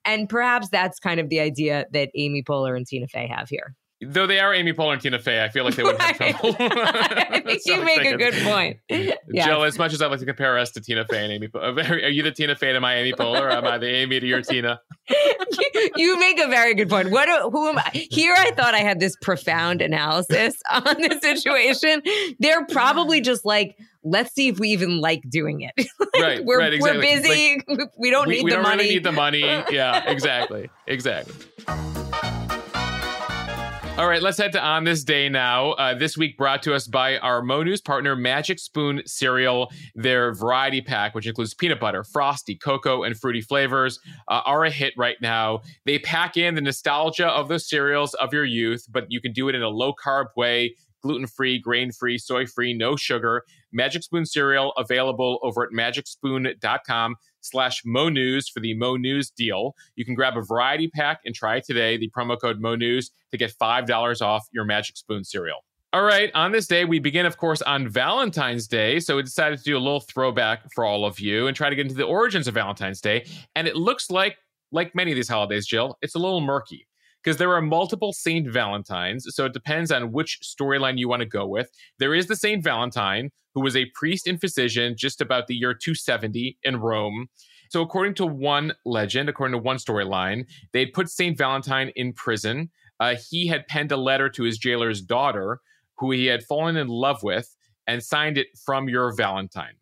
And 0.06 0.30
perhaps 0.30 0.70
that's 0.70 1.00
kind 1.00 1.20
of 1.20 1.28
the 1.30 1.42
idea 1.42 1.86
that 1.92 2.10
Amy 2.16 2.44
Poehler 2.44 2.78
and 2.78 2.88
Tina 2.88 3.08
Fey 3.08 3.28
have 3.28 3.50
here. 3.50 3.76
Though 4.02 4.28
they 4.28 4.40
are 4.40 4.54
Amy 4.54 4.72
Poehler 4.72 4.94
and 4.94 5.02
Tina 5.02 5.20
Fey, 5.20 5.44
I 5.44 5.50
feel 5.50 5.66
like 5.66 5.76
they 5.76 5.84
wouldn't 5.84 6.02
have 6.02 6.16
trouble. 6.40 6.56
I 6.60 7.42
think 7.42 7.62
you 7.66 7.84
make 7.84 8.06
a 8.06 8.16
good 8.16 8.34
point. 8.46 8.78
Yes. 8.88 9.18
Jill, 9.46 9.64
as 9.64 9.78
much 9.78 9.92
as 9.92 10.02
I'd 10.02 10.08
like 10.08 10.22
to 10.22 10.26
compare 10.26 10.58
us 10.58 10.72
to 10.72 10.80
Tina 10.80 11.04
Fey 11.06 11.26
and 11.26 11.34
Amy 11.34 11.50
Poehler, 11.50 12.06
are 12.06 12.08
you 12.08 12.24
the 12.24 12.32
Tina 12.32 12.56
Fey 12.56 12.72
to 12.72 12.80
my 12.80 12.96
Amy 12.96 13.12
Poehler, 13.12 13.42
or 13.42 13.50
am 13.50 13.66
I 13.66 13.78
the 13.78 13.90
Amy 13.90 14.22
to 14.22 14.26
your 14.26 14.42
Tina? 14.42 14.80
you 15.98 16.18
make 16.18 16.40
a 16.40 16.48
very 16.48 16.76
good 16.76 16.88
point. 16.88 17.12
What? 17.12 17.28
Who 17.52 17.68
am 17.68 17.78
I? 17.78 18.08
Here, 18.10 18.34
I 18.38 18.52
thought 18.52 18.74
I 18.74 18.80
had 18.80 19.02
this 19.02 19.18
profound 19.22 19.82
analysis 19.82 20.56
on 20.72 20.84
the 20.86 21.20
situation. 21.22 22.02
They're 22.40 22.66
probably 22.68 23.20
just 23.30 23.44
like, 23.44 23.78
let's 24.04 24.34
see 24.34 24.48
if 24.48 24.60
we 24.60 24.70
even 24.70 25.00
like 25.00 25.22
doing 25.30 25.62
it. 25.62 25.74
Like, 26.00 26.24
Right, 26.24 26.44
we're 26.46 26.60
right, 26.60 26.74
exactly. 26.74 27.00
we're 27.00 27.22
busy. 27.22 27.62
we 27.98 28.10
don't 28.10 28.28
we 28.28 28.36
need 28.36 28.44
we 28.44 28.50
the 28.52 28.56
don't 28.58 28.64
money. 28.64 28.78
really 28.84 28.94
need 28.96 29.04
the 29.04 29.12
money. 29.12 29.42
Yeah, 29.72 30.10
exactly. 30.10 30.70
Exactly. 30.88 31.34
All 33.98 34.08
right, 34.08 34.22
let's 34.22 34.38
head 34.38 34.54
to 34.54 34.64
On 34.64 34.86
This 34.86 35.04
Day 35.04 35.28
now. 35.28 35.72
Uh, 35.74 35.94
this 35.94 36.18
week 36.18 36.38
brought 36.38 36.64
to 36.64 36.74
us 36.74 36.88
by 36.88 37.18
our 37.18 37.42
Mo 37.42 37.64
News 37.64 37.82
partner, 37.82 38.16
Magic 38.16 38.58
Spoon 38.58 39.02
Cereal. 39.06 39.72
Their 39.94 40.34
variety 40.34 40.80
pack, 40.82 41.14
which 41.14 41.28
includes 41.28 41.54
peanut 41.54 41.82
butter, 41.82 42.06
frosty, 42.06 42.56
cocoa, 42.56 43.04
and 43.04 43.18
fruity 43.20 43.42
flavors, 43.42 44.00
uh, 44.30 44.42
are 44.46 44.64
a 44.64 44.72
hit 44.72 44.94
right 44.98 45.18
now. 45.22 45.62
They 45.86 46.00
pack 46.00 46.38
in 46.38 46.56
the 46.56 46.62
nostalgia 46.62 47.28
of 47.28 47.50
those 47.50 47.68
cereals 47.68 48.14
of 48.16 48.32
your 48.34 48.46
youth, 48.46 48.86
but 48.90 49.06
you 49.10 49.20
can 49.20 49.34
do 49.34 49.50
it 49.50 49.56
in 49.56 49.62
a 49.62 49.70
low 49.70 49.94
carb 49.94 50.28
way. 50.38 50.76
Gluten 51.02 51.28
free, 51.28 51.60
grain 51.60 51.92
free, 51.92 52.18
soy 52.18 52.46
free, 52.46 52.74
no 52.74 52.96
sugar. 52.96 53.44
Magic 53.72 54.04
Spoon 54.04 54.26
cereal 54.26 54.74
available 54.78 55.40
over 55.44 55.64
at 55.64 55.70
magicspoon.com 55.72 57.16
slash 57.42 57.82
Mo 57.86 58.10
News 58.10 58.50
for 58.50 58.60
the 58.60 58.74
Mo 58.74 58.98
News 58.98 59.30
deal. 59.30 59.76
You 59.96 60.06
can 60.06 60.16
grab 60.16 60.38
a 60.38 60.42
variety 60.42 60.88
pack 60.88 61.22
and 61.26 61.34
try 61.34 61.58
it 61.58 61.66
today. 61.66 61.98
The 61.98 62.10
promo 62.10 62.40
code 62.40 62.60
Mo 62.60 62.76
News 62.76 63.12
to 63.32 63.38
get 63.38 63.54
$5 63.54 64.22
off 64.22 64.48
your 64.52 64.66
Magic 64.66 64.98
Spoon 64.98 65.24
cereal. 65.24 65.64
All 65.92 66.04
right, 66.04 66.30
on 66.36 66.52
this 66.52 66.68
day, 66.68 66.86
we 66.86 67.00
begin, 67.00 67.26
of 67.26 67.38
course, 67.38 67.64
on 67.64 67.88
Valentine's 67.88 68.68
Day. 68.68 69.00
So 69.00 69.16
we 69.16 69.24
decided 69.24 69.58
to 69.58 69.64
do 69.64 69.76
a 69.76 69.80
little 69.80 70.02
throwback 70.02 70.72
for 70.74 70.86
all 70.86 71.04
of 71.04 71.20
you 71.20 71.48
and 71.48 71.58
try 71.58 71.68
to 71.68 71.76
get 71.76 71.84
into 71.84 71.96
the 71.96 72.04
origins 72.04 72.48
of 72.48 72.54
Valentine's 72.54 73.02
Day. 73.02 73.26
And 73.56 73.68
it 73.68 73.76
looks 73.76 74.12
like, 74.12 74.38
like 74.72 74.94
many 74.94 75.12
of 75.12 75.16
these 75.16 75.30
holidays, 75.30 75.66
Jill, 75.66 75.98
it's 76.04 76.14
a 76.14 76.20
little 76.20 76.42
murky 76.42 76.86
because 77.24 77.38
there 77.38 77.54
are 77.54 77.62
multiple 77.62 78.14
Saint 78.14 78.52
Valentines. 78.52 79.28
So 79.30 79.46
it 79.46 79.54
depends 79.54 79.92
on 79.92 80.12
which 80.12 80.40
storyline 80.42 80.98
you 80.98 81.10
want 81.10 81.22
to 81.22 81.28
go 81.28 81.46
with. 81.46 81.70
There 81.98 82.16
is 82.16 82.28
the 82.28 82.36
Saint 82.36 82.64
Valentine, 82.64 83.32
who 83.54 83.62
was 83.62 83.76
a 83.76 83.92
priest 83.96 84.28
and 84.28 84.40
physician 84.40 84.96
just 84.98 85.22
about 85.22 85.48
the 85.48 85.56
year 85.56 85.74
270 85.74 86.58
in 86.64 86.78
Rome. 86.78 87.28
So, 87.70 87.82
according 87.82 88.16
to 88.16 88.26
one 88.26 88.74
legend, 88.84 89.30
according 89.30 89.54
to 89.54 89.64
one 89.64 89.78
storyline, 89.78 90.46
they'd 90.74 90.92
put 90.92 91.10
Saint 91.10 91.38
Valentine 91.38 91.92
in 91.96 92.14
prison. 92.14 92.72
Uh, 93.00 93.16
he 93.30 93.48
had 93.48 93.68
penned 93.68 93.92
a 93.92 93.98
letter 93.98 94.28
to 94.30 94.44
his 94.44 94.58
jailer's 94.58 95.02
daughter, 95.02 95.60
who 95.98 96.12
he 96.12 96.26
had 96.26 96.44
fallen 96.44 96.78
in 96.78 96.88
love 96.88 97.22
with, 97.22 97.56
and 97.86 98.04
signed 98.04 98.38
it 98.38 98.48
from 98.66 98.90
your 98.90 99.14
Valentine. 99.16 99.76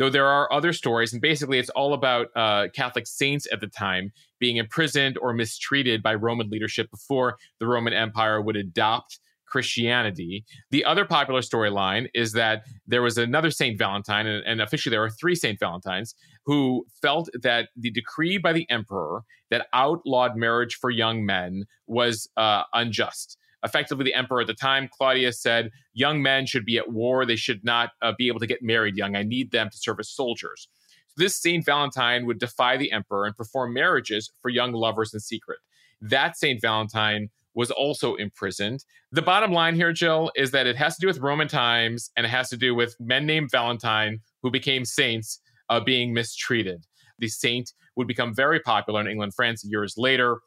Though 0.00 0.08
there 0.08 0.26
are 0.26 0.50
other 0.50 0.72
stories, 0.72 1.12
and 1.12 1.20
basically 1.20 1.58
it's 1.58 1.68
all 1.68 1.92
about 1.92 2.28
uh, 2.34 2.68
Catholic 2.74 3.06
saints 3.06 3.46
at 3.52 3.60
the 3.60 3.66
time 3.66 4.12
being 4.38 4.56
imprisoned 4.56 5.18
or 5.18 5.34
mistreated 5.34 6.02
by 6.02 6.14
Roman 6.14 6.48
leadership 6.48 6.90
before 6.90 7.36
the 7.58 7.66
Roman 7.66 7.92
Empire 7.92 8.40
would 8.40 8.56
adopt 8.56 9.18
Christianity. 9.44 10.46
The 10.70 10.86
other 10.86 11.04
popular 11.04 11.42
storyline 11.42 12.08
is 12.14 12.32
that 12.32 12.62
there 12.86 13.02
was 13.02 13.18
another 13.18 13.50
Saint 13.50 13.76
Valentine, 13.78 14.26
and, 14.26 14.42
and 14.46 14.62
officially 14.62 14.90
there 14.90 15.04
are 15.04 15.10
three 15.10 15.34
Saint 15.34 15.60
Valentines, 15.60 16.14
who 16.46 16.86
felt 17.02 17.28
that 17.42 17.68
the 17.76 17.90
decree 17.90 18.38
by 18.38 18.54
the 18.54 18.66
emperor 18.70 19.24
that 19.50 19.66
outlawed 19.74 20.34
marriage 20.34 20.76
for 20.76 20.88
young 20.88 21.26
men 21.26 21.64
was 21.86 22.26
uh, 22.38 22.62
unjust. 22.72 23.36
Effectively, 23.64 24.04
the 24.04 24.14
emperor 24.14 24.40
at 24.40 24.46
the 24.46 24.54
time, 24.54 24.88
Claudius, 24.90 25.40
said 25.40 25.70
young 25.92 26.22
men 26.22 26.46
should 26.46 26.64
be 26.64 26.78
at 26.78 26.92
war. 26.92 27.26
They 27.26 27.36
should 27.36 27.64
not 27.64 27.90
uh, 28.00 28.12
be 28.16 28.28
able 28.28 28.40
to 28.40 28.46
get 28.46 28.62
married 28.62 28.96
young. 28.96 29.16
I 29.16 29.22
need 29.22 29.50
them 29.50 29.68
to 29.70 29.76
serve 29.76 30.00
as 30.00 30.10
soldiers. 30.10 30.68
So 31.08 31.24
this 31.24 31.36
Saint 31.36 31.64
Valentine 31.64 32.26
would 32.26 32.38
defy 32.38 32.76
the 32.76 32.92
emperor 32.92 33.26
and 33.26 33.36
perform 33.36 33.74
marriages 33.74 34.32
for 34.40 34.48
young 34.48 34.72
lovers 34.72 35.12
in 35.12 35.20
secret. 35.20 35.58
That 36.00 36.36
Saint 36.36 36.62
Valentine 36.62 37.28
was 37.54 37.70
also 37.70 38.14
imprisoned. 38.14 38.84
The 39.12 39.22
bottom 39.22 39.52
line 39.52 39.74
here, 39.74 39.92
Jill, 39.92 40.30
is 40.36 40.52
that 40.52 40.66
it 40.66 40.76
has 40.76 40.94
to 40.94 41.00
do 41.00 41.06
with 41.06 41.18
Roman 41.18 41.48
times 41.48 42.10
and 42.16 42.24
it 42.24 42.30
has 42.30 42.48
to 42.50 42.56
do 42.56 42.74
with 42.74 42.96
men 43.00 43.26
named 43.26 43.50
Valentine 43.50 44.20
who 44.42 44.50
became 44.50 44.84
saints 44.84 45.40
uh, 45.68 45.80
being 45.80 46.14
mistreated. 46.14 46.86
The 47.18 47.28
saint 47.28 47.72
would 47.96 48.06
become 48.06 48.34
very 48.34 48.60
popular 48.60 49.00
in 49.00 49.08
England, 49.08 49.34
France 49.34 49.64
years 49.64 49.94
later. 49.96 50.38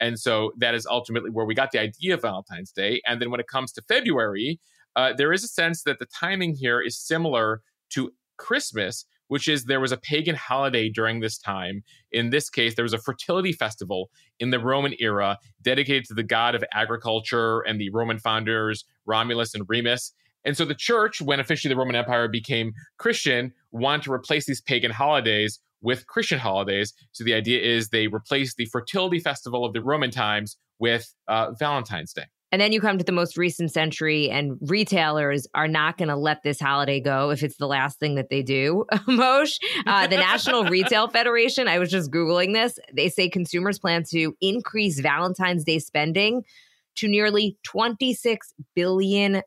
And 0.00 0.18
so 0.18 0.52
that 0.58 0.74
is 0.74 0.86
ultimately 0.86 1.30
where 1.30 1.46
we 1.46 1.54
got 1.54 1.72
the 1.72 1.80
idea 1.80 2.14
of 2.14 2.22
Valentine's 2.22 2.72
Day. 2.72 3.00
And 3.06 3.20
then 3.20 3.30
when 3.30 3.40
it 3.40 3.48
comes 3.48 3.72
to 3.72 3.82
February, 3.82 4.60
uh, 4.96 5.12
there 5.16 5.32
is 5.32 5.44
a 5.44 5.48
sense 5.48 5.82
that 5.84 5.98
the 5.98 6.06
timing 6.06 6.54
here 6.54 6.80
is 6.80 6.98
similar 6.98 7.62
to 7.90 8.10
Christmas, 8.36 9.04
which 9.28 9.48
is 9.48 9.64
there 9.64 9.80
was 9.80 9.92
a 9.92 9.96
pagan 9.96 10.34
holiday 10.34 10.88
during 10.88 11.20
this 11.20 11.38
time. 11.38 11.82
In 12.12 12.30
this 12.30 12.48
case, 12.48 12.74
there 12.74 12.84
was 12.84 12.94
a 12.94 12.98
fertility 12.98 13.52
festival 13.52 14.10
in 14.38 14.50
the 14.50 14.58
Roman 14.58 14.94
era 14.98 15.38
dedicated 15.62 16.04
to 16.06 16.14
the 16.14 16.22
god 16.22 16.54
of 16.54 16.64
agriculture 16.72 17.60
and 17.60 17.80
the 17.80 17.90
Roman 17.90 18.18
founders, 18.18 18.84
Romulus 19.06 19.54
and 19.54 19.64
Remus. 19.68 20.12
And 20.44 20.56
so 20.56 20.64
the 20.64 20.74
church, 20.74 21.20
when 21.20 21.40
officially 21.40 21.72
the 21.72 21.78
Roman 21.78 21.96
Empire 21.96 22.28
became 22.28 22.72
Christian, 22.96 23.52
wanted 23.70 24.04
to 24.04 24.12
replace 24.12 24.46
these 24.46 24.60
pagan 24.62 24.90
holidays 24.90 25.60
with 25.80 26.06
Christian 26.06 26.38
holidays. 26.38 26.92
So 27.12 27.24
the 27.24 27.34
idea 27.34 27.60
is 27.60 27.88
they 27.88 28.06
replace 28.06 28.54
the 28.54 28.66
fertility 28.66 29.20
festival 29.20 29.64
of 29.64 29.72
the 29.72 29.82
Roman 29.82 30.10
times 30.10 30.56
with 30.78 31.12
uh, 31.28 31.52
Valentine's 31.58 32.12
Day. 32.12 32.26
And 32.50 32.62
then 32.62 32.72
you 32.72 32.80
come 32.80 32.96
to 32.96 33.04
the 33.04 33.12
most 33.12 33.36
recent 33.36 33.70
century, 33.72 34.30
and 34.30 34.56
retailers 34.62 35.46
are 35.54 35.68
not 35.68 35.98
going 35.98 36.08
to 36.08 36.16
let 36.16 36.42
this 36.42 36.58
holiday 36.58 36.98
go 36.98 37.30
if 37.30 37.42
it's 37.42 37.58
the 37.58 37.66
last 37.66 38.00
thing 38.00 38.14
that 38.14 38.30
they 38.30 38.42
do. 38.42 38.86
Moshe, 39.06 39.58
uh, 39.86 40.06
the 40.06 40.16
National 40.16 40.64
Retail 40.70 41.08
Federation, 41.08 41.68
I 41.68 41.78
was 41.78 41.90
just 41.90 42.10
Googling 42.10 42.54
this. 42.54 42.78
They 42.94 43.10
say 43.10 43.28
consumers 43.28 43.78
plan 43.78 44.02
to 44.10 44.34
increase 44.40 44.98
Valentine's 44.98 45.64
Day 45.64 45.78
spending 45.78 46.44
to 46.96 47.08
nearly 47.08 47.58
$26 47.66 48.38
billion. 48.74 49.42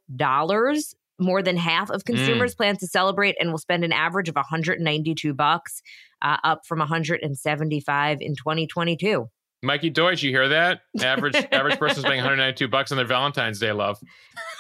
More 1.22 1.42
than 1.42 1.56
half 1.56 1.90
of 1.90 2.04
consumers 2.04 2.56
plan 2.56 2.76
to 2.78 2.88
celebrate 2.88 3.36
and 3.40 3.52
will 3.52 3.60
spend 3.60 3.84
an 3.84 3.94
average 3.94 4.28
of 4.28 4.36
192 4.36 5.34
bucks, 5.34 5.82
uh, 6.22 6.38
up 6.44 6.66
from 6.66 6.80
175 6.80 8.22
in 8.22 8.36
2022. 8.36 9.30
Mikey 9.64 9.92
Deutsch, 9.92 10.24
you 10.24 10.32
hear 10.32 10.50
that? 10.50 10.82
Average 11.00 11.36
average 11.52 11.78
person 11.78 11.98
is 11.98 12.02
spending 12.02 12.22
192 12.22 12.68
bucks 12.68 12.92
on 12.92 12.98
their 12.98 13.06
Valentine's 13.06 13.60
Day 13.60 13.72
love. 13.72 14.00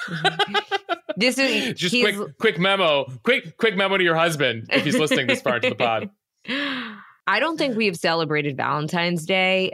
This 1.18 1.38
is 1.38 1.74
Just 1.74 1.94
quick 1.94 2.38
quick 2.38 2.60
memo. 2.60 3.06
Quick 3.24 3.58
quick 3.58 3.76
memo 3.76 3.98
to 3.98 4.04
your 4.04 4.16
husband 4.16 4.68
if 4.70 4.84
he's 4.84 4.98
listening 4.98 5.28
this 5.28 5.42
far 5.42 5.58
into 5.58 5.70
the 5.70 5.76
pod. 5.76 6.10
I 7.28 7.40
don't 7.40 7.58
think 7.58 7.78
we've 7.78 7.98
celebrated 7.98 8.58
Valentine's 8.58 9.26
Day 9.26 9.74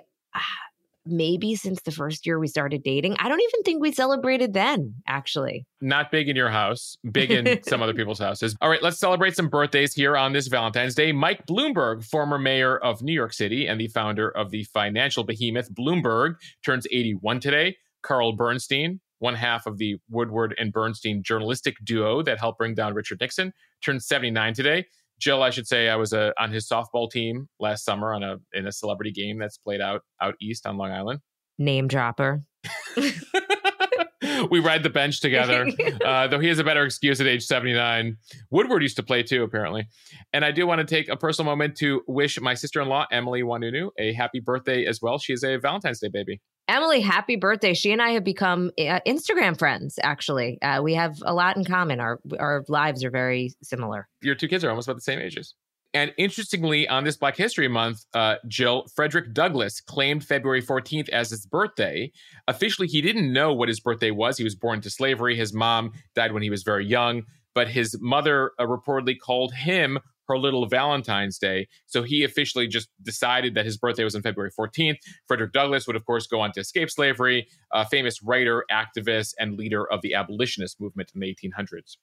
maybe 1.09 1.55
since 1.55 1.81
the 1.81 1.91
first 1.91 2.25
year 2.25 2.39
we 2.39 2.47
started 2.47 2.83
dating. 2.83 3.15
I 3.19 3.29
don't 3.29 3.41
even 3.41 3.63
think 3.63 3.81
we 3.81 3.91
celebrated 3.91 4.53
then, 4.53 4.95
actually. 5.07 5.65
Not 5.81 6.11
big 6.11 6.29
in 6.29 6.35
your 6.35 6.49
house, 6.49 6.97
big 7.11 7.31
in 7.31 7.63
some 7.63 7.81
other 7.81 7.93
people's 7.95 8.19
houses. 8.19 8.55
All 8.61 8.69
right, 8.69 8.81
let's 8.81 8.99
celebrate 8.99 9.35
some 9.35 9.49
birthdays 9.49 9.93
here 9.93 10.17
on 10.17 10.33
this 10.33 10.47
Valentine's 10.47 10.95
Day. 10.95 11.11
Mike 11.11 11.45
Bloomberg, 11.45 12.03
former 12.03 12.37
mayor 12.37 12.77
of 12.77 13.01
New 13.01 13.13
York 13.13 13.33
City 13.33 13.67
and 13.67 13.79
the 13.79 13.87
founder 13.87 14.29
of 14.29 14.51
the 14.51 14.63
financial 14.65 15.23
behemoth 15.23 15.73
Bloomberg, 15.73 16.35
turns 16.65 16.85
81 16.91 17.39
today. 17.39 17.77
Carl 18.03 18.33
Bernstein, 18.33 19.01
one 19.19 19.35
half 19.35 19.65
of 19.65 19.77
the 19.77 19.97
Woodward 20.09 20.55
and 20.57 20.71
Bernstein 20.71 21.23
journalistic 21.23 21.75
duo 21.83 22.21
that 22.23 22.39
helped 22.39 22.57
bring 22.59 22.75
down 22.75 22.93
Richard 22.93 23.19
Nixon, 23.19 23.53
turns 23.83 24.07
79 24.07 24.53
today. 24.53 24.85
Jill, 25.19 25.41
I 25.43 25.49
should 25.49 25.67
say, 25.67 25.89
I 25.89 25.95
was 25.95 26.13
uh, 26.13 26.31
on 26.39 26.51
his 26.51 26.67
softball 26.67 27.09
team 27.09 27.47
last 27.59 27.83
summer 27.83 28.13
on 28.13 28.23
a 28.23 28.37
in 28.53 28.67
a 28.67 28.71
celebrity 28.71 29.11
game 29.11 29.39
that's 29.39 29.57
played 29.57 29.81
out 29.81 30.01
out 30.21 30.35
east 30.41 30.65
on 30.65 30.77
Long 30.77 30.91
Island. 30.91 31.19
Name 31.57 31.87
dropper. 31.87 32.43
we 34.51 34.59
ride 34.59 34.83
the 34.83 34.89
bench 34.89 35.21
together, 35.21 35.67
uh, 36.05 36.27
though 36.27 36.39
he 36.39 36.47
has 36.47 36.59
a 36.59 36.63
better 36.63 36.83
excuse 36.83 37.19
at 37.19 37.27
age 37.27 37.43
79. 37.43 38.17
Woodward 38.51 38.81
used 38.81 38.97
to 38.97 39.03
play 39.03 39.23
too, 39.23 39.43
apparently. 39.43 39.87
And 40.33 40.45
I 40.45 40.51
do 40.51 40.67
want 40.67 40.79
to 40.79 40.85
take 40.85 41.09
a 41.09 41.17
personal 41.17 41.51
moment 41.51 41.77
to 41.77 42.01
wish 42.07 42.39
my 42.39 42.53
sister 42.53 42.81
in 42.81 42.87
law, 42.87 43.05
Emily 43.11 43.41
Oinounou, 43.41 43.89
a 43.97 44.13
happy 44.13 44.39
birthday 44.39 44.85
as 44.85 45.01
well. 45.01 45.17
She 45.17 45.33
is 45.33 45.43
a 45.43 45.57
Valentine's 45.57 45.99
Day 45.99 46.09
baby. 46.09 46.41
Emily, 46.67 46.99
happy 46.99 47.37
birthday. 47.37 47.73
She 47.73 47.91
and 47.91 48.01
I 48.01 48.11
have 48.11 48.23
become 48.23 48.71
uh, 48.77 48.99
Instagram 49.07 49.57
friends, 49.57 49.97
actually. 50.03 50.61
Uh, 50.61 50.81
we 50.83 50.93
have 50.95 51.17
a 51.25 51.33
lot 51.33 51.55
in 51.55 51.63
common. 51.63 51.99
Our, 51.99 52.19
our 52.39 52.65
lives 52.67 53.03
are 53.05 53.09
very 53.09 53.53
similar. 53.63 54.07
Your 54.21 54.35
two 54.35 54.47
kids 54.47 54.63
are 54.63 54.69
almost 54.69 54.87
about 54.87 54.95
the 54.95 55.01
same 55.01 55.19
ages. 55.19 55.55
And 55.93 56.13
interestingly, 56.17 56.87
on 56.87 57.05
this 57.05 57.15
Black 57.15 57.37
History 57.37 57.67
Month, 57.69 58.05
uh, 58.13 58.35
Jill, 58.47 58.85
Frederick 58.93 59.33
Douglass 59.33 59.79
claimed 59.79 60.23
February 60.23 60.61
14th 60.61 61.07
as 61.09 61.29
his 61.29 61.45
birthday. 61.45 62.11
Officially, 62.47 62.87
he 62.87 63.01
didn't 63.01 63.31
know 63.31 63.53
what 63.53 63.69
his 63.69 63.79
birthday 63.79 64.11
was. 64.11 64.37
He 64.37 64.43
was 64.43 64.55
born 64.55 64.81
to 64.81 64.89
slavery. 64.89 65.35
His 65.35 65.53
mom 65.53 65.93
died 66.15 66.33
when 66.33 66.43
he 66.43 66.49
was 66.49 66.63
very 66.63 66.85
young, 66.85 67.23
but 67.55 67.69
his 67.69 67.97
mother 68.01 68.51
uh, 68.59 68.65
reportedly 68.65 69.17
called 69.17 69.53
him 69.53 69.99
her 70.27 70.37
little 70.37 70.65
Valentine's 70.67 71.37
Day. 71.37 71.67
So 71.85 72.03
he 72.03 72.23
officially 72.23 72.67
just 72.67 72.89
decided 73.01 73.55
that 73.55 73.65
his 73.65 73.77
birthday 73.77 74.03
was 74.03 74.15
on 74.15 74.21
February 74.21 74.51
14th. 74.57 74.97
Frederick 75.27 75.53
Douglass 75.53 75.87
would, 75.87 75.95
of 75.95 76.05
course, 76.05 76.27
go 76.27 76.41
on 76.41 76.51
to 76.53 76.59
escape 76.59 76.89
slavery, 76.89 77.47
a 77.73 77.85
famous 77.85 78.21
writer, 78.21 78.65
activist, 78.71 79.33
and 79.39 79.57
leader 79.57 79.89
of 79.91 80.01
the 80.01 80.13
abolitionist 80.13 80.79
movement 80.79 81.11
in 81.13 81.21
the 81.21 81.35
1800s. 81.35 81.97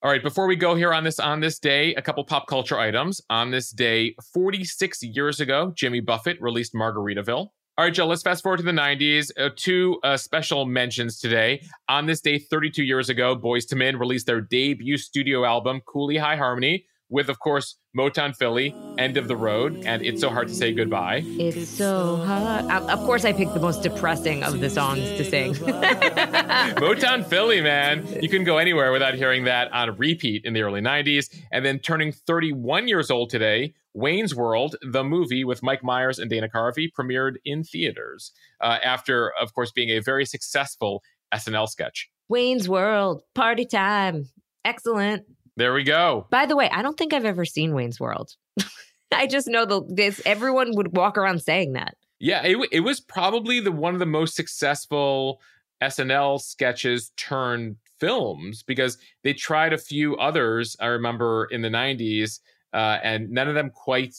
All 0.00 0.10
right, 0.10 0.22
before 0.22 0.46
we 0.46 0.54
go 0.54 0.76
here 0.76 0.94
on 0.94 1.02
this 1.02 1.18
on 1.18 1.40
this 1.40 1.58
day, 1.58 1.92
a 1.96 2.02
couple 2.02 2.22
pop 2.22 2.46
culture 2.46 2.78
items. 2.78 3.20
On 3.30 3.50
this 3.50 3.70
day, 3.70 4.14
46 4.32 5.02
years 5.02 5.40
ago, 5.40 5.72
Jimmy 5.74 5.98
Buffett 5.98 6.40
released 6.40 6.72
Margaritaville. 6.72 7.48
All 7.78 7.84
right, 7.84 7.92
Joe, 7.94 8.06
let's 8.06 8.22
fast 8.22 8.42
forward 8.42 8.56
to 8.56 8.62
the 8.64 8.72
90s. 8.72 9.30
Uh, 9.36 9.50
two 9.54 9.98
uh, 10.02 10.16
special 10.16 10.66
mentions 10.66 11.18
today. 11.18 11.62
On 11.88 12.06
this 12.06 12.20
day, 12.20 12.38
32 12.38 12.82
years 12.82 13.08
ago, 13.08 13.36
Boyz 13.36 13.72
II 13.72 13.78
Men 13.78 13.96
released 13.98 14.26
their 14.26 14.40
debut 14.40 14.96
studio 14.96 15.44
album, 15.44 15.80
Cooley 15.86 16.16
High 16.16 16.34
Harmony, 16.34 16.86
with, 17.10 17.28
of 17.28 17.38
course, 17.38 17.76
Motown 17.96 18.36
Philly, 18.36 18.74
End 18.98 19.16
of 19.16 19.28
the 19.28 19.36
Road, 19.36 19.82
and 19.84 20.02
It's 20.02 20.20
So 20.20 20.28
Hard 20.28 20.48
to 20.48 20.54
Say 20.54 20.72
Goodbye. 20.72 21.22
It's 21.24 21.68
so 21.68 22.16
hard. 22.16 22.66
Of 22.88 23.00
course, 23.00 23.24
I 23.24 23.32
picked 23.32 23.54
the 23.54 23.60
most 23.60 23.82
depressing 23.82 24.42
of 24.42 24.60
the 24.60 24.68
songs 24.70 25.00
to 25.02 25.24
sing. 25.24 25.54
Motown 25.54 27.24
Philly, 27.24 27.60
man. 27.60 28.06
You 28.20 28.28
couldn't 28.28 28.44
go 28.46 28.58
anywhere 28.58 28.92
without 28.92 29.14
hearing 29.14 29.44
that 29.44 29.72
on 29.72 29.96
repeat 29.96 30.44
in 30.44 30.52
the 30.52 30.62
early 30.62 30.80
90s. 30.80 31.34
And 31.50 31.64
then 31.64 31.78
turning 31.78 32.12
31 32.12 32.88
years 32.88 33.10
old 33.10 33.30
today, 33.30 33.74
Wayne's 33.94 34.34
World, 34.34 34.76
the 34.82 35.02
movie 35.02 35.44
with 35.44 35.62
Mike 35.62 35.82
Myers 35.82 36.18
and 36.18 36.30
Dana 36.30 36.48
Carvey, 36.48 36.88
premiered 36.92 37.36
in 37.44 37.64
theaters 37.64 38.32
uh, 38.60 38.78
after, 38.84 39.32
of 39.40 39.54
course, 39.54 39.72
being 39.72 39.90
a 39.90 40.00
very 40.00 40.24
successful 40.24 41.02
SNL 41.34 41.68
sketch. 41.68 42.08
Wayne's 42.28 42.68
World, 42.68 43.22
party 43.34 43.64
time. 43.64 44.28
Excellent. 44.64 45.24
There 45.58 45.74
we 45.74 45.82
go. 45.82 46.24
By 46.30 46.46
the 46.46 46.54
way, 46.54 46.70
I 46.70 46.82
don't 46.82 46.96
think 46.96 47.12
I've 47.12 47.24
ever 47.24 47.44
seen 47.44 47.74
Wayne's 47.74 47.98
World. 47.98 48.36
I 49.12 49.26
just 49.26 49.48
know 49.48 49.64
the 49.64 49.82
this 49.88 50.22
everyone 50.24 50.76
would 50.76 50.96
walk 50.96 51.18
around 51.18 51.42
saying 51.42 51.72
that. 51.72 51.96
Yeah, 52.20 52.42
it, 52.44 52.68
it 52.70 52.80
was 52.80 53.00
probably 53.00 53.58
the 53.58 53.72
one 53.72 53.92
of 53.92 53.98
the 53.98 54.06
most 54.06 54.36
successful 54.36 55.40
SNL 55.82 56.40
sketches 56.40 57.10
turned 57.16 57.74
films 57.98 58.62
because 58.62 58.98
they 59.24 59.32
tried 59.32 59.72
a 59.72 59.78
few 59.78 60.16
others. 60.16 60.76
I 60.78 60.86
remember 60.86 61.46
in 61.46 61.62
the 61.62 61.68
'90s, 61.68 62.38
uh, 62.72 62.98
and 63.02 63.28
none 63.28 63.48
of 63.48 63.56
them 63.56 63.70
quite 63.70 64.14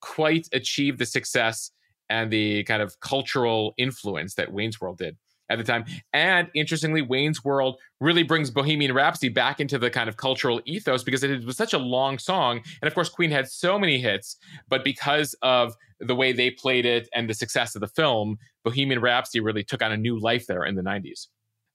quite 0.00 0.48
achieved 0.54 0.98
the 0.98 1.06
success 1.06 1.70
and 2.08 2.30
the 2.30 2.64
kind 2.64 2.80
of 2.80 2.98
cultural 3.00 3.74
influence 3.76 4.36
that 4.36 4.54
Wayne's 4.54 4.80
World 4.80 4.96
did 4.96 5.18
at 5.50 5.58
the 5.58 5.64
time. 5.64 5.84
And 6.12 6.48
interestingly, 6.54 7.02
Wayne's 7.02 7.44
World 7.44 7.78
really 8.00 8.22
brings 8.22 8.50
Bohemian 8.50 8.94
Rhapsody 8.94 9.28
back 9.28 9.60
into 9.60 9.78
the 9.78 9.90
kind 9.90 10.08
of 10.08 10.16
cultural 10.16 10.60
ethos 10.64 11.02
because 11.02 11.22
it 11.24 11.44
was 11.44 11.56
such 11.56 11.72
a 11.72 11.78
long 11.78 12.18
song. 12.18 12.60
And 12.80 12.86
of 12.86 12.94
course, 12.94 13.08
Queen 13.08 13.30
had 13.30 13.48
so 13.48 13.78
many 13.78 13.98
hits, 13.98 14.36
but 14.68 14.84
because 14.84 15.34
of 15.42 15.74
the 16.00 16.14
way 16.14 16.32
they 16.32 16.50
played 16.50 16.86
it 16.86 17.08
and 17.14 17.28
the 17.28 17.34
success 17.34 17.74
of 17.74 17.80
the 17.80 17.88
film, 17.88 18.38
Bohemian 18.64 19.00
Rhapsody 19.00 19.40
really 19.40 19.64
took 19.64 19.82
on 19.82 19.92
a 19.92 19.96
new 19.96 20.18
life 20.18 20.46
there 20.46 20.64
in 20.64 20.74
the 20.74 20.82
90s. 20.82 21.26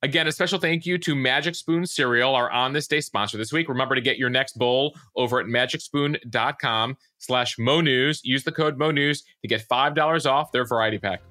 Again, 0.02 0.28
a 0.28 0.34
special 0.34 0.60
thank 0.60 0.86
you 0.86 0.98
to 0.98 1.16
Magic 1.16 1.56
Spoon 1.56 1.86
Cereal, 1.86 2.36
our 2.36 2.52
on 2.52 2.74
this 2.74 2.88
day 2.88 3.00
sponsor 3.00 3.38
this 3.38 3.54
week. 3.54 3.70
Remember 3.70 3.96
to 3.96 4.02
get 4.02 4.18
your 4.18 4.30
next 4.30 4.60
bowl 4.60 4.98
over 5.16 5.40
at 5.40 5.46
magicspoon.com 5.46 6.98
slash 7.20 7.58
Mo 7.58 7.80
News. 7.80 8.20
Use 8.22 8.44
the 8.44 8.52
code 8.52 8.78
Mo 8.78 8.92
News 8.92 9.24
to 9.42 9.48
get 9.48 9.66
$5 9.66 10.30
off 10.30 10.52
their 10.52 10.66
variety 10.66 10.98
pack. 10.98 11.22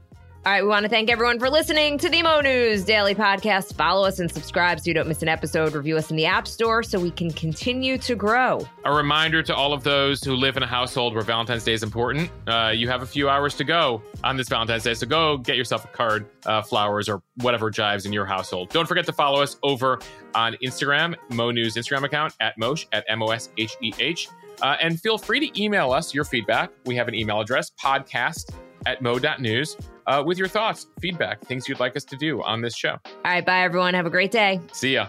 All 0.45 0.51
right, 0.51 0.63
we 0.65 0.69
want 0.69 0.83
to 0.83 0.89
thank 0.89 1.09
everyone 1.09 1.39
for 1.39 1.49
listening 1.49 1.99
to 1.99 2.09
the 2.09 2.21
Mo 2.21 2.41
News 2.41 2.85
Daily 2.85 3.15
Podcast. 3.15 3.75
Follow 3.75 4.05
us 4.05 4.19
and 4.19 4.29
subscribe 4.29 4.81
so 4.81 4.87
you 4.87 4.95
don't 4.95 5.07
miss 5.07 5.23
an 5.23 5.29
episode. 5.29 5.73
Review 5.73 5.97
us 5.97 6.11
in 6.11 6.17
the 6.17 6.27
App 6.27 6.49
Store 6.49 6.83
so 6.83 6.99
we 6.99 7.13
can 7.13 7.31
continue 7.31 7.97
to 7.99 8.17
grow. 8.17 8.67
A 8.85 8.93
reminder 8.93 9.41
to 9.45 9.55
all 9.55 9.73
of 9.73 9.85
those 9.85 10.21
who 10.25 10.35
live 10.35 10.57
in 10.57 10.65
a 10.65 10.67
household 10.67 11.15
where 11.15 11.23
Valentine's 11.23 11.63
Day 11.63 11.75
is 11.75 11.85
important. 11.85 12.29
Uh, 12.49 12.73
you 12.75 12.89
have 12.89 13.03
a 13.03 13.07
few 13.07 13.29
hours 13.29 13.55
to 13.55 13.63
go 13.63 14.03
on 14.25 14.37
this 14.37 14.49
Valentine's 14.49 14.83
Day, 14.83 14.95
so 14.95 15.07
go 15.07 15.39
get 15.39 15.55
yourself 15.57 15.85
a 15.85 15.89
card, 15.89 16.27
uh, 16.45 16.61
flowers, 16.61 17.09
or 17.09 17.23
whatever 17.37 17.71
jives 17.71 18.05
in 18.05 18.13
your 18.13 18.27
household. 18.27 18.69
Don't 18.71 18.89
forget 18.89 19.07
to 19.07 19.13
follow 19.13 19.41
us 19.41 19.59
over 19.63 20.01
on 20.35 20.57
Instagram, 20.65 21.15
Mo 21.31 21.53
News 21.53 21.77
Instagram 21.77 22.03
account 22.03 22.35
at 22.41 22.59
Mosh 22.59 22.87
at 22.91 23.05
M 23.09 23.23
O 23.23 23.29
S 23.29 23.51
H 23.59 23.77
E 23.81 23.93
H. 24.01 24.29
Uh, 24.61 24.77
and 24.81 25.01
feel 25.01 25.19
free 25.19 25.39
to 25.39 25.63
email 25.63 25.93
us 25.93 26.13
your 26.13 26.25
feedback. 26.25 26.73
We 26.85 26.97
have 26.97 27.07
an 27.07 27.15
email 27.15 27.41
address, 27.41 27.71
podcast 27.81 28.53
at 28.87 29.01
mo.news 29.03 29.77
uh, 30.07 30.23
with 30.25 30.39
your 30.39 30.49
thoughts, 30.49 30.87
feedback, 31.01 31.41
things 31.43 31.69
you'd 31.69 31.81
like 31.81 31.97
us 31.97 32.05
to 32.05 32.17
do 32.17 32.43
on 32.43 32.61
this 32.61 32.77
show. 32.77 32.97
All 33.07 33.13
right, 33.25 33.45
bye 33.45 33.63
everyone. 33.63 33.95
Have 33.95 34.07
a 34.07 34.11
great 34.11 34.31
day. 34.31 34.61
See 34.73 34.95
ya. 34.95 35.07